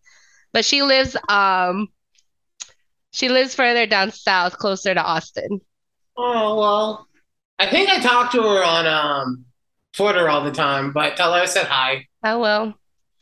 but 0.54 0.66
she 0.66 0.82
lives 0.84 1.16
um 1.30 1.88
she 3.12 3.30
lives 3.30 3.56
further 3.56 3.86
down 3.88 4.12
south, 4.12 4.58
closer 4.58 4.94
to 4.94 5.02
Austin. 5.02 5.62
Oh 6.18 6.60
well, 6.60 7.08
I 7.60 7.70
think 7.70 7.90
I 7.90 8.00
talked 8.00 8.32
to 8.34 8.42
her 8.42 8.64
on 8.64 8.88
um 8.88 9.46
Twitter 9.94 10.30
all 10.30 10.44
the 10.44 10.52
time, 10.52 10.94
but 10.94 11.18
tell 11.18 11.34
her 11.34 11.42
I 11.42 11.46
said 11.46 11.68
hi. 11.68 12.06
I 12.24 12.36
will. 12.36 12.74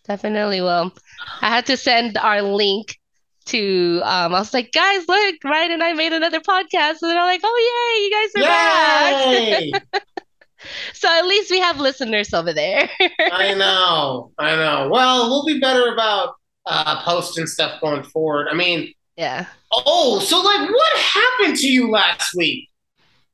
Definitely 0.08 0.62
will. 0.62 0.94
I 1.42 1.50
had 1.50 1.66
to 1.66 1.76
send 1.76 2.18
our 2.18 2.42
link 2.42 2.98
to 3.46 4.02
um 4.04 4.36
I 4.36 4.40
was 4.40 4.54
like, 4.54 4.72
guys, 4.72 5.08
look, 5.08 5.36
Ryan 5.44 5.72
and 5.72 5.84
I 5.84 5.94
made 5.94 6.14
another 6.14 6.40
podcast. 6.40 7.02
And 7.02 7.12
they're 7.12 7.16
like, 7.16 7.42
oh 7.44 7.90
yay, 7.90 8.04
you 8.04 8.12
guys 8.12 8.36
are 8.36 9.62
Yay! 9.62 9.72
back. 9.72 10.04
so 10.94 11.10
at 11.10 11.26
least 11.26 11.50
we 11.50 11.60
have 11.60 11.80
listeners 11.80 12.34
over 12.34 12.54
there. 12.54 12.90
I 13.32 13.54
know, 13.56 14.32
I 14.38 14.56
know. 14.56 14.90
Well, 14.92 15.30
we'll 15.30 15.46
be 15.46 15.60
better 15.60 15.92
about 15.94 16.36
uh 16.66 17.02
posting 17.04 17.48
stuff 17.48 17.82
going 17.82 18.04
forward. 18.04 18.50
I 18.52 18.54
mean, 18.54 18.94
yeah. 19.16 19.48
oh, 19.74 20.20
so 20.20 20.40
like 20.42 20.70
what 20.70 21.00
happened 21.00 21.58
to 21.58 21.68
you 21.68 21.90
last 21.90 22.36
week? 22.36 22.67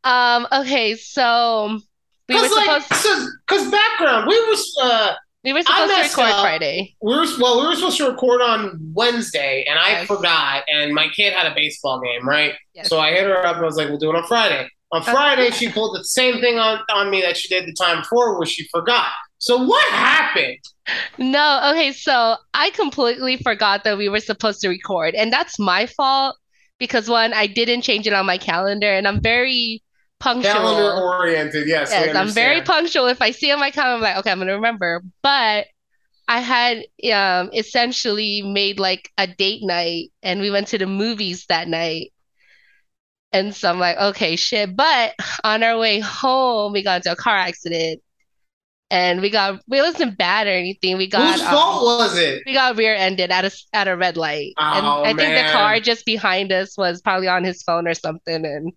Um, 0.04 0.48
okay, 0.52 0.96
so 0.96 1.80
we 2.30 2.36
were 2.36 2.42
Because 2.42 2.52
like, 2.58 2.82
supposed 2.84 3.04
so, 3.04 3.28
cause 3.48 3.72
background, 3.72 4.28
we 4.28 4.40
were 4.48 4.56
uh 4.82 5.14
we 5.44 5.52
were 5.54 5.62
supposed 5.62 5.94
to 5.94 6.02
record 6.02 6.30
up. 6.32 6.42
Friday. 6.42 6.96
we 7.02 7.14
were 7.16 7.26
well, 7.40 7.62
we 7.62 7.68
were 7.68 7.76
supposed 7.76 7.98
to 7.98 8.10
record 8.10 8.42
on 8.42 8.80
Wednesday, 8.94 9.66
and 9.70 9.78
I 9.80 9.90
Yes. 9.92 10.08
forgot, 10.08 10.64
and 10.74 10.94
my 10.94 11.08
kid 11.10 11.34
had 11.34 11.52
a 11.52 11.56
baseball 11.56 12.00
game, 12.02 12.28
right? 12.28 12.54
Yes. 12.74 12.90
So 12.90 13.00
I 13.00 13.12
hit 13.12 13.24
her 13.26 13.46
up 13.46 13.56
and 13.58 13.64
I 13.64 13.68
was 13.68 13.78
like, 13.78 13.90
"We'll 13.90 13.98
do 13.98 14.10
it 14.10 14.16
on 14.16 14.26
Friday." 14.28 14.68
On 14.92 15.02
Okay. 15.02 15.12
Friday, 15.12 15.52
she 15.52 15.70
pulled 15.70 15.98
the 15.98 16.04
same 16.04 16.40
thing 16.40 16.60
on 16.60 16.80
on 16.94 17.10
me 17.10 17.22
that 17.22 17.36
she 17.38 17.48
did 17.48 17.66
the 17.66 17.74
time 17.74 18.00
before, 18.02 18.38
where 18.38 18.46
she 18.46 18.68
forgot. 18.70 19.08
So 19.38 19.58
what 19.66 19.86
happened? 19.92 20.58
No, 21.18 21.72
okay, 21.72 21.92
so 21.94 22.36
I 22.54 22.70
completely 22.72 23.38
forgot 23.38 23.84
that 23.84 23.98
we 23.98 24.08
were 24.10 24.20
supposed 24.22 24.62
to 24.62 24.70
record, 24.70 25.14
and 25.16 25.32
that's 25.32 25.60
my 25.60 25.86
fault 25.88 26.38
because 26.80 27.10
one, 27.10 27.34
I 27.34 27.48
didn't 27.48 27.82
change 27.84 28.08
it 28.08 28.14
on 28.14 28.26
my 28.26 28.38
calendar, 28.38 28.92
and 28.94 29.08
I'm 29.08 29.22
very 29.22 29.83
punctual. 30.24 30.54
Calendar 30.54 30.92
oriented, 31.02 31.68
yes. 31.68 31.92
Yes, 31.92 32.16
I'm 32.16 32.30
very 32.30 32.62
punctual. 32.62 33.08
If 33.08 33.22
I 33.22 33.32
see 33.32 33.52
on 33.52 33.60
my 33.60 33.72
calendar, 33.72 33.96
I'm 33.96 34.02
like, 34.02 34.18
okay, 34.20 34.32
I'm 34.32 34.40
gonna 34.40 34.56
remember. 34.56 35.04
But 35.22 35.68
I 36.28 36.40
had 36.40 36.78
um 37.14 37.50
essentially 37.54 38.42
made 38.42 38.80
like 38.80 39.12
a 39.18 39.28
date 39.28 39.64
night, 39.64 40.12
and 40.22 40.40
we 40.40 40.50
went 40.50 40.68
to 40.70 40.78
the 40.78 40.88
movies 40.88 41.46
that 41.48 41.68
night. 41.68 42.12
And 43.34 43.54
so 43.54 43.70
I'm 43.70 43.80
like, 43.80 43.98
okay, 43.98 44.36
shit. 44.36 44.76
But 44.76 45.16
on 45.44 45.64
our 45.64 45.78
way 45.78 46.00
home, 46.00 46.72
we 46.72 46.84
got 46.84 46.98
into 46.98 47.12
a 47.12 47.16
car 47.16 47.36
accident, 47.36 48.02
and 48.92 49.22
we 49.22 49.30
got 49.30 49.56
it 49.56 49.62
wasn't 49.68 50.18
bad 50.18 50.48
or 50.48 50.52
anything. 50.52 50.98
We 50.98 51.08
got 51.08 51.34
Whose 51.34 51.42
um, 51.42 51.54
fault 51.54 51.84
was 51.84 52.18
it? 52.18 52.44
we 52.46 52.54
got 52.54 52.78
rear-ended 52.78 53.32
at 53.32 53.44
a 53.44 53.52
at 53.74 53.88
a 53.88 53.98
red 53.98 54.16
light, 54.18 54.54
and 54.58 54.86
Oh, 54.86 55.04
I 55.04 55.14
think 55.14 55.34
the 55.36 55.52
car 55.52 55.80
just 55.80 56.06
behind 56.06 56.52
us 56.54 56.78
was 56.78 57.02
probably 57.02 57.28
on 57.28 57.44
his 57.44 57.62
phone 57.64 57.88
or 57.88 57.96
something, 57.96 58.46
and 58.46 58.72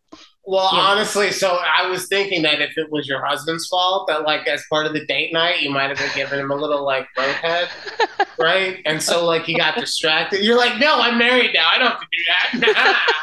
Well, 0.49 0.71
Yeah. 0.73 0.79
honestly, 0.81 1.33
so 1.33 1.59
I 1.61 1.89
was 1.89 2.07
thinking 2.07 2.43
that 2.43 2.61
if 2.61 2.79
it 2.79 2.91
was 2.93 3.09
your 3.09 3.25
husband's 3.25 3.67
fault, 3.67 4.07
that 4.07 4.23
like 4.23 4.47
as 4.47 4.65
part 4.71 4.87
of 4.87 4.93
the 4.93 5.05
date 5.07 5.33
night, 5.33 5.61
you 5.61 5.71
might 5.71 5.89
have 5.89 5.99
been 5.99 6.11
giving 6.15 6.39
him 6.39 6.53
a 6.53 6.55
little 6.55 6.85
like 6.85 7.09
roadhead, 7.19 7.69
right? 8.39 8.81
And 8.87 9.03
so 9.03 9.25
like 9.27 9.43
he 9.43 9.55
got 9.57 9.75
distracted. 9.75 10.45
You're 10.45 10.57
like, 10.57 10.79
no, 10.79 11.01
I'm 11.01 11.19
married 11.19 11.51
now. 11.53 11.69
I 11.69 11.79
don't 11.79 11.89
have 11.89 12.01
to 12.01 12.07
do 12.13 12.63
that. 12.63 13.17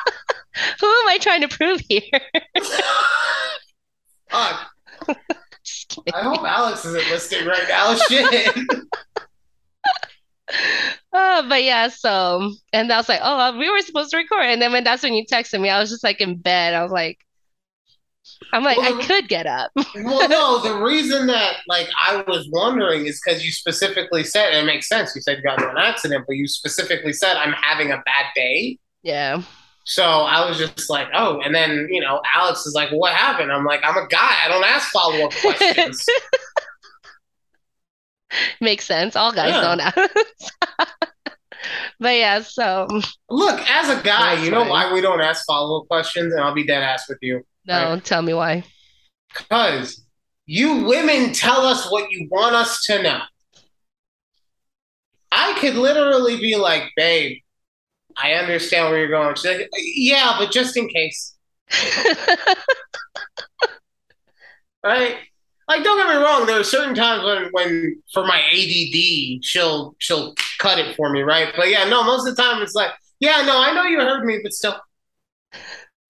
who 0.82 0.88
am 0.88 1.08
I 1.08 1.18
trying 1.22 1.42
to 1.42 1.48
prove 1.48 1.80
here? 1.88 2.02
Fuck. 4.30 4.70
I 6.14 6.22
hope 6.24 6.42
Alex 6.44 6.84
isn't 6.86 7.10
listening 7.10 7.48
right 7.48 7.64
now. 7.70 7.96
Shit. 7.96 8.56
Uh, 11.34 11.50
but 11.50 11.64
yeah, 11.64 11.88
so 11.88 12.52
and 12.74 12.92
I 12.92 12.98
was 12.98 13.10
like, 13.10 13.22
oh, 13.24 13.58
we 13.58 13.70
were 13.70 13.80
supposed 13.82 14.12
to 14.12 14.18
record, 14.18 14.46
and 14.46 14.62
then 14.62 14.72
when 14.72 14.84
that's 14.84 15.04
when 15.04 15.14
you 15.14 15.26
texted 15.26 15.60
me, 15.62 15.70
I 15.70 15.80
was 15.80 15.90
just 15.90 16.04
like 16.04 16.22
in 16.22 16.38
bed. 16.38 16.74
I 16.74 16.84
was 16.84 16.92
like, 16.92 17.18
I'm 18.54 18.64
like, 18.64 18.78
Well, 18.78 19.00
I 19.00 19.04
could 19.04 19.28
get 19.28 19.46
up. 19.48 19.72
well, 19.96 20.30
no, 20.30 20.62
the 20.62 20.84
reason 20.84 21.28
that 21.28 21.58
like 21.68 21.90
I 22.00 22.24
was 22.28 22.48
wondering 22.52 23.06
is 23.06 23.22
because 23.24 23.44
you 23.44 23.52
specifically 23.52 24.24
said, 24.24 24.50
and 24.54 24.58
it 24.58 24.66
makes 24.72 24.88
sense. 24.88 25.14
You 25.16 25.22
said 25.22 25.38
you 25.38 25.44
got 25.44 25.60
into 25.60 25.72
an 25.72 25.78
accident, 25.78 26.26
but 26.28 26.36
you 26.36 26.48
specifically 26.48 27.14
said 27.14 27.36
I'm 27.36 27.54
having 27.54 27.92
a 27.92 27.98
bad 27.98 28.26
day. 28.36 28.78
Yeah, 29.02 29.42
So 29.86 30.04
I 30.04 30.48
was 30.48 30.58
just 30.58 30.90
like, 30.90 31.08
oh, 31.14 31.42
and 31.42 31.54
then 31.54 31.88
you 31.90 32.00
know, 32.00 32.22
Alex 32.34 32.66
is 32.66 32.74
like, 32.74 32.90
what 32.92 33.14
happened? 33.14 33.52
I'm 33.52 33.66
like, 33.66 33.82
I'm 33.84 33.98
a 33.98 34.08
guy. 34.08 34.36
I 34.46 34.48
don't 34.48 34.64
ask 34.64 34.90
follow 34.92 35.26
up 35.26 35.32
questions. 35.42 36.06
makes 38.62 38.86
sense. 38.86 39.16
All 39.16 39.32
guys 39.34 39.54
Yeah. 39.54 39.76
know 39.76 39.76
that. 39.78 41.10
But 41.99 42.16
yeah, 42.16 42.41
so 42.41 42.88
Look, 43.30 43.59
as 43.70 43.89
a 43.89 44.01
guy, 44.03 44.36
That's 44.36 44.45
you 44.45 44.51
know 44.51 44.61
right. 44.61 44.70
why 44.70 44.93
we 44.93 45.01
don't 45.01 45.22
ask 45.22 45.45
follow 45.45 45.82
up 45.82 45.88
questions, 45.88 46.34
and 46.34 46.41
I'll 46.41 46.53
be 46.53 46.66
dead 46.66 46.84
ass 46.84 47.07
with 47.09 47.20
you. 47.22 47.41
no, 47.66 47.99
tell 47.99 48.22
me 48.22 48.34
why. 48.34 48.64
Because 49.30 50.03
you 50.45 50.84
women 50.86 51.34
tell 51.34 51.61
us 51.61 51.89
what 51.91 52.11
you 52.11 52.28
want 52.32 52.55
us 52.55 52.84
to 52.86 53.01
know. 53.01 53.20
I 55.32 55.57
could 55.59 55.76
literally 55.76 56.38
be 56.38 56.55
like, 56.55 56.84
babe, 56.95 57.38
I 58.22 58.34
understand 58.34 58.89
where 58.89 58.99
you're 58.99 59.07
going. 59.09 59.36
She's 59.36 59.45
like, 59.45 59.70
yeah, 59.74 60.36
but 60.38 60.51
just 60.51 60.78
in 60.78 60.88
case. 60.89 61.36
Right? 64.84 65.16
Like, 65.68 65.84
don't 65.84 65.97
get 65.97 66.07
me 66.07 66.22
wrong, 66.22 66.45
there 66.45 66.59
are 66.59 66.64
certain 66.64 66.93
times 66.95 67.24
when, 67.24 67.49
when 67.51 68.01
for 68.14 68.26
my 68.26 68.39
ADD, 68.51 69.43
she'll 69.43 69.95
she'll 69.99 70.34
cut 70.59 70.80
it 70.80 70.95
for 70.95 71.09
me, 71.09 71.22
right? 71.22 71.53
But 71.55 71.70
yeah, 71.70 71.86
no, 71.86 72.03
most 72.03 72.28
of 72.28 72.36
the 72.36 72.41
time 72.41 72.61
it's 72.61 72.76
like, 72.76 72.91
yeah, 73.20 73.43
no, 73.45 73.61
I 73.61 73.74
know 73.74 73.84
you 73.84 73.99
heard 73.99 74.26
me, 74.26 74.39
but 74.43 74.53
still. 74.53 74.76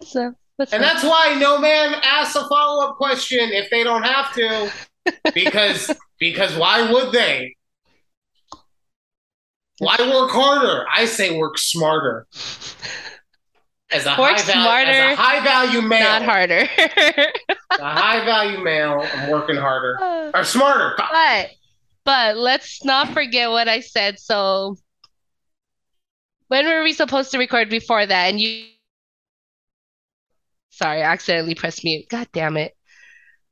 So, 0.01 0.33
And 0.71 0.73
up? 0.73 0.81
that's 0.81 1.03
why 1.03 1.35
no 1.39 1.57
man 1.59 1.95
asks 2.03 2.35
a 2.35 2.47
follow 2.47 2.87
up 2.87 2.97
question 2.97 3.39
if 3.51 3.69
they 3.69 3.83
don't 3.83 4.03
have 4.03 4.33
to, 4.33 4.71
because 5.33 5.91
because 6.19 6.55
why 6.55 6.91
would 6.91 7.11
they? 7.11 7.55
Why 9.79 9.97
work 9.99 10.31
harder? 10.31 10.85
I 10.91 11.05
say 11.05 11.37
work 11.37 11.57
smarter. 11.57 12.27
As 13.93 14.05
a 14.05 14.15
Work 14.19 14.37
high 14.37 14.41
value, 14.43 14.61
smarter, 14.63 14.89
as 14.91 15.17
a 15.17 15.21
high 15.21 15.43
value 15.43 15.81
male, 15.81 15.99
not 16.03 16.23
harder. 16.23 16.67
a 17.79 17.89
high 17.89 18.25
value 18.25 18.63
male, 18.63 19.05
I'm 19.15 19.29
working 19.29 19.55
harder 19.55 19.97
or 20.33 20.43
smarter. 20.43 20.95
But 20.97 21.51
but 22.03 22.37
let's 22.37 22.83
not 22.83 23.09
forget 23.13 23.49
what 23.49 23.67
I 23.67 23.79
said. 23.81 24.19
So 24.19 24.77
when 26.47 26.65
were 26.65 26.83
we 26.83 26.93
supposed 26.93 27.31
to 27.31 27.37
record 27.37 27.69
before 27.69 28.05
that? 28.05 28.29
And 28.29 28.39
you 28.41 28.65
sorry, 30.71 31.01
I 31.01 31.11
accidentally 31.11 31.55
pressed 31.55 31.83
mute. 31.83 32.05
God 32.09 32.27
damn 32.33 32.57
it. 32.57 32.73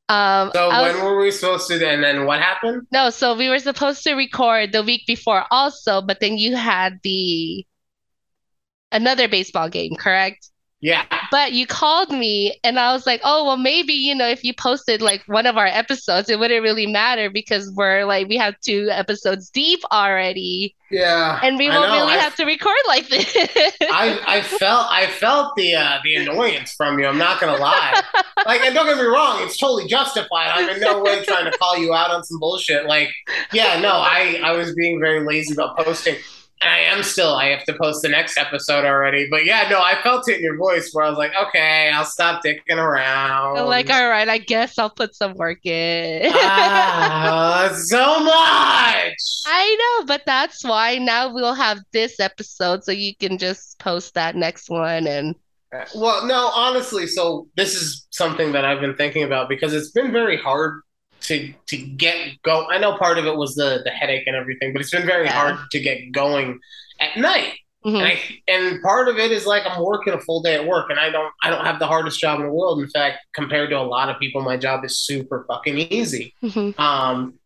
Um 0.10 0.52
So 0.54 0.70
I 0.70 0.82
was- 0.82 0.96
when 0.96 1.06
were 1.06 1.20
we 1.22 1.32
supposed 1.32 1.68
to? 1.70 1.88
And 1.88 2.04
then 2.04 2.26
what 2.26 2.40
happened? 2.40 2.88
no, 2.92 3.10
so 3.12 3.36
we 3.36 3.48
were 3.50 3.60
supposed 3.60 4.04
to 4.04 4.14
record 4.16 4.72
the 4.72 4.84
week 4.84 5.04
before 5.08 5.46
also, 5.52 6.02
but 6.02 6.20
then 6.20 6.38
you 6.38 6.56
had 6.56 7.00
the 7.04 7.66
another 8.92 9.28
baseball 9.28 9.70
game, 9.70 9.96
correct? 9.96 10.50
Yeah, 10.84 11.06
But 11.30 11.54
you 11.54 11.68
called 11.68 12.10
me 12.10 12.60
and 12.64 12.80
I 12.80 12.92
was 12.92 13.06
like, 13.06 13.22
oh, 13.24 13.46
well, 13.46 13.58
maybe, 13.58 13.94
you 13.94 14.16
know, 14.16 14.28
if 14.28 14.44
you 14.44 14.52
posted 14.52 15.00
like 15.00 15.22
one 15.28 15.46
of 15.46 15.56
our 15.56 15.68
episodes, 15.68 16.28
it 16.28 16.40
wouldn't 16.40 16.64
really 16.64 16.88
matter 16.88 17.30
because 17.30 17.72
we're 17.76 18.04
like, 18.06 18.28
we 18.28 18.38
have 18.38 18.56
two 18.62 18.90
episodes 18.90 19.52
deep 19.52 19.82
already 19.92 20.76
yeah. 20.92 21.40
and 21.44 21.58
we 21.58 21.70
won't 21.70 21.92
really 21.92 22.14
I- 22.14 22.18
have 22.18 22.36
to 22.36 22.46
record 22.46 22.76
like 22.88 23.08
this. 23.08 23.36
I, 23.82 24.20
I 24.28 24.42
felt 24.42 24.88
I 24.90 25.08
felt 25.08 25.56
the 25.56 25.76
uh, 25.76 26.00
the 26.04 26.16
annoyance 26.16 26.74
from 26.74 27.00
you. 27.00 27.06
I'm 27.06 27.18
not 27.18 27.40
gonna 27.40 27.58
lie. 27.58 28.02
Like, 28.46 28.62
and 28.62 28.74
don't 28.74 28.86
get 28.86 28.98
me 28.98 29.04
wrong, 29.04 29.42
it's 29.44 29.58
totally 29.58 29.88
justified. 29.88 30.50
I'm 30.54 30.70
in 30.70 30.80
no 30.80 31.02
way 31.02 31.24
trying 31.24 31.50
to 31.50 31.58
call 31.58 31.78
you 31.78 31.94
out 31.94 32.12
on 32.12 32.24
some 32.24 32.40
bullshit. 32.40 32.86
Like, 32.86 33.10
yeah, 33.54 33.80
no, 33.80 33.92
I 33.92 34.42
I 34.44 34.52
was 34.54 34.74
being 34.74 35.00
very 35.00 35.26
lazy 35.26 35.54
about 35.54 35.78
posting, 35.78 36.16
I 36.64 36.80
am 36.80 37.02
still. 37.04 37.34
I 37.36 37.48
have 37.48 37.64
to 37.66 37.74
post 37.74 38.02
the 38.02 38.10
next 38.10 38.38
episode 38.38 38.86
already. 38.86 39.28
But 39.30 39.46
yeah, 39.46 39.68
no, 39.70 39.80
I 39.82 40.00
felt 40.04 40.30
it 40.30 40.38
in 40.38 40.44
your 40.44 40.58
voice 40.58 40.92
where 40.94 41.06
I 41.06 41.10
was 41.10 41.18
like, 41.18 41.32
okay, 41.48 41.90
I'll 41.94 42.06
stop 42.06 42.44
dicking 42.44 42.78
around. 42.78 43.58
I'm 43.58 43.66
like, 43.66 43.90
all 43.90 44.08
right, 44.10 44.28
I 44.30 44.38
guess 44.38 44.78
I'll 44.78 44.90
put 44.90 45.16
some 45.16 45.34
work 45.36 45.66
in. 45.66 46.32
ah, 46.34 47.72
so 47.76 48.24
much. 48.24 49.16
I 49.48 49.76
know, 50.00 50.06
but 50.06 50.24
that's 50.26 50.64
why 50.64 50.98
now 50.98 51.34
we'll 51.34 51.56
have 51.56 51.80
this 51.92 52.20
episode 52.20 52.84
so 52.84 52.92
you 52.92 53.16
can 53.16 53.38
just 53.38 53.80
post 53.80 54.14
that 54.14 54.36
next 54.36 54.70
one 54.70 55.08
and 55.08 55.36
Well, 55.96 56.26
no, 56.28 56.52
honestly, 56.54 57.08
so 57.08 57.48
this 57.56 57.76
is 57.76 58.08
something 58.12 58.52
that 58.52 58.66
I've 58.66 58.82
been 58.82 58.96
thinking 58.96 59.24
about 59.24 59.50
because 59.50 59.74
it's 59.74 59.92
been 59.92 60.12
very 60.12 60.38
hard 60.38 60.82
to 61.22 61.54
to 61.68 61.78
get 61.78 62.42
go. 62.44 62.68
I 62.70 62.78
know 62.78 62.98
part 62.98 63.18
of 63.18 63.26
it 63.26 63.36
was 63.36 63.56
the 63.56 63.82
the 63.84 63.92
headache 63.92 64.24
and 64.28 64.36
everything, 64.36 64.74
but 64.74 64.82
it's 64.82 64.92
been 64.92 65.06
very 65.06 65.26
Yeah. 65.26 65.34
hard 65.34 65.56
to 65.72 65.80
get 65.80 66.12
going 66.12 66.60
at 67.00 67.18
night. 67.18 67.54
Mhm. 67.86 67.98
And, 67.98 68.06
I, 68.06 68.20
and 68.48 68.82
part 68.84 69.08
of 69.08 69.18
it 69.18 69.32
is 69.32 69.48
like 69.48 69.64
I'm 69.68 69.82
working 69.84 70.14
a 70.14 70.20
full 70.20 70.42
day 70.44 70.54
at 70.54 70.68
work, 70.68 70.92
and 70.92 71.00
I 71.00 71.10
don't 71.10 71.32
I 71.42 71.50
don't 71.50 71.66
have 71.66 71.80
the 71.80 71.88
hardest 71.88 72.20
job 72.20 72.40
in 72.40 72.46
the 72.46 72.52
world. 72.52 72.80
In 72.80 72.90
fact, 72.90 73.20
compared 73.34 73.72
to 73.72 73.78
a 73.80 73.82
lot 73.82 74.10
of 74.10 74.20
people, 74.20 74.42
my 74.42 74.56
job 74.56 74.86
is 74.86 75.00
super 75.00 75.46
fucking 75.48 75.78
easy. 75.80 76.34
Mhm. 76.44 76.80
Um, 76.80 77.40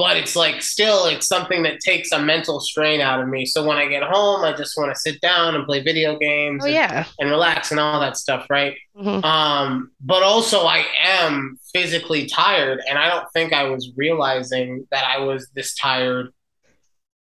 but 0.00 0.16
it's 0.16 0.34
like 0.34 0.62
still 0.62 1.04
it's 1.04 1.26
something 1.26 1.62
that 1.62 1.78
takes 1.80 2.10
a 2.10 2.18
mental 2.18 2.58
strain 2.58 3.02
out 3.02 3.20
of 3.20 3.28
me. 3.28 3.44
So 3.44 3.62
when 3.62 3.76
I 3.76 3.86
get 3.86 4.02
home, 4.02 4.42
I 4.42 4.54
just 4.54 4.74
want 4.78 4.90
to 4.90 4.98
sit 4.98 5.20
down 5.20 5.54
and 5.54 5.66
play 5.66 5.82
video 5.82 6.16
games. 6.16 6.62
Oh 6.64 6.66
and, 6.66 6.74
yeah. 6.74 7.04
and 7.18 7.28
relax 7.28 7.70
and 7.70 7.78
all 7.78 8.00
that 8.00 8.16
stuff, 8.16 8.46
right? 8.48 8.78
Mhm. 8.96 9.22
Um, 9.22 9.90
but 10.00 10.22
also 10.22 10.60
I 10.60 10.86
am 11.02 11.58
physically 11.74 12.24
tired, 12.24 12.80
and 12.88 12.98
I 12.98 13.10
don't 13.10 13.30
think 13.34 13.52
I 13.52 13.64
was 13.64 13.92
realizing 13.94 14.88
that 14.90 15.04
I 15.04 15.18
was 15.18 15.50
this 15.54 15.74
tired 15.74 16.32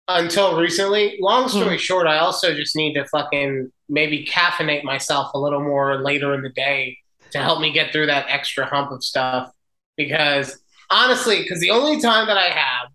until 0.07 0.61
recently. 0.61 1.17
Long 1.19 1.49
story 1.49 1.79
short, 1.79 2.05
I 2.05 2.19
also 2.19 2.53
just 2.53 2.75
need 2.75 2.93
to 2.93 3.05
fucking 3.05 3.71
maybe 3.89 4.23
caffeinate 4.23 4.83
myself 4.83 5.31
a 5.33 5.39
little 5.39 5.63
more 5.63 5.97
later 6.03 6.35
in 6.35 6.43
the 6.43 6.49
day 6.49 6.99
to 7.31 7.39
help 7.39 7.59
me 7.59 7.71
get 7.71 7.91
through 7.91 8.05
that 8.05 8.27
extra 8.29 8.67
hump 8.67 8.91
of 8.91 9.03
stuff. 9.03 9.51
Because 9.95 10.59
honestly, 10.89 11.41
because 11.41 11.59
the 11.59 11.71
only 11.71 11.99
time 12.01 12.27
that 12.27 12.37
I 12.37 12.47
have 12.49 12.89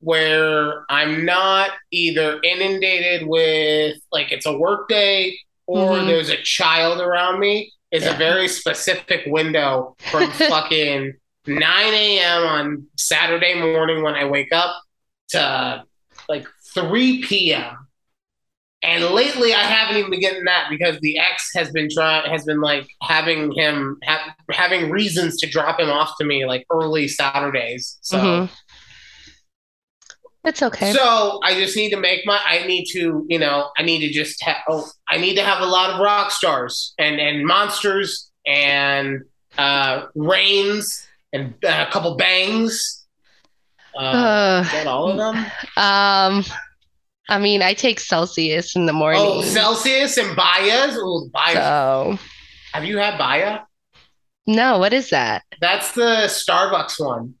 where 0.00 0.84
I'm 0.90 1.24
not 1.24 1.70
either 1.90 2.38
inundated 2.42 3.26
with 3.26 3.96
like 4.12 4.30
it's 4.30 4.46
a 4.46 4.56
work 4.56 4.88
day 4.88 5.38
or 5.66 5.96
Mhm. 5.96 6.06
there's 6.06 6.28
a 6.28 6.40
child 6.42 7.00
around 7.00 7.40
me 7.40 7.72
is 7.90 8.04
Yeah. 8.04 8.14
a 8.14 8.16
very 8.16 8.46
specific 8.48 9.24
window 9.26 9.96
from 10.10 10.30
fucking 10.32 11.14
9 11.46 11.94
a.m. 11.94 12.42
on 12.42 12.86
Saturday 12.96 13.54
morning 13.54 14.02
when 14.02 14.14
I 14.14 14.24
wake 14.26 14.52
up 14.52 14.74
to 15.30 15.82
like 16.28 16.46
3 16.74 17.22
p.m. 17.22 17.85
And 18.82 19.04
lately, 19.06 19.52
I 19.52 19.62
haven't 19.62 19.96
even 19.96 20.10
been 20.10 20.20
getting 20.20 20.44
that 20.44 20.68
because 20.70 21.00
the 21.00 21.18
ex 21.18 21.50
has 21.54 21.70
been 21.72 21.88
trying, 21.92 22.30
has 22.30 22.44
been 22.44 22.60
like 22.60 22.86
having 23.02 23.52
him 23.52 23.98
ha- 24.04 24.34
having 24.52 24.90
reasons 24.90 25.38
to 25.38 25.48
drop 25.48 25.80
him 25.80 25.90
off 25.90 26.12
to 26.20 26.24
me 26.26 26.46
like 26.46 26.64
early 26.70 27.08
Saturdays. 27.08 27.98
So, 28.02 28.18
Mhm. 28.18 28.50
It's 30.44 30.62
okay. 30.62 30.92
so 30.92 31.40
I 31.42 31.54
just 31.54 31.74
need 31.76 31.90
to 31.90 31.96
make 31.96 32.24
my. 32.24 32.38
I 32.44 32.64
need 32.68 32.84
to, 32.92 33.26
you 33.28 33.38
know, 33.40 33.70
I 33.76 33.82
need 33.82 34.00
to 34.06 34.10
just 34.12 34.40
have. 34.44 34.58
Oh, 34.68 34.88
I 35.08 35.16
need 35.16 35.34
to 35.34 35.42
have 35.42 35.60
a 35.60 35.66
lot 35.66 35.90
of 35.90 36.00
rock 36.00 36.30
stars 36.30 36.94
and 36.98 37.18
and 37.18 37.44
monsters 37.44 38.30
and 38.46 39.22
uh 39.58 40.06
Reigns 40.14 41.04
and 41.32 41.54
uh, 41.64 41.86
a 41.88 41.92
couple 41.92 42.14
bangs. 42.16 43.04
Uh, 43.98 44.02
Uh, 44.02 44.62
is 44.64 44.72
that 44.72 44.86
all 44.86 45.08
of 45.10 45.16
them? 45.16 45.46
um, 45.76 46.44
I 47.28 47.38
mean, 47.38 47.62
I 47.62 47.74
take 47.74 47.98
Celsius 48.00 48.76
in 48.76 48.86
the 48.86 48.92
morning. 48.92 49.22
Oh, 49.24 49.42
Celsius 49.42 50.16
and 50.16 50.36
Bayas. 50.36 50.94
Oh, 50.96 51.28
Baya. 51.32 51.54
so 51.62 52.18
Have 52.72 52.84
you 52.84 52.98
had 52.98 53.18
Baya? 53.18 53.60
no, 54.46 54.78
what 54.78 54.92
is 54.92 55.10
that? 55.10 55.42
That's 55.60 55.92
the 55.92 56.26
Starbucks 56.28 57.04
one. 57.04 57.34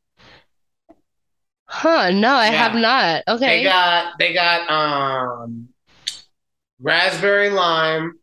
Huh? 1.68 2.10
No, 2.10 2.34
I 2.34 2.46
Yeah. 2.50 2.68
have 2.68 2.74
not. 2.74 3.22
Okay. 3.28 3.58
They 3.58 3.62
got 3.62 4.18
they 4.18 4.32
got 4.34 4.68
um 4.70 5.68
raspberry 6.80 7.50
lime, 7.50 8.18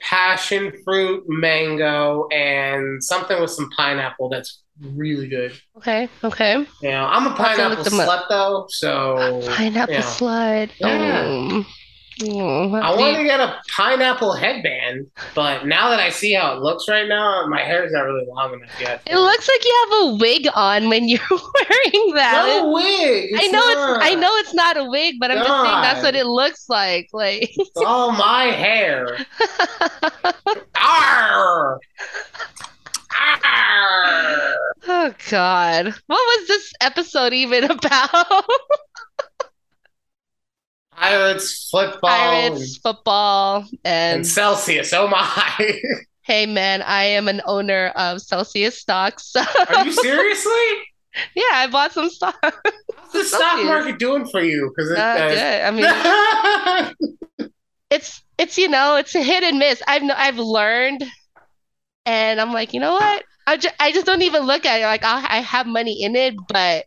passion 0.00 0.72
fruit, 0.84 1.24
mango, 1.28 2.26
and 2.32 3.02
something 3.02 3.40
with 3.40 3.50
some 3.50 3.70
pineapple 3.70 4.28
that's 4.30 4.62
really 4.80 5.28
good. 5.28 5.52
okay. 5.76 6.08
Okay. 6.22 6.66
Know, 6.82 7.06
I'm 7.06 7.26
a 7.26 7.34
pineapple 7.34 7.76
look 7.78 7.84
them 7.84 8.00
up. 8.00 8.08
slut 8.08 8.28
though, 8.28 8.66
so 8.68 9.42
Pineapple 9.54 9.94
yeah. 9.94 10.02
slut. 10.02 10.70
Yeah. 10.78 11.22
Oh. 11.26 11.64
Oh, 12.22 12.72
I 12.72 12.92
do 12.94 13.00
wanted 13.00 13.18
to 13.18 13.24
get 13.24 13.40
a 13.40 13.60
pineapple 13.76 14.34
headband, 14.34 15.08
but 15.34 15.66
now 15.66 15.90
that 15.90 15.98
I 15.98 16.10
see 16.10 16.32
how 16.32 16.54
it 16.54 16.60
looks 16.60 16.88
right 16.88 17.08
now, 17.08 17.44
my 17.48 17.60
hair's 17.60 17.90
not 17.90 18.02
really 18.02 18.24
long 18.28 18.54
enough 18.54 18.70
yet. 18.80 19.02
It 19.04 19.16
looks 19.16 19.48
like 19.48 19.64
you 19.64 19.86
have 19.90 19.98
a 20.12 20.16
wig 20.20 20.46
on 20.54 20.88
when 20.88 21.08
you're 21.08 21.18
wearing 21.30 22.14
that. 22.14 22.44
no 22.46 22.70
wig. 22.70 23.32
I 23.36 23.48
know 23.48 23.62
it's 23.64 24.04
I 24.04 24.14
know 24.14 24.30
it's 24.36 24.54
not 24.54 24.76
a 24.76 24.84
wig, 24.84 25.16
but 25.18 25.32
I'm 25.32 25.38
just 25.38 25.48
saying 25.48 25.82
that's 25.82 26.02
what 26.04 26.14
it 26.14 26.26
looks 26.26 26.68
like. 26.68 27.08
Like 27.12 27.50
it's 27.56 27.76
all 27.78 28.12
my 28.12 28.44
hair. 28.44 29.18
Arr! 30.80 31.80
Oh 34.86 35.14
God. 35.30 35.86
What 35.86 35.96
was 36.08 36.48
this 36.48 36.72
episode 36.82 37.32
even 37.32 37.64
about? 37.70 38.44
Pirates, 40.92 41.68
football, 41.70 42.10
Pirates, 42.10 42.76
football, 42.76 43.66
and, 43.84 44.16
and 44.16 44.26
Celsius. 44.26 44.92
Oh 44.92 45.08
my! 45.08 45.80
hey 46.22 46.46
man, 46.46 46.82
I 46.82 47.04
am 47.04 47.28
an 47.28 47.40
owner 47.46 47.88
of 47.96 48.20
Celsius 48.20 48.78
stocks. 48.78 49.32
So 49.32 49.42
Are 49.68 49.84
you 49.86 49.92
seriously? 49.92 50.52
yeah, 51.34 51.42
I 51.52 51.68
bought 51.70 51.92
some 51.92 52.10
stock. 52.10 52.36
How's 52.42 53.12
the 53.12 53.24
stock 53.24 53.64
market 53.64 53.98
doing 53.98 54.26
for 54.26 54.42
you? 54.42 54.70
Because 54.76 54.90
Not 54.90 55.20
uh, 55.20 55.28
good. 55.30 55.62
I 55.62 55.70
mean, 57.40 57.48
it's 57.90 58.22
it's 58.38 58.58
you 58.58 58.68
know 58.68 58.96
it's 58.96 59.14
a 59.14 59.22
hit 59.22 59.42
and 59.42 59.58
miss. 59.58 59.82
I've 59.88 60.02
no, 60.02 60.14
I've 60.16 60.38
learned, 60.38 61.04
and 62.06 62.40
I'm 62.40 62.52
like, 62.52 62.72
you 62.72 62.80
know 62.80 62.92
what? 62.92 63.24
I 63.46 63.56
just 63.56 63.74
I 63.78 63.92
just 63.92 64.06
don't 64.06 64.22
even 64.22 64.44
look 64.44 64.64
at 64.64 64.80
it 64.80 64.84
like 64.84 65.04
I 65.04 65.38
I 65.38 65.40
have 65.40 65.66
money 65.66 66.02
in 66.02 66.16
it, 66.16 66.34
but 66.48 66.86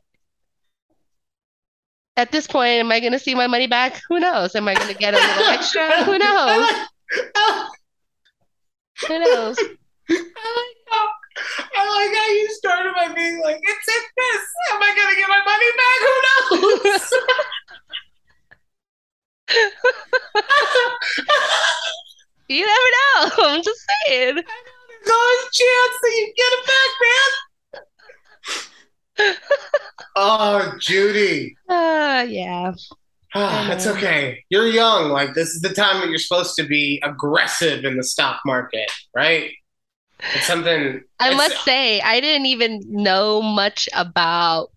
at 2.16 2.32
this 2.32 2.48
point, 2.48 2.80
am 2.80 2.92
I 2.92 3.00
gonna 3.00 3.20
see 3.20 3.36
my 3.36 3.48
money 3.48 3.68
back? 3.68 4.02
Who 4.10 4.20
knows? 4.20 4.56
Am 4.56 4.68
I 4.68 4.74
gonna 4.74 4.94
get 4.96 5.14
a 5.14 5.18
little 5.18 5.44
extra? 5.54 6.04
Who 6.06 6.18
knows? 6.18 6.70
Oh 7.36 7.70
Who 9.08 9.20
knows? 9.20 9.58
I 9.60 10.14
like 10.14 10.78
how 10.90 11.08
I 11.76 11.86
like 11.86 12.16
how 12.18 12.30
you 12.32 12.50
started 12.52 12.94
by 12.96 13.14
being 13.14 13.40
like, 13.44 13.60
"It's 13.62 13.88
in 13.88 14.04
this. 14.18 14.44
Am 14.72 14.82
I 14.82 14.96
gonna 14.98 15.16
get 15.16 15.30
my 15.30 15.42
money 15.46 15.72
back? 15.78 16.00
Who 16.50 16.82
knows?" 16.92 17.14
You 22.50 22.66
never 22.66 22.90
know. 22.96 23.46
I'm 23.50 23.62
just 23.62 23.86
saying. 24.08 24.38
There's 25.08 25.44
chance 25.54 25.98
that 26.02 26.14
you 26.16 26.34
get 26.36 26.52
it 26.54 26.68
back, 26.68 27.84
man. 29.20 29.36
oh, 30.16 30.74
Judy. 30.80 31.56
Uh, 31.68 32.26
yeah. 32.28 32.74
Ah, 33.36 33.72
it's 33.72 33.86
okay. 33.88 34.44
You're 34.50 34.68
young. 34.68 35.10
Like 35.10 35.34
this 35.34 35.50
is 35.50 35.62
the 35.62 35.74
time 35.74 36.00
that 36.02 36.10
you're 36.10 36.18
supposed 36.18 36.56
to 36.58 36.64
be 36.64 37.02
aggressive 37.04 37.84
in 37.86 37.98
the 37.98 38.04
stock 38.04 38.40
market, 38.46 38.90
right? 39.16 39.52
It's 40.34 40.48
something. 40.48 41.02
I 41.20 41.28
it's- 41.32 41.38
must 41.38 41.64
say, 41.64 42.00
I 42.02 42.20
didn't 42.20 42.48
even 42.48 42.82
know 42.88 43.42
much 43.42 43.88
about 43.94 44.70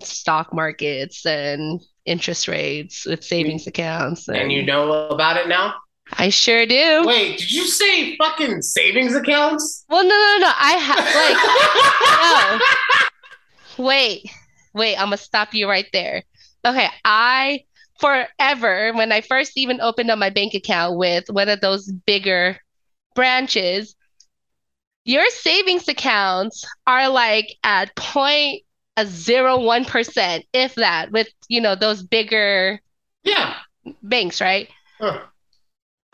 stock 0.00 0.54
markets 0.54 1.26
and 1.26 1.80
interest 2.06 2.48
rates 2.48 3.04
with 3.06 3.22
savings 3.22 3.66
accounts. 3.66 4.28
and 4.28 4.50
you 4.50 4.62
know 4.62 5.08
about 5.08 5.36
it 5.36 5.48
now. 5.48 5.74
I 6.12 6.28
sure 6.28 6.66
do. 6.66 7.04
Wait, 7.06 7.38
did 7.38 7.50
you 7.50 7.66
say 7.66 8.16
fucking 8.16 8.62
savings 8.62 9.14
accounts? 9.14 9.84
Well, 9.88 10.04
no, 10.04 10.08
no, 10.10 10.38
no. 10.46 10.52
I 10.56 10.72
have 10.72 12.58
like 13.78 13.78
no. 13.78 13.84
Wait, 13.84 14.30
wait. 14.74 14.96
I'm 14.96 15.06
gonna 15.06 15.16
stop 15.16 15.54
you 15.54 15.68
right 15.68 15.86
there. 15.92 16.22
Okay, 16.64 16.88
I 17.04 17.64
forever 17.98 18.92
when 18.94 19.10
I 19.12 19.20
first 19.22 19.52
even 19.56 19.80
opened 19.80 20.10
up 20.10 20.18
my 20.18 20.30
bank 20.30 20.54
account 20.54 20.96
with 20.98 21.24
one 21.30 21.48
of 21.48 21.60
those 21.60 21.90
bigger 21.90 22.58
branches, 23.14 23.94
your 25.04 25.28
savings 25.30 25.88
accounts 25.88 26.64
are 26.86 27.08
like 27.08 27.56
at 27.64 27.94
point 27.96 28.62
a 28.96 29.06
zero 29.06 29.58
one 29.60 29.84
percent, 29.86 30.44
if 30.52 30.74
that, 30.74 31.10
with 31.10 31.28
you 31.48 31.60
know 31.60 31.74
those 31.74 32.02
bigger 32.02 32.80
Yeah. 33.24 33.56
banks, 34.02 34.40
right? 34.40 34.68
Huh. 35.00 35.20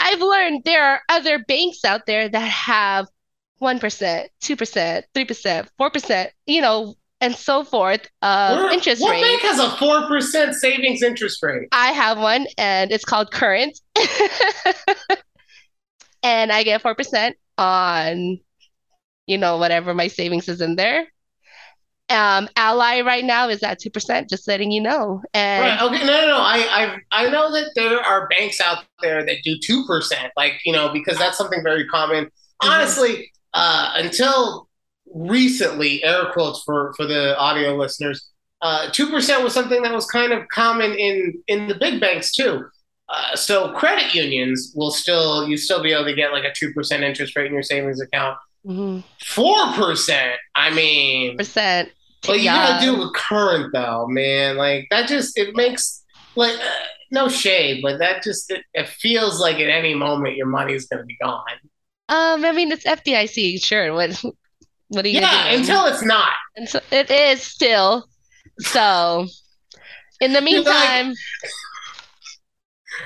I've 0.09 0.21
learned 0.21 0.63
there 0.65 0.83
are 0.85 1.01
other 1.09 1.39
banks 1.39 1.85
out 1.85 2.07
there 2.07 2.29
that 2.29 2.39
have 2.41 3.07
1%, 3.61 3.81
2%, 3.81 5.03
3%, 5.15 5.69
4%, 5.81 6.27
you 6.47 6.61
know, 6.63 6.95
and 7.21 7.35
so 7.35 7.65
forth 7.65 8.07
of 8.23 8.59
Where- 8.59 8.73
interest 8.73 9.03
what 9.03 9.11
rate. 9.11 9.23
bank 9.23 9.43
has 9.43 9.59
a 9.59 9.71
four 9.77 10.07
percent 10.07 10.55
savings 10.55 11.03
interest 11.03 11.43
rate? 11.43 11.69
I 11.73 11.89
have 11.93 12.17
one 12.19 12.47
and 12.57 12.93
it's 12.93 13.05
called 13.05 13.33
Current. 13.33 13.79
and 16.23 16.53
I 16.53 16.63
get 16.63 16.83
4% 16.83 17.33
on, 17.59 18.39
you 19.27 19.37
know, 19.39 19.57
whatever 19.59 19.95
my 19.95 20.07
savings 20.09 20.49
is 20.49 20.61
in 20.61 20.77
there. 20.77 21.07
Um, 22.11 22.49
Ally 22.57 23.03
right 23.03 23.25
now 23.25 23.49
is 23.49 23.63
at 23.63 23.81
2%, 23.81 24.29
just 24.31 24.49
letting 24.49 24.71
you 24.71 24.81
know. 24.81 25.23
And 25.35 25.63
Right. 25.63 25.83
Okay. 25.83 26.07
No, 26.07 26.21
no, 26.21 26.27
no. 26.29 26.39
I, 26.39 26.97
I, 27.13 27.25
I 27.25 27.29
know 27.29 27.53
that 27.53 27.73
there 27.75 28.01
are 28.01 28.29
banks 28.29 28.61
out 28.61 28.85
there 29.03 29.25
that 29.25 29.37
do 29.45 29.57
two 29.63 29.85
percent, 29.87 30.33
like 30.37 30.55
you 30.65 30.73
know, 30.73 30.91
because 30.93 31.19
that's 31.19 31.37
something 31.37 31.63
very 31.63 31.87
common. 31.87 32.25
Mm-hmm. 32.25 32.71
Honestly, 32.71 33.31
uh, 33.55 33.93
until 33.97 34.69
recently, 35.15 36.03
air 36.03 36.31
quotes 36.33 36.63
for 36.63 36.95
for 36.97 37.07
the 37.07 37.37
audio 37.39 37.77
listeners, 37.77 38.29
uh, 38.63 38.89
two 38.91 39.11
percent 39.11 39.45
was 39.45 39.53
something 39.53 39.83
that 39.83 39.93
was 39.93 40.07
kind 40.07 40.33
of 40.33 40.49
common 40.49 40.93
in 40.93 41.43
in 41.47 41.69
the 41.69 41.75
big 41.75 42.01
banks 42.01 42.33
too. 42.33 42.65
Uh, 43.11 43.35
so 43.35 43.73
credit 43.73 44.15
unions 44.15 44.73
will 44.75 44.91
still 44.91 45.49
you 45.49 45.57
still 45.57 45.83
be 45.83 45.93
able 45.93 46.05
to 46.05 46.15
get 46.15 46.33
like 46.33 46.45
a 46.45 46.53
two 46.55 46.73
percent 46.73 47.03
interest 47.03 47.37
rate 47.37 47.47
in 47.47 47.53
your 47.53 47.63
savings 47.63 48.01
account. 48.01 48.37
Mhm. 48.67 49.03
Four 49.25 49.73
percent. 49.73 50.37
I 50.55 50.71
mean, 50.75 51.37
percent. 51.37 51.91
But 52.27 52.39
you 52.39 52.45
gotta 52.47 52.85
do 52.85 53.03
a 53.03 53.11
current 53.15 53.73
though, 53.73 54.07
man. 54.09 54.57
Like 54.57 54.87
that 54.91 55.09
just 55.09 55.39
it 55.39 55.55
makes 55.55 56.03
like 56.35 56.59
uh, 56.59 56.85
no 57.11 57.29
shade, 57.29 57.81
but 57.83 57.99
that 57.99 58.23
just 58.23 58.51
it, 58.51 58.65
it 58.75 58.89
feels 58.89 59.41
like 59.41 59.57
at 59.57 59.69
any 59.71 59.95
moment 59.95 60.37
your 60.37 60.47
money 60.47 60.75
is 60.75 60.87
gonna 60.87 61.05
be 61.05 61.17
gone. 61.23 61.43
Um, 62.09 62.45
I 62.45 62.53
mean 62.53 62.73
it's 62.73 62.85
FDIC 62.85 63.65
sure. 63.65 63.93
What 63.95 64.21
what 64.89 65.05
are 65.05 65.09
you 65.09 65.21
Yeah, 65.21 65.53
until 65.53 65.85
it's 65.87 66.03
not. 66.05 66.33
And 66.57 66.69
so 66.69 66.81
it 66.91 67.11
is 67.11 67.43
still. 67.43 68.07
So 68.59 69.27
in 70.21 70.33
the 70.33 70.41
like- 70.41 70.45
meantime, 70.45 71.15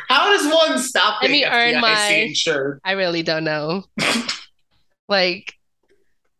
How 0.09 0.31
does 0.37 0.53
one 0.53 0.79
stop 0.79 1.21
Let 1.23 1.31
me 1.31 1.45
earn 1.45 1.75
FDIC 1.75 1.81
my- 1.81 2.09
insured? 2.29 2.81
I 2.85 2.93
really 2.93 3.23
don't 3.23 3.45
know. 3.45 3.85
like 5.09 5.55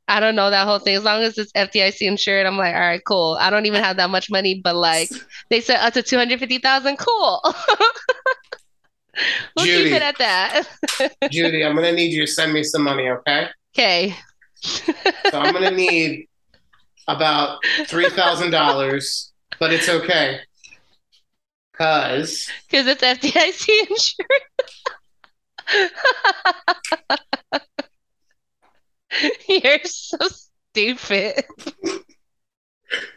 I 0.09 0.21
don't 0.21 0.35
know 0.35 0.51
that 0.51 0.67
whole 0.67 0.79
thing. 0.79 0.97
As 0.97 1.05
long 1.05 1.23
as 1.23 1.39
it's 1.39 1.53
FDIC 1.53 2.03
insured, 2.03 2.47
I'm 2.47 2.59
like, 2.59 2.75
all 2.75 2.81
right, 2.81 3.03
cool. 3.05 3.37
I 3.41 3.51
don't 3.51 3.67
even 3.67 3.83
have 3.83 3.97
that 3.97 4.11
much 4.11 4.31
money, 4.31 4.61
but 4.63 4.77
like 4.77 5.11
they 5.51 5.61
said 5.61 5.79
up 5.79 5.95
to 5.95 6.03
250,000, 6.03 6.97
cool. 6.99 7.41
We'll 9.57 9.67
keep 9.67 9.75
Judy. 9.75 9.93
it 9.93 10.03
at 10.03 10.19
that. 10.19 10.65
Judy, 11.31 11.65
I'm 11.65 11.75
gonna 11.75 11.93
need 11.93 12.13
you 12.13 12.25
to 12.25 12.33
send 12.33 12.53
me 12.53 12.63
some 12.63 12.83
money, 12.83 13.09
okay? 13.11 13.49
Okay. 13.77 14.17
So 14.63 14.93
I'm 15.35 15.53
gonna 15.53 15.71
need 15.71 16.29
about 17.09 17.59
three 17.89 18.09
thousand 18.09 18.53
dollars, 18.53 19.33
but 19.59 19.73
it's 19.73 19.89
okay. 19.89 20.41
Cause 21.75 22.49
Because 22.71 22.87
it's 22.87 23.03
FDIC 23.03 23.69
insured. 23.91 24.29
You're 29.49 29.79
so 29.85 30.19
stupid. 30.29 31.45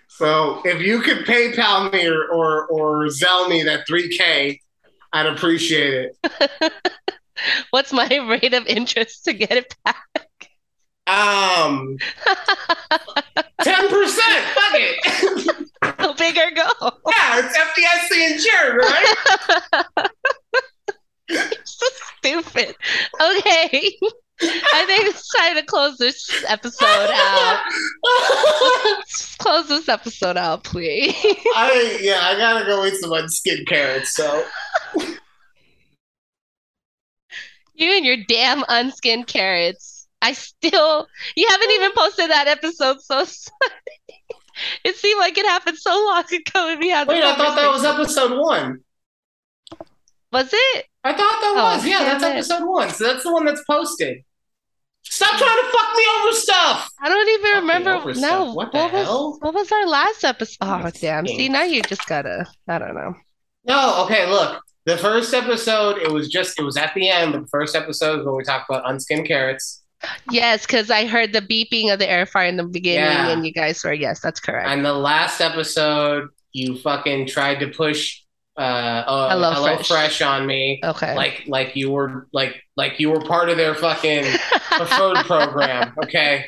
so 0.08 0.62
if 0.66 0.82
you 0.82 1.02
could 1.02 1.20
PayPal 1.26 1.92
me 1.92 2.08
or 2.08 2.26
or, 2.26 2.66
or 2.68 3.06
Zelle 3.08 3.50
me 3.50 3.64
that 3.64 3.88
three 3.88 4.16
K, 4.18 4.60
I'd 5.14 5.26
appreciate 5.28 6.12
it. 6.24 6.72
What's 7.70 7.92
my 7.92 8.08
rate 8.08 8.54
of 8.54 8.66
interest 8.68 9.26
to 9.26 9.34
get 9.34 9.52
it 9.52 9.76
back? 9.84 9.98
Um 11.08 11.98
ten 13.62 13.90
percent. 13.90 14.46
Fuck 14.56 14.74
it. 14.74 15.68
Go 15.98 16.14
big 16.16 16.38
or 16.38 16.52
go. 16.52 16.68
yeah, 17.08 17.42
it's 17.44 17.58
FDIC 17.58 18.34
insured, 18.34 18.78
right? 18.78 20.10
You're 21.30 21.44
so 21.64 21.86
stupid. 22.18 22.76
Okay. 23.22 23.98
I 24.78 24.86
think 24.86 25.08
it's 25.08 25.28
time 25.36 25.56
to 25.56 25.64
close 25.64 25.98
this 25.98 26.44
episode 26.48 26.86
out. 27.14 27.62
Let's 28.98 29.36
close 29.38 29.68
this 29.68 29.88
episode 29.90 30.38
out, 30.38 30.64
please. 30.64 31.14
I 31.56 31.98
yeah, 32.02 32.20
I 32.24 32.36
gotta 32.38 32.66
go 32.66 32.86
eat 32.86 32.96
some 32.96 33.12
unskinned 33.12 33.68
carrots. 33.68 34.14
So 34.16 34.46
You 37.78 37.92
and 37.92 38.06
your 38.06 38.18
damn 38.28 38.64
unskinned 38.64 39.28
carrots. 39.28 40.08
I 40.22 40.32
still, 40.34 41.08
you 41.36 41.46
haven't 41.50 41.72
even 41.72 41.92
posted 41.96 42.30
that 42.32 42.48
episode, 42.48 43.02
so 43.02 43.24
sorry. 43.26 44.24
It 44.86 44.96
seemed 44.96 45.20
like 45.20 45.38
it 45.38 45.46
happened 45.46 45.78
so 45.78 45.92
long 45.92 46.24
ago. 46.24 46.70
And 46.72 46.80
we 46.80 46.90
had 46.90 47.08
wait, 47.08 47.22
I 47.24 47.36
thought 47.36 47.56
that 47.58 47.70
was 47.70 47.84
episode 47.84 48.40
one. 48.40 48.80
Was 50.32 50.50
it? 50.54 50.86
I 51.04 51.12
thought 51.12 51.18
that 51.42 51.54
Oh, 51.58 51.76
was. 51.76 51.86
Yeah, 51.86 52.00
that's 52.04 52.24
it. 52.24 52.28
episode 52.54 52.66
one. 52.68 52.90
So 52.90 53.04
that's 53.04 53.24
the 53.24 53.32
one 53.34 53.46
that's 53.46 53.64
posted. 53.66 54.24
Stop 55.08 55.30
trying 55.38 55.40
to 55.40 55.72
fuck 55.72 55.96
me 55.96 56.04
over 56.20 56.32
stuff. 56.36 56.90
I 57.02 57.10
don't 57.10 57.30
even 57.30 57.42
Fucking 57.44 57.62
remember. 57.62 57.90
over 57.94 58.14
No, 58.14 58.14
stuff. 58.14 58.56
What 58.56 58.72
the 58.72 58.78
was 58.80 58.92
hell? 58.92 59.38
what 59.40 59.54
was 59.54 59.72
our 59.72 59.88
last 59.88 60.24
episode? 60.24 60.58
Oh, 60.62 60.90
damn. 61.00 61.26
See, 61.28 61.48
now 61.50 61.64
you 61.64 61.82
just 61.84 62.06
gotta. 62.08 62.46
I 62.68 62.80
don't 62.80 62.96
know. 62.96 63.14
No, 63.66 64.04
okay, 64.06 64.30
look. 64.30 64.62
The 64.86 64.98
first 64.98 65.34
episode, 65.34 65.98
it 65.98 66.12
was 66.12 66.30
just, 66.30 66.60
it 66.60 66.64
was 66.64 66.78
at 66.78 66.94
the 66.94 67.10
end, 67.10 67.34
the 67.34 67.48
first 67.48 67.76
episode 67.76 68.20
is 68.20 68.26
when 68.26 68.36
we 68.36 68.44
talked 68.44 68.70
about 68.70 68.84
unskinned 68.86 69.26
carrots. 69.28 69.84
Yes, 70.30 70.66
because 70.68 70.92
I 70.92 71.08
heard 71.08 71.34
the 71.34 71.42
beeping 71.42 71.92
of 71.92 71.98
the 71.98 72.08
air 72.08 72.28
fryer 72.28 72.48
in 72.48 72.58
the 72.58 72.66
beginning, 72.66 73.04
Yeah. 73.10 73.30
and 73.30 73.46
you 73.46 73.52
guys 73.52 73.84
were 73.84 73.94
yes, 73.94 74.20
that's 74.20 74.40
correct. 74.40 74.68
And 74.70 74.86
the 74.86 74.94
last 74.94 75.42
episode, 75.42 76.28
you 76.52 76.78
fucking 76.78 77.26
tried 77.28 77.60
to 77.62 77.68
push 77.70 78.22
uh, 78.58 78.62
uh 78.62 79.30
Hello 79.30 79.52
Hello, 79.52 79.76
Fresh. 79.76 79.88
Fresh 79.88 80.22
on 80.22 80.46
me. 80.46 80.80
okay. 80.84 81.16
Like, 81.16 81.44
like 81.48 81.76
you 81.76 81.92
were, 81.92 82.28
like, 82.34 82.56
like 82.78 83.00
you 83.00 83.10
were 83.10 83.22
part 83.22 83.50
of 83.50 83.58
their 83.58 83.76
fucking 83.76 84.24
preferred 84.72 85.18
program. 85.26 85.94
Okay. 86.04 86.46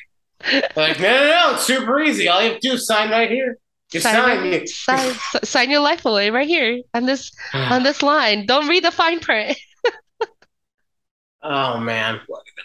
They're 0.49 0.69
like, 0.75 0.99
no, 0.99 1.09
no, 1.09 1.27
no, 1.27 1.53
it's 1.55 1.63
super 1.65 1.99
easy. 1.99 2.27
All 2.27 2.41
you 2.41 2.51
have 2.51 2.59
to 2.59 2.67
do 2.69 2.75
is 2.75 2.85
sign 2.85 3.09
right 3.09 3.29
here. 3.29 3.57
You 3.93 3.99
sign. 4.01 4.13
sign, 4.13 4.45
you- 4.53 4.67
sign, 4.67 5.13
sign 5.43 5.69
your 5.69 5.79
life 5.79 6.05
away 6.05 6.29
right 6.29 6.47
here 6.47 6.81
on 6.93 7.05
this 7.05 7.31
on 7.53 7.83
this 7.83 8.01
line. 8.03 8.45
Don't 8.45 8.67
read 8.67 8.83
the 8.83 8.91
fine 8.91 9.19
print. 9.19 9.57
Oh 11.43 11.79
man, 11.79 12.19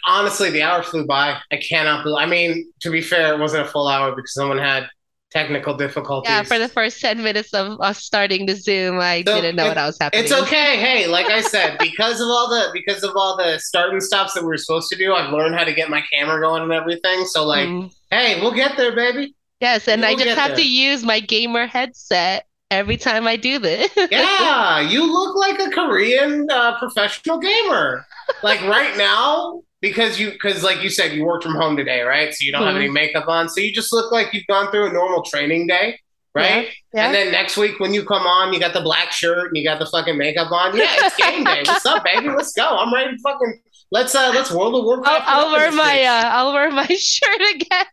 honestly, 0.07 0.49
the 0.49 0.63
hour 0.63 0.83
flew 0.83 1.05
by. 1.05 1.37
I 1.51 1.57
cannot 1.57 2.03
believe. 2.03 2.17
I 2.17 2.25
mean, 2.25 2.71
to 2.81 2.91
be 2.91 3.01
fair, 3.01 3.33
it 3.33 3.39
wasn't 3.39 3.65
a 3.65 3.69
full 3.69 3.87
hour 3.87 4.13
because 4.15 4.33
someone 4.33 4.57
had 4.57 4.87
technical 5.33 5.73
difficulties. 5.75 6.29
Yeah, 6.29 6.43
for 6.43 6.57
the 6.59 6.69
first 6.69 7.01
ten 7.01 7.21
minutes 7.23 7.53
of 7.53 7.81
us 7.81 8.03
starting 8.03 8.45
the 8.45 8.55
Zoom, 8.55 8.99
I 8.99 9.23
So, 9.25 9.35
didn't 9.35 9.55
know 9.57 9.65
it- 9.65 9.69
what 9.69 9.77
I 9.77 9.85
was 9.87 9.97
happening. 9.99 10.23
It's 10.23 10.31
okay. 10.31 10.77
Hey, 10.77 11.07
like 11.07 11.25
I 11.25 11.41
said, 11.41 11.77
because 11.79 12.21
of 12.21 12.27
all 12.27 12.47
the 12.49 12.69
because 12.73 13.03
of 13.03 13.11
all 13.15 13.35
the 13.35 13.59
start 13.59 13.91
and 13.91 14.01
stops 14.01 14.33
that 14.35 14.43
we 14.43 14.47
were 14.47 14.57
supposed 14.57 14.89
to 14.91 14.95
do, 14.95 15.13
I've 15.13 15.33
learned 15.33 15.55
how 15.55 15.63
to 15.65 15.73
get 15.73 15.89
my 15.89 16.01
camera 16.13 16.39
going 16.39 16.61
and 16.63 16.71
everything. 16.71 17.25
So 17.25 17.45
like, 17.45 17.67
Mm. 17.67 17.91
hey, 18.11 18.39
we'll 18.39 18.53
get 18.53 18.77
there, 18.77 18.95
baby. 18.95 19.35
Yes, 19.59 19.87
and 19.87 20.05
I 20.05 20.09
We'll 20.13 20.25
just 20.25 20.37
have 20.37 20.49
there. 20.49 20.57
to 20.57 20.67
use 20.67 21.03
my 21.03 21.19
gamer 21.19 21.65
headset 21.67 22.45
every 22.69 22.97
time 22.97 23.27
I 23.27 23.35
do 23.35 23.59
this. 23.59 23.89
Yeah, 24.11 24.81
you 24.81 25.11
look 25.11 25.35
like 25.35 25.59
a 25.59 25.69
Korean 25.71 26.47
uh, 26.51 26.77
professional 26.79 27.37
gamer. 27.39 28.05
Like 28.41 28.61
right 28.63 28.95
now, 28.97 29.61
because 29.83 30.19
you 30.19 30.31
because 30.31 30.63
like 30.63 30.81
you 30.81 30.89
said, 30.89 31.11
you 31.13 31.23
worked 31.25 31.43
from 31.43 31.53
home 31.55 31.77
today, 31.77 32.01
right? 32.01 32.33
So 32.33 32.43
you 32.45 32.51
don't 32.51 32.63
have 32.63 32.73
Mhm. 32.73 32.83
any 32.85 32.89
makeup 32.89 33.27
on, 33.27 33.47
so 33.49 33.59
you 33.61 33.71
just 33.71 33.93
look 33.93 34.11
like 34.11 34.33
you've 34.33 34.47
gone 34.47 34.71
through 34.71 34.87
a 34.87 34.93
normal 34.93 35.21
training 35.21 35.67
day, 35.67 35.99
right? 36.33 36.69
Yeah. 36.93 37.05
And 37.05 37.13
then 37.13 37.31
next 37.31 37.57
week 37.57 37.79
when 37.79 37.93
you 37.93 38.03
come 38.03 38.25
on, 38.25 38.53
you 38.53 38.59
got 38.59 38.73
the 38.73 38.81
black 38.81 39.11
shirt 39.11 39.49
and 39.49 39.57
you 39.57 39.63
got 39.63 39.77
the 39.79 39.85
fucking 39.85 40.17
makeup 40.17 40.51
on. 40.51 40.75
Yeah, 40.75 40.85
it's 40.89 41.15
game 41.23 41.43
day. 41.43 41.63
What's 41.67 41.85
up, 41.85 42.03
baby? 42.03 42.29
Let's 42.29 42.53
go. 42.53 42.65
I'm 42.67 42.93
ready 42.93 43.15
to 43.15 43.21
fucking 43.21 43.59
let's 43.91 44.15
uh 44.15 44.31
let's 44.33 44.51
World 44.51 44.75
of 44.75 44.85
Warcraft. 44.85 45.23
I'll, 45.27 45.45
I'll 45.47 45.51
wear 45.51 45.71
my 45.71 46.01
uh, 46.03 46.29
I'll 46.33 46.53
wear 46.53 46.71
my 46.71 46.87
shirt 46.97 47.41
again. 47.55 47.85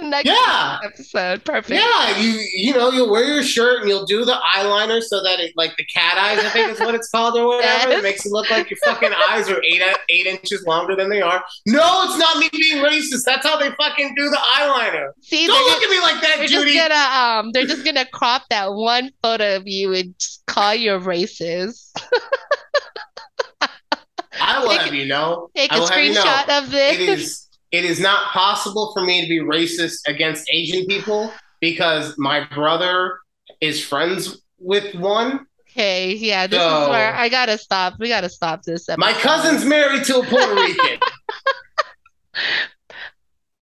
Next 0.10 0.26
Yeah. 0.26 0.78
episode, 0.84 1.44
perfect. 1.44 1.70
Yeah, 1.80 2.18
you 2.18 2.40
you 2.54 2.72
know 2.74 2.90
you'll 2.90 3.10
wear 3.10 3.24
your 3.24 3.42
shirt 3.42 3.80
and 3.80 3.88
you'll 3.88 4.06
do 4.06 4.24
the 4.24 4.36
eyeliner 4.56 5.02
so 5.02 5.22
that 5.22 5.40
it 5.40 5.52
like 5.56 5.76
the 5.76 5.84
cat 5.84 6.16
eyes 6.18 6.44
I 6.44 6.48
think 6.50 6.70
is 6.72 6.80
what 6.80 6.94
it's 6.94 7.08
called 7.10 7.36
or 7.38 7.46
whatever. 7.46 7.90
Yes. 7.90 7.98
It 7.98 8.02
makes 8.02 8.26
it 8.26 8.32
look 8.32 8.50
like 8.50 8.70
your 8.70 8.78
fucking 8.84 9.10
eyes 9.28 9.48
are 9.50 9.62
eight 9.62 9.82
eight 10.08 10.26
inches 10.26 10.64
longer 10.66 10.96
than 10.96 11.08
they 11.10 11.20
are. 11.20 11.44
No, 11.66 12.02
it's 12.04 12.18
not 12.18 12.38
me 12.38 12.48
being 12.52 12.82
racist. 12.82 13.24
That's 13.26 13.46
how 13.46 13.58
they 13.58 13.70
fucking 13.72 14.14
do 14.16 14.30
the 14.30 14.38
eyeliner. 14.56 15.10
See, 15.22 15.46
Don't 15.46 15.64
look 15.70 15.82
at 15.82 15.90
me 15.90 16.00
like 16.00 16.20
that, 16.22 16.34
they're 16.38 16.46
Judy. 16.46 16.74
just 16.74 16.88
gonna 16.88 17.38
um, 17.40 17.52
they're 17.52 17.66
just 17.66 17.84
gonna 17.84 18.06
crop 18.06 18.42
that 18.50 18.72
one 18.72 19.10
photo 19.22 19.56
of 19.56 19.64
you 19.66 19.92
and 19.94 20.14
just 20.18 20.42
call 20.46 20.74
you 20.74 20.94
a 20.94 21.00
racist. 21.00 21.90
I 24.40 24.60
will 24.60 24.68
Take- 24.70 24.80
have 24.82 24.94
you 24.94 25.06
know. 25.06 25.50
Take 25.54 25.70
a 25.70 25.74
have 25.74 25.82
you 26.02 26.14
know. 26.14 26.22
screenshot 26.22 26.58
of 26.64 26.70
this 26.70 27.48
it 27.72 27.84
is 27.84 28.00
not 28.00 28.32
possible 28.32 28.92
for 28.92 29.02
me 29.02 29.22
to 29.22 29.28
be 29.28 29.38
racist 29.38 30.00
against 30.06 30.48
Asian 30.50 30.86
people 30.86 31.32
because 31.60 32.16
my 32.18 32.44
brother 32.54 33.18
is 33.60 33.84
friends 33.84 34.42
with 34.58 34.94
one. 34.94 35.46
Okay, 35.70 36.14
yeah, 36.14 36.46
this 36.46 36.58
so, 36.58 36.82
is 36.82 36.88
where 36.88 37.14
I 37.14 37.28
gotta 37.28 37.56
stop. 37.56 37.94
We 38.00 38.08
gotta 38.08 38.28
stop 38.28 38.62
this. 38.62 38.88
Episode. 38.88 38.98
My 38.98 39.12
cousin's 39.12 39.64
married 39.64 40.04
to 40.04 40.18
a 40.18 40.24
Puerto 40.24 40.54
Rican. 40.54 40.98